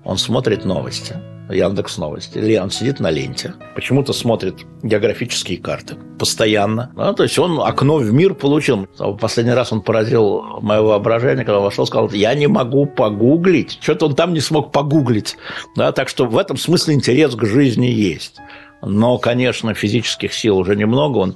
Он 0.03 0.17
смотрит 0.17 0.65
новости. 0.65 1.15
Яндекс 1.49 1.97
Новости. 1.97 2.37
Или 2.37 2.57
он 2.57 2.69
сидит 2.69 2.99
на 2.99 3.09
ленте, 3.09 3.53
почему-то 3.75 4.13
смотрит 4.13 4.65
географические 4.83 5.57
карты 5.57 5.95
постоянно. 6.19 6.91
Ну, 6.95 7.13
то 7.13 7.23
есть 7.23 7.39
он 7.39 7.59
окно 7.61 7.97
в 7.97 8.11
мир 8.11 8.35
получил. 8.35 8.87
Последний 9.19 9.53
раз 9.53 9.71
он 9.71 9.81
поразил 9.81 10.59
мое 10.61 10.81
воображение, 10.81 11.45
когда 11.45 11.59
вошел, 11.59 11.87
сказал, 11.87 12.11
я 12.11 12.33
не 12.35 12.47
могу 12.47 12.85
погуглить. 12.85 13.79
Что-то 13.81 14.07
он 14.07 14.15
там 14.15 14.33
не 14.33 14.41
смог 14.41 14.71
погуглить. 14.71 15.37
Да, 15.75 15.91
так 15.91 16.09
что 16.09 16.25
в 16.25 16.37
этом 16.37 16.57
смысле 16.57 16.95
интерес 16.95 17.35
к 17.35 17.45
жизни 17.45 17.87
есть. 17.87 18.35
Но, 18.81 19.17
конечно, 19.17 19.73
физических 19.73 20.33
сил 20.33 20.57
уже 20.57 20.75
немного. 20.75 21.17
Он 21.17 21.35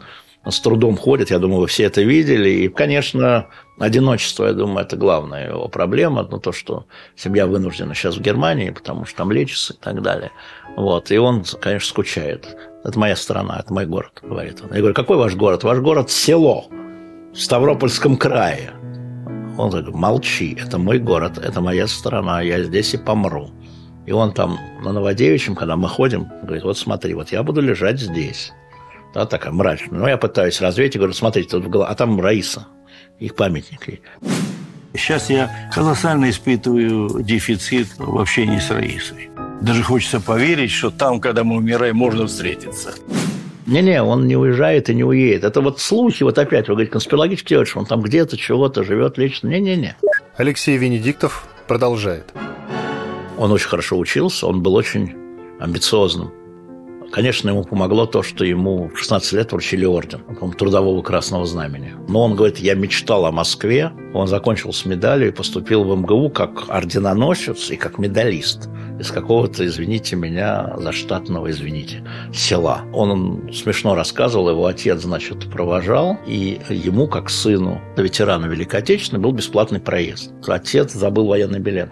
с 0.51 0.59
трудом 0.59 0.97
ходит, 0.97 1.31
я 1.31 1.39
думаю, 1.39 1.61
вы 1.61 1.67
все 1.67 1.83
это 1.83 2.01
видели. 2.01 2.49
И, 2.49 2.67
конечно, 2.67 3.47
одиночество, 3.79 4.45
я 4.45 4.53
думаю, 4.53 4.85
это 4.85 4.97
главная 4.97 5.49
его 5.49 5.67
проблема. 5.69 6.27
Ну, 6.29 6.39
то, 6.39 6.51
что 6.51 6.85
семья 7.15 7.47
вынуждена 7.47 7.95
сейчас 7.95 8.17
в 8.17 8.21
Германии, 8.21 8.69
потому 8.69 9.05
что 9.05 9.17
там 9.17 9.31
лечится 9.31 9.73
и 9.73 9.77
так 9.77 10.01
далее. 10.01 10.31
Вот. 10.75 11.11
И 11.11 11.17
он, 11.17 11.43
конечно, 11.61 11.87
скучает. 11.87 12.57
Это 12.83 12.99
моя 12.99 13.15
страна, 13.15 13.59
это 13.59 13.73
мой 13.73 13.85
город, 13.85 14.19
говорит 14.21 14.61
он. 14.61 14.73
Я 14.73 14.79
говорю, 14.79 14.93
какой 14.93 15.15
ваш 15.15 15.35
город? 15.35 15.63
Ваш 15.63 15.79
город– 15.79 16.09
село 16.11 16.65
в 17.33 17.37
Ставропольском 17.37 18.17
крае. 18.17 18.71
Он 19.57 19.69
говорит, 19.69 19.93
молчи, 19.93 20.57
это 20.59 20.77
мой 20.77 20.99
город, 20.99 21.37
это 21.37 21.61
моя 21.61 21.87
страна, 21.87 22.41
я 22.41 22.61
здесь 22.63 22.93
и 22.93 22.97
помру. 22.97 23.51
И 24.05 24.11
он 24.11 24.33
там 24.33 24.59
на 24.83 24.91
Новодевичьем, 24.91 25.55
когда 25.55 25.77
мы 25.77 25.87
ходим, 25.87 26.27
говорит, 26.41 26.63
вот 26.63 26.77
смотри, 26.77 27.13
вот 27.13 27.31
я 27.31 27.43
буду 27.43 27.61
лежать 27.61 27.99
здесь 28.01 28.51
да, 29.13 29.25
такая 29.25 29.53
мрачная. 29.53 29.99
Но 29.99 30.09
я 30.09 30.17
пытаюсь 30.17 30.59
развеять 30.59 30.95
и 30.95 30.97
говорю, 30.97 31.13
смотрите, 31.13 31.49
тут 31.49 31.65
в 31.65 31.69
голове, 31.69 31.91
а 31.91 31.95
там 31.95 32.19
Раиса, 32.19 32.67
их 33.19 33.35
памятник. 33.35 34.01
Сейчас 34.93 35.29
я 35.29 35.69
колоссально 35.73 36.29
испытываю 36.29 37.21
дефицит 37.23 37.87
в 37.97 38.19
общении 38.19 38.59
с 38.59 38.69
Раисой. 38.69 39.29
Даже 39.61 39.83
хочется 39.83 40.19
поверить, 40.19 40.71
что 40.71 40.91
там, 40.91 41.19
когда 41.19 41.43
мы 41.43 41.57
умираем, 41.57 41.95
можно 41.95 42.27
встретиться. 42.27 42.93
Не-не, 43.65 44.03
он 44.03 44.27
не 44.27 44.35
уезжает 44.35 44.89
и 44.89 44.95
не 44.95 45.03
уедет. 45.03 45.45
Это 45.45 45.61
вот 45.61 45.79
слухи, 45.79 46.23
вот 46.23 46.37
опять, 46.37 46.67
вы 46.67 46.75
говорите, 46.75 46.91
конспирологические 46.91 47.57
теории, 47.57 47.69
что 47.69 47.79
он 47.79 47.85
там 47.85 48.01
где-то 48.01 48.35
чего-то 48.35 48.83
живет 48.83 49.17
лично. 49.17 49.47
Не-не-не. 49.47 49.95
Алексей 50.35 50.77
Венедиктов 50.77 51.47
продолжает. 51.67 52.33
Он 53.37 53.51
очень 53.51 53.69
хорошо 53.69 53.97
учился, 53.97 54.47
он 54.47 54.61
был 54.61 54.75
очень 54.75 55.15
амбициозным 55.59 56.31
Конечно, 57.13 57.49
ему 57.49 57.63
помогло 57.63 58.07
то, 58.07 58.23
что 58.23 58.43
ему 58.43 58.89
в 58.89 58.97
16 58.97 59.33
лет 59.33 59.51
вручили 59.51 59.85
орден 59.85 60.21
Трудового 60.57 60.99
Красного 61.03 61.45
Знамени. 61.45 61.93
Но 62.09 62.23
он 62.23 62.35
говорит, 62.35 62.57
я 62.57 62.73
мечтал 62.73 63.27
о 63.27 63.31
Москве. 63.31 63.91
Он 64.15 64.27
закончил 64.27 64.73
с 64.73 64.83
медалью 64.83 65.27
и 65.27 65.31
поступил 65.31 65.83
в 65.83 65.95
МГУ 65.95 66.31
как 66.31 66.69
орденоносец 66.69 67.69
и 67.69 67.75
как 67.75 67.99
медалист 67.99 68.67
из 68.99 69.11
какого-то, 69.11 69.63
извините 69.63 70.15
меня, 70.15 70.73
заштатного, 70.77 71.51
извините, 71.51 72.03
села. 72.33 72.81
Он 72.93 73.47
смешно 73.53 73.93
рассказывал, 73.93 74.49
его 74.49 74.65
отец, 74.65 75.01
значит, 75.01 75.51
провожал, 75.51 76.17
и 76.25 76.59
ему, 76.69 77.07
как 77.07 77.29
сыну 77.29 77.79
ветерана 77.95 78.47
Великой 78.47 78.79
Отечественной, 78.79 79.21
был 79.21 79.33
бесплатный 79.33 79.79
проезд. 79.79 80.31
Отец 80.47 80.93
забыл 80.93 81.27
военный 81.27 81.59
билет 81.59 81.91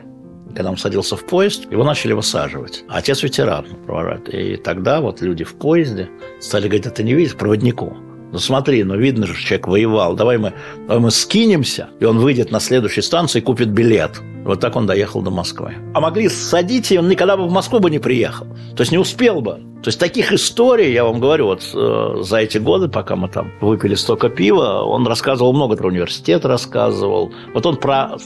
когда 0.52 0.70
он 0.70 0.78
садился 0.78 1.16
в 1.16 1.26
поезд, 1.26 1.72
его 1.72 1.84
начали 1.84 2.14
высаживать. 2.14 2.84
А 2.88 2.98
отец 2.98 3.24
ветеран 3.24 3.66
провожает. 3.86 4.34
И 4.34 4.58
тогда 4.58 5.02
вот 5.02 5.22
люди 5.22 5.44
в 5.44 5.56
поезде 5.56 6.10
стали 6.40 6.68
говорить, 6.68 6.86
это 6.86 7.04
не 7.04 7.14
видишь, 7.14 7.36
проводнику. 7.36 7.98
Ну 8.32 8.40
смотри, 8.40 8.84
ну 8.84 8.96
видно 8.96 9.28
же, 9.28 9.34
человек 9.36 9.68
воевал. 9.68 10.16
Давай 10.16 10.38
мы, 10.38 10.54
давай 10.88 11.00
мы 11.00 11.12
скинемся, 11.12 11.90
и 12.00 12.06
он 12.06 12.20
выйдет 12.20 12.50
на 12.50 12.60
следующей 12.60 13.02
станции 13.02 13.40
и 13.40 13.42
купит 13.42 13.70
билет. 13.70 14.22
Вот 14.46 14.60
так 14.60 14.76
он 14.76 14.88
доехал 14.88 15.22
до 15.22 15.30
Москвы. 15.30 15.76
А 15.94 16.00
могли 16.00 16.30
садить, 16.30 16.92
и 16.92 16.98
он 16.98 17.10
никогда 17.10 17.38
бы 17.38 17.48
в 17.48 17.52
Москву 17.52 17.80
бы 17.80 17.92
не 17.92 18.00
приехал. 18.00 18.48
То 18.76 18.82
есть 18.82 18.92
не 18.92 18.98
успел 18.98 19.42
бы. 19.42 19.60
То 19.84 19.88
есть 19.88 20.00
таких 20.00 20.32
историй, 20.32 20.94
я 20.94 21.04
вам 21.04 21.20
говорю, 21.20 21.48
вот 21.48 21.70
э, 21.74 22.22
за 22.22 22.38
эти 22.38 22.58
годы, 22.58 22.88
пока 22.88 23.16
мы 23.16 23.28
там 23.28 23.52
выпили 23.62 23.96
столько 23.96 24.30
пива, 24.30 24.84
он 24.84 25.06
рассказывал 25.06 25.54
много 25.54 25.76
про 25.76 25.88
университет, 25.88 26.46
рассказывал. 26.46 27.32
Вот 27.54 27.66
он 27.66 27.78
про 27.78 28.18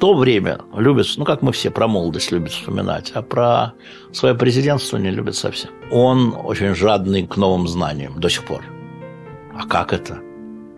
то 0.00 0.14
время 0.14 0.60
любит, 0.74 1.06
ну, 1.18 1.24
как 1.24 1.42
мы 1.42 1.52
все 1.52 1.70
про 1.70 1.86
молодость 1.86 2.32
любят 2.32 2.52
вспоминать, 2.52 3.12
а 3.14 3.22
про 3.22 3.74
свое 4.12 4.34
президентство 4.34 4.96
не 4.96 5.10
любит 5.10 5.36
совсем. 5.36 5.70
Он 5.90 6.34
очень 6.42 6.74
жадный 6.74 7.26
к 7.26 7.36
новым 7.36 7.68
знаниям 7.68 8.18
до 8.18 8.30
сих 8.30 8.44
пор. 8.46 8.64
А 9.54 9.66
как 9.66 9.92
это? 9.92 10.18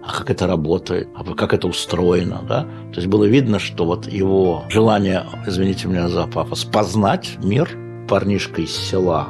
А 0.04 0.12
как 0.12 0.30
это 0.30 0.48
работает? 0.48 1.08
А 1.14 1.22
как 1.34 1.54
это 1.54 1.68
устроено? 1.68 2.44
Да? 2.48 2.62
То 2.92 2.96
есть 2.96 3.06
было 3.06 3.24
видно, 3.24 3.60
что 3.60 3.84
вот 3.84 4.08
его 4.08 4.64
желание, 4.68 5.24
извините 5.46 5.86
меня 5.86 6.08
за 6.08 6.26
пафос, 6.26 6.64
познать 6.64 7.38
мир, 7.44 7.70
парнишка 8.08 8.62
из 8.62 8.76
села, 8.76 9.28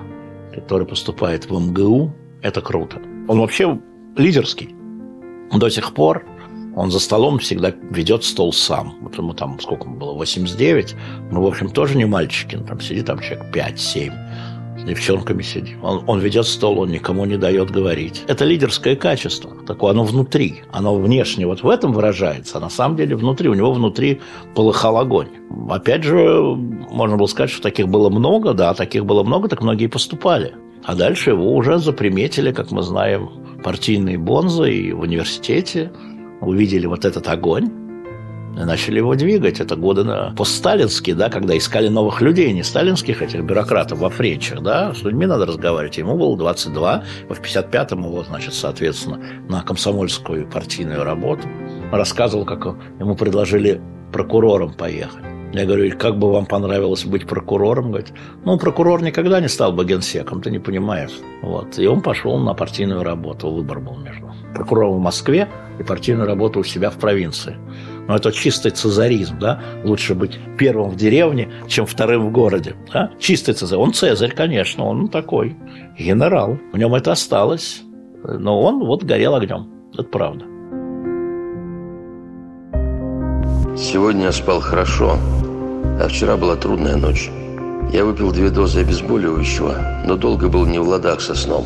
который 0.55 0.87
поступает 0.87 1.51
в 1.51 1.53
МГУ, 1.53 2.15
это 2.41 2.63
круто. 2.63 2.97
Он 3.29 3.41
вообще 3.41 3.79
лидерский. 4.17 4.75
До 5.53 5.69
сих 5.69 5.93
пор 5.93 6.25
он 6.75 6.91
за 6.91 7.01
столом 7.01 7.39
всегда 7.39 7.73
ведет 7.91 8.25
стол 8.25 8.53
сам. 8.53 8.95
Вот 9.03 9.17
ему 9.17 9.35
там, 9.35 9.61
сколько 9.61 9.85
ему 9.85 9.97
было, 9.97 10.13
89. 10.15 10.95
Ну, 11.31 11.43
в 11.43 11.47
общем, 11.47 11.71
тоже 11.71 11.97
не 11.97 12.07
мальчики. 12.07 12.57
Там 12.57 12.81
сидит 12.81 13.07
там 13.07 13.19
человек 13.21 13.55
5-7 13.55 14.13
с 14.79 14.85
девчонками 14.85 15.43
сидим. 15.43 15.85
Он, 15.85 16.03
он 16.07 16.21
ведет 16.21 16.47
стол, 16.47 16.81
он 16.81 16.91
никому 16.91 17.25
не 17.25 17.37
дает 17.37 17.71
говорить. 17.71 18.25
Это 18.27 18.45
лидерское 18.45 18.97
качество. 18.97 19.53
Такое 19.67 19.93
оно 19.93 20.05
внутри. 20.05 20.63
Оно 20.73 20.97
внешне 20.97 21.47
вот 21.47 21.63
в 21.63 21.69
этом 21.69 21.93
выражается, 21.93 22.59
а 22.59 22.61
на 22.61 22.71
самом 22.71 22.97
деле 22.97 23.15
внутри. 23.15 23.49
У 23.49 23.55
него 23.55 23.73
внутри 23.73 24.21
полыхал 24.55 24.99
огонь. 24.99 25.29
Опять 25.69 26.05
же, 26.05 26.41
можно 26.91 27.17
было 27.17 27.27
сказать, 27.27 27.51
что 27.51 27.63
таких 27.63 27.89
было 27.89 28.11
много. 28.11 28.55
Да, 28.55 28.75
таких 28.75 29.05
было 29.05 29.23
много, 29.23 29.49
так 29.49 29.63
многие 29.63 29.87
поступали. 29.87 30.55
А 30.85 30.97
дальше 30.97 31.31
его 31.31 31.55
уже 31.55 31.79
заприметили, 31.79 32.51
как 32.51 32.73
мы 32.73 32.83
знаем, 32.83 33.31
партийные 33.63 34.19
бонзы 34.19 34.73
и 34.73 34.93
в 34.93 35.01
университете– 35.01 35.93
увидели 36.43 36.87
вот 36.87 37.05
этот 37.05 37.27
огонь, 37.29 37.71
и 38.55 38.65
начали 38.65 38.99
его 38.99 39.15
двигать. 39.15 39.61
Это 39.61 39.77
годы 39.77 40.05
постсталинские, 40.37 41.15
да, 41.15 41.31
когда 41.31 41.57
искали 41.57 41.89
новых 41.89 42.21
людей, 42.21 42.53
не 42.53 42.63
сталинских 42.63 43.23
этих 43.23 43.43
бюрократов 43.45 43.99
во 43.99 44.11
френчах, 44.11 44.61
да, 44.61 44.93
с 44.95 45.03
людьми 45.03 45.27
надо 45.27 45.47
разговаривать. 45.47 45.97
Ему 45.99 46.17
было 46.17 46.37
22, 46.37 47.05
в 47.29 47.41
55-м 47.41 48.05
его, 48.05 48.25
значит, 48.25 48.55
соответственно, 48.55 49.21
на 49.49 49.63
комсомольскую 49.63 50.47
партийную 50.47 51.03
работу. 51.03 51.49
Рассказывал, 51.91 52.45
как 52.45 52.67
ему 52.99 53.15
предложили 53.15 53.81
прокурором 54.13 54.75
поехать. 54.75 55.32
Я 55.53 55.67
говорю, 55.67 55.97
как 55.99 56.19
бы 56.19 56.33
вам 56.33 56.47
понравилось 56.47 57.05
быть 57.05 57.27
прокурором? 57.27 57.89
Говорит, 57.89 58.13
ну, 58.45 58.59
прокурор 58.59 59.03
никогда 59.03 59.41
не 59.41 59.49
стал 59.49 59.73
бы 59.73 59.85
генсеком, 59.85 60.41
ты 60.41 60.51
не 60.51 60.59
понимаешь. 60.59 61.13
Вот. 61.43 61.79
И 61.79 61.87
он 61.87 62.01
пошел 62.01 62.39
на 62.39 62.55
партийную 62.55 63.03
работу, 63.03 63.51
выбор 63.51 63.81
был 63.81 63.97
между 63.99 64.33
прокурором 64.55 64.95
в 64.95 65.01
Москве 65.01 65.49
и 65.79 65.83
партийную 65.83 66.27
работу 66.27 66.61
у 66.61 66.65
себя 66.65 66.89
в 66.89 66.97
провинции. 66.97 67.57
Но 68.09 68.17
это 68.17 68.33
чистый 68.33 68.71
цезаризм, 68.71 69.39
да? 69.39 69.61
Лучше 69.85 70.15
быть 70.15 70.39
первым 70.59 70.91
в 70.91 70.97
деревне, 70.97 71.51
чем 71.69 71.85
вторым 71.87 72.29
в 72.29 72.33
городе. 72.33 72.75
Да? 72.93 73.11
Чистый 73.19 73.53
цезарь. 73.55 73.79
Он 73.79 73.93
цезарь, 73.93 74.35
конечно, 74.35 74.85
он 74.85 75.09
такой 75.09 75.57
генерал. 75.99 76.59
В 76.73 76.79
нем 76.79 76.95
это 76.95 77.13
осталось. 77.13 77.83
Но 78.25 78.61
он 78.63 78.85
вот 78.85 79.05
горел 79.05 79.35
огнем. 79.35 79.69
Это 79.93 80.05
правда. 80.05 80.47
Сегодня 83.77 84.25
я 84.25 84.33
спал 84.33 84.61
хорошо, 84.61 85.19
а 85.99 86.07
вчера 86.07 86.37
была 86.37 86.57
трудная 86.57 86.97
ночь. 86.97 87.31
Я 87.91 88.05
выпил 88.05 88.31
две 88.31 88.51
дозы 88.51 88.81
обезболивающего, 88.81 90.03
но 90.05 90.17
долго 90.17 90.49
был 90.49 90.67
не 90.67 90.79
в 90.79 90.87
ладах 90.87 91.23
со 91.23 91.35
сном. 91.35 91.65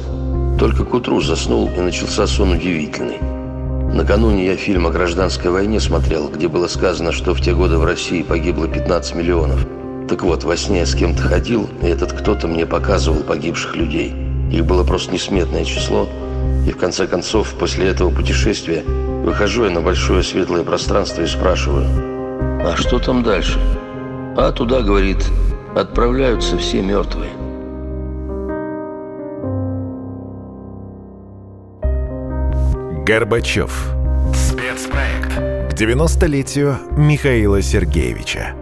Только 0.56 0.84
к 0.84 0.94
утру 0.94 1.20
заснул 1.20 1.68
и 1.76 1.80
начался 1.80 2.28
сон 2.28 2.52
удивительный. 2.52 3.18
Накануне 3.92 4.46
я 4.46 4.56
фильм 4.56 4.86
о 4.86 4.90
гражданской 4.90 5.50
войне 5.50 5.80
смотрел, 5.80 6.28
где 6.28 6.46
было 6.46 6.68
сказано, 6.68 7.10
что 7.10 7.34
в 7.34 7.40
те 7.40 7.54
годы 7.54 7.76
в 7.76 7.84
России 7.84 8.22
погибло 8.22 8.68
15 8.68 9.16
миллионов. 9.16 9.66
Так 10.08 10.22
вот, 10.22 10.44
во 10.44 10.56
сне 10.56 10.80
я 10.80 10.86
с 10.86 10.94
кем-то 10.94 11.22
ходил, 11.22 11.68
и 11.82 11.86
этот 11.86 12.12
кто-то 12.12 12.46
мне 12.46 12.66
показывал 12.66 13.24
погибших 13.24 13.74
людей. 13.74 14.14
Их 14.52 14.64
было 14.64 14.84
просто 14.84 15.12
несметное 15.12 15.64
число. 15.64 16.06
И 16.68 16.70
в 16.70 16.76
конце 16.76 17.08
концов, 17.08 17.54
после 17.58 17.88
этого 17.88 18.10
путешествия, 18.10 18.84
выхожу 19.26 19.64
я 19.64 19.70
на 19.70 19.80
большое 19.80 20.22
светлое 20.22 20.62
пространство 20.62 21.22
и 21.22 21.26
спрашиваю, 21.26 21.84
а 22.64 22.74
что 22.76 23.00
там 23.00 23.24
дальше? 23.24 23.58
А 24.36 24.52
туда, 24.52 24.82
говорит, 24.82 25.18
отправляются 25.74 26.56
все 26.56 26.80
мертвые. 26.80 27.30
Горбачев. 33.04 33.92
Спецпроект 34.32 35.34
к 35.34 35.78
90-летию 35.78 36.78
Михаила 36.96 37.60
Сергеевича. 37.60 38.54